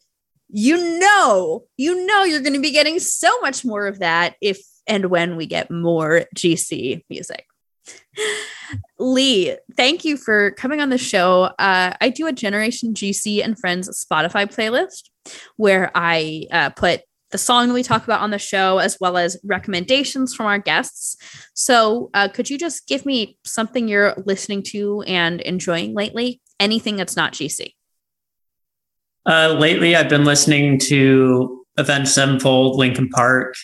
you 0.49 0.99
know, 0.99 1.64
you 1.77 2.07
know, 2.07 2.25
you're 2.25 2.41
going 2.41 2.55
to 2.55 2.61
be 2.61 2.71
getting 2.71 2.99
so 2.99 3.41
much 3.41 3.64
more 3.64 3.87
of 3.87 3.99
that 3.99 4.37
if 4.41 4.59
and 4.87 5.07
when 5.07 5.37
we 5.37 5.45
get 5.45 5.71
more 5.71 6.25
GC 6.35 7.05
music. 7.11 7.47
Lee, 8.99 9.57
thank 9.76 10.05
you 10.05 10.16
for 10.16 10.51
coming 10.53 10.80
on 10.80 10.88
the 10.88 10.99
show. 10.99 11.44
Uh, 11.59 11.94
I 12.01 12.09
do 12.11 12.26
a 12.26 12.32
Generation 12.32 12.94
GC 12.94 13.44
and 13.44 13.59
Friends 13.59 13.88
Spotify 13.88 14.46
playlist 14.53 15.11
where 15.57 15.90
I 15.94 16.46
uh, 16.51 16.70
put 16.70 17.03
the 17.30 17.38
song 17.38 17.68
that 17.68 17.74
we 17.74 17.82
talk 17.82 18.05
about 18.05 18.22
on 18.22 18.30
the 18.30 18.38
show 18.38 18.78
as 18.78 18.96
well 19.01 19.16
as 19.16 19.38
recommendations 19.44 20.34
from 20.34 20.46
our 20.46 20.59
guests. 20.59 21.16
So, 21.55 22.11
uh, 22.14 22.28
could 22.28 22.49
you 22.49 22.59
just 22.59 22.88
give 22.88 23.05
me 23.05 23.36
something 23.44 23.86
you're 23.86 24.14
listening 24.24 24.62
to 24.68 25.03
and 25.03 25.40
enjoying 25.42 25.94
lately? 25.94 26.40
Anything 26.59 26.96
that's 26.96 27.16
not 27.16 27.34
GC? 27.34 27.74
Uh, 29.26 29.57
lately, 29.59 29.94
I've 29.94 30.09
been 30.09 30.24
listening 30.24 30.78
to 30.80 31.66
Avenged 31.76 32.11
Sevenfold, 32.11 32.76
Linkin 32.76 33.11
Park, 33.11 33.55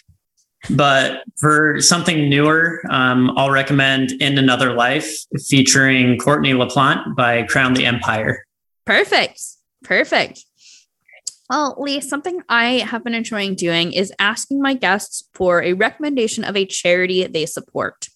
but 0.71 1.23
for 1.37 1.81
something 1.81 2.29
newer, 2.29 2.83
um, 2.91 3.37
I'll 3.37 3.51
recommend 3.51 4.13
In 4.13 4.39
Another 4.39 4.73
Life 4.73 5.11
featuring 5.47 6.19
Courtney 6.19 6.53
LaPlante 6.53 7.15
by 7.15 7.43
Crown 7.45 7.75
the 7.75 7.87
Empire. 7.87 8.45
Perfect. 8.87 9.41
Perfect. 9.83 10.45
Well, 11.51 11.77
Lee, 11.79 12.01
something 12.01 12.41
I 12.49 12.79
have 12.79 13.05
been 13.05 13.15
enjoying 13.15 13.55
doing 13.55 13.93
is 13.93 14.13
asking 14.19 14.63
my 14.63 14.75
guests 14.75 15.29
for 15.35 15.63
a 15.63 15.75
recommendation 15.75 16.43
of 16.43 16.57
a 16.57 16.65
charity 16.65 17.27
they 17.27 17.47
support. 17.47 18.09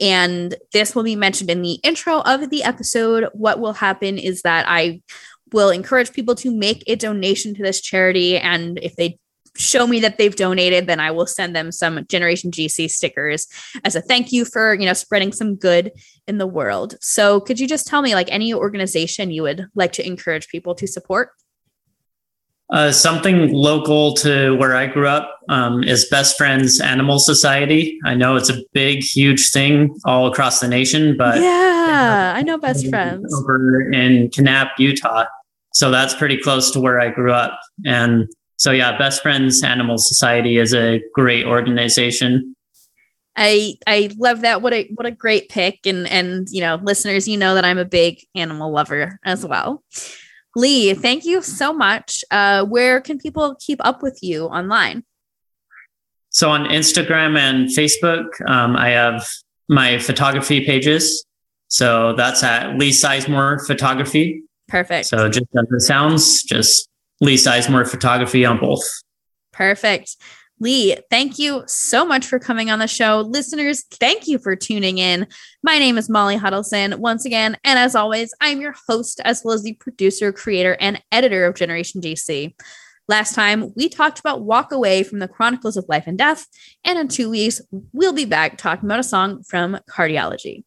And 0.00 0.56
this 0.72 0.94
will 0.94 1.04
be 1.04 1.14
mentioned 1.14 1.50
in 1.50 1.62
the 1.62 1.78
intro 1.84 2.20
of 2.22 2.50
the 2.50 2.64
episode. 2.64 3.28
What 3.32 3.60
will 3.60 3.74
happen 3.74 4.18
is 4.18 4.42
that 4.42 4.66
I 4.68 5.02
will 5.52 5.70
encourage 5.70 6.12
people 6.12 6.34
to 6.34 6.50
make 6.50 6.82
a 6.88 6.96
donation 6.96 7.54
to 7.54 7.62
this 7.62 7.80
charity. 7.80 8.36
And 8.36 8.78
if 8.82 8.96
they 8.96 9.18
show 9.56 9.86
me 9.86 10.00
that 10.00 10.18
they've 10.18 10.34
donated, 10.34 10.86
then 10.86 11.00
I 11.00 11.10
will 11.10 11.26
send 11.26 11.54
them 11.54 11.70
some 11.70 12.04
Generation 12.06 12.50
GC 12.50 12.90
stickers 12.90 13.46
as 13.84 13.94
a 13.94 14.00
thank 14.00 14.32
you 14.32 14.44
for, 14.44 14.74
you 14.74 14.86
know, 14.86 14.92
spreading 14.92 15.32
some 15.32 15.54
good 15.54 15.92
in 16.26 16.38
the 16.38 16.46
world. 16.46 16.96
So 17.00 17.40
could 17.40 17.60
you 17.60 17.68
just 17.68 17.86
tell 17.86 18.02
me 18.02 18.14
like 18.14 18.28
any 18.30 18.52
organization 18.52 19.30
you 19.30 19.42
would 19.42 19.66
like 19.74 19.92
to 19.92 20.06
encourage 20.06 20.48
people 20.48 20.74
to 20.76 20.86
support? 20.86 21.30
Uh, 22.70 22.90
something 22.90 23.52
local 23.52 24.14
to 24.14 24.56
where 24.56 24.74
I 24.74 24.86
grew 24.86 25.06
up 25.06 25.38
um, 25.50 25.84
is 25.84 26.08
Best 26.08 26.38
Friends 26.38 26.80
Animal 26.80 27.18
Society. 27.18 27.98
I 28.06 28.14
know 28.14 28.36
it's 28.36 28.48
a 28.48 28.62
big, 28.72 29.02
huge 29.02 29.50
thing 29.50 29.94
all 30.06 30.26
across 30.26 30.60
the 30.60 30.68
nation, 30.68 31.14
but 31.16 31.40
yeah, 31.40 32.32
I 32.34 32.42
know 32.42 32.56
Best 32.56 32.88
Friends 32.88 33.32
over 33.34 33.92
in 33.92 34.30
Kanab, 34.30 34.70
Utah. 34.78 35.26
So 35.74 35.90
that's 35.90 36.14
pretty 36.14 36.38
close 36.38 36.70
to 36.70 36.80
where 36.80 37.00
I 37.00 37.10
grew 37.10 37.32
up. 37.32 37.60
And 37.84 38.28
so 38.56 38.70
yeah, 38.70 38.96
Best 38.96 39.22
Friends 39.22 39.62
Animal 39.62 39.98
Society 39.98 40.58
is 40.58 40.74
a 40.74 41.00
great 41.12 41.44
organization. 41.44 42.54
I 43.36 43.74
I 43.86 44.10
love 44.16 44.42
that. 44.42 44.62
What 44.62 44.72
a 44.72 44.88
what 44.94 45.06
a 45.06 45.10
great 45.10 45.48
pick. 45.48 45.86
And 45.86 46.08
and 46.08 46.48
you 46.50 46.60
know, 46.60 46.78
listeners, 46.82 47.26
you 47.26 47.36
know 47.36 47.54
that 47.54 47.64
I'm 47.64 47.78
a 47.78 47.84
big 47.84 48.20
animal 48.34 48.72
lover 48.72 49.18
as 49.24 49.44
well. 49.44 49.82
Lee, 50.56 50.94
thank 50.94 51.24
you 51.24 51.42
so 51.42 51.72
much. 51.72 52.24
Uh, 52.30 52.64
where 52.64 53.00
can 53.00 53.18
people 53.18 53.56
keep 53.58 53.84
up 53.84 54.02
with 54.02 54.20
you 54.22 54.44
online? 54.44 55.04
So 56.30 56.50
on 56.50 56.66
Instagram 56.66 57.36
and 57.36 57.68
Facebook, 57.68 58.26
um, 58.48 58.76
I 58.76 58.90
have 58.90 59.26
my 59.68 59.98
photography 59.98 60.64
pages. 60.64 61.24
So 61.68 62.12
that's 62.16 62.42
at 62.44 62.78
Lee 62.78 62.90
Sizemore 62.90 63.66
Photography. 63.66 64.42
Perfect. 64.68 65.06
So 65.06 65.28
just 65.28 65.46
as 65.56 65.66
it 65.70 65.80
sounds, 65.80 66.42
just 66.44 66.88
Lee 67.20 67.36
Sizemore 67.36 67.88
Photography 67.88 68.44
on 68.44 68.58
both. 68.58 68.82
Perfect. 69.52 70.16
Lee, 70.60 70.96
thank 71.10 71.38
you 71.38 71.64
so 71.66 72.06
much 72.06 72.26
for 72.26 72.38
coming 72.38 72.70
on 72.70 72.78
the 72.78 72.86
show. 72.86 73.20
Listeners, 73.28 73.84
thank 73.90 74.28
you 74.28 74.38
for 74.38 74.54
tuning 74.54 74.98
in. 74.98 75.26
My 75.62 75.78
name 75.78 75.98
is 75.98 76.08
Molly 76.08 76.36
Hudelson 76.36 76.96
once 76.98 77.24
again. 77.24 77.56
And 77.64 77.78
as 77.78 77.96
always, 77.96 78.32
I'm 78.40 78.60
your 78.60 78.74
host, 78.88 79.20
as 79.24 79.42
well 79.44 79.54
as 79.54 79.62
the 79.62 79.74
producer, 79.74 80.32
creator, 80.32 80.76
and 80.80 81.02
editor 81.10 81.44
of 81.44 81.56
Generation 81.56 82.00
GC. 82.00 82.54
Last 83.08 83.34
time, 83.34 83.72
we 83.76 83.88
talked 83.88 84.20
about 84.20 84.44
Walk 84.44 84.72
Away 84.72 85.02
from 85.02 85.18
the 85.18 85.28
Chronicles 85.28 85.76
of 85.76 85.84
Life 85.88 86.04
and 86.06 86.16
Death. 86.16 86.46
And 86.84 86.98
in 86.98 87.08
two 87.08 87.28
weeks, 87.28 87.60
we'll 87.92 88.14
be 88.14 88.24
back 88.24 88.56
talking 88.56 88.86
about 88.86 89.00
a 89.00 89.04
song 89.04 89.42
from 89.42 89.78
Cardiology. 89.90 90.64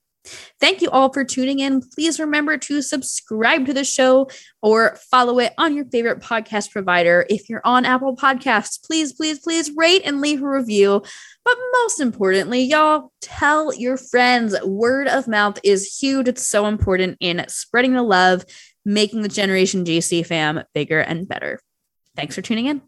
Thank 0.59 0.81
you 0.81 0.89
all 0.89 1.11
for 1.11 1.23
tuning 1.23 1.59
in. 1.59 1.81
Please 1.81 2.19
remember 2.19 2.57
to 2.57 2.81
subscribe 2.81 3.65
to 3.65 3.73
the 3.73 3.83
show 3.83 4.29
or 4.61 4.97
follow 5.11 5.39
it 5.39 5.53
on 5.57 5.75
your 5.75 5.85
favorite 5.85 6.19
podcast 6.19 6.71
provider. 6.71 7.25
If 7.29 7.49
you're 7.49 7.61
on 7.63 7.85
Apple 7.85 8.15
Podcasts, 8.15 8.83
please, 8.83 9.13
please, 9.13 9.39
please 9.39 9.71
rate 9.75 10.01
and 10.05 10.21
leave 10.21 10.41
a 10.41 10.49
review. 10.49 11.01
But 11.45 11.57
most 11.83 11.99
importantly, 11.99 12.61
y'all 12.61 13.11
tell 13.21 13.73
your 13.73 13.97
friends. 13.97 14.55
Word 14.63 15.07
of 15.07 15.27
mouth 15.27 15.59
is 15.63 15.97
huge. 15.97 16.27
It's 16.27 16.47
so 16.47 16.65
important 16.65 17.17
in 17.19 17.45
spreading 17.47 17.93
the 17.93 18.03
love, 18.03 18.43
making 18.83 19.21
the 19.21 19.29
Generation 19.29 19.85
GC 19.85 20.25
fam 20.25 20.63
bigger 20.73 20.99
and 20.99 21.27
better. 21.27 21.59
Thanks 22.15 22.35
for 22.35 22.41
tuning 22.41 22.65
in. 22.65 22.81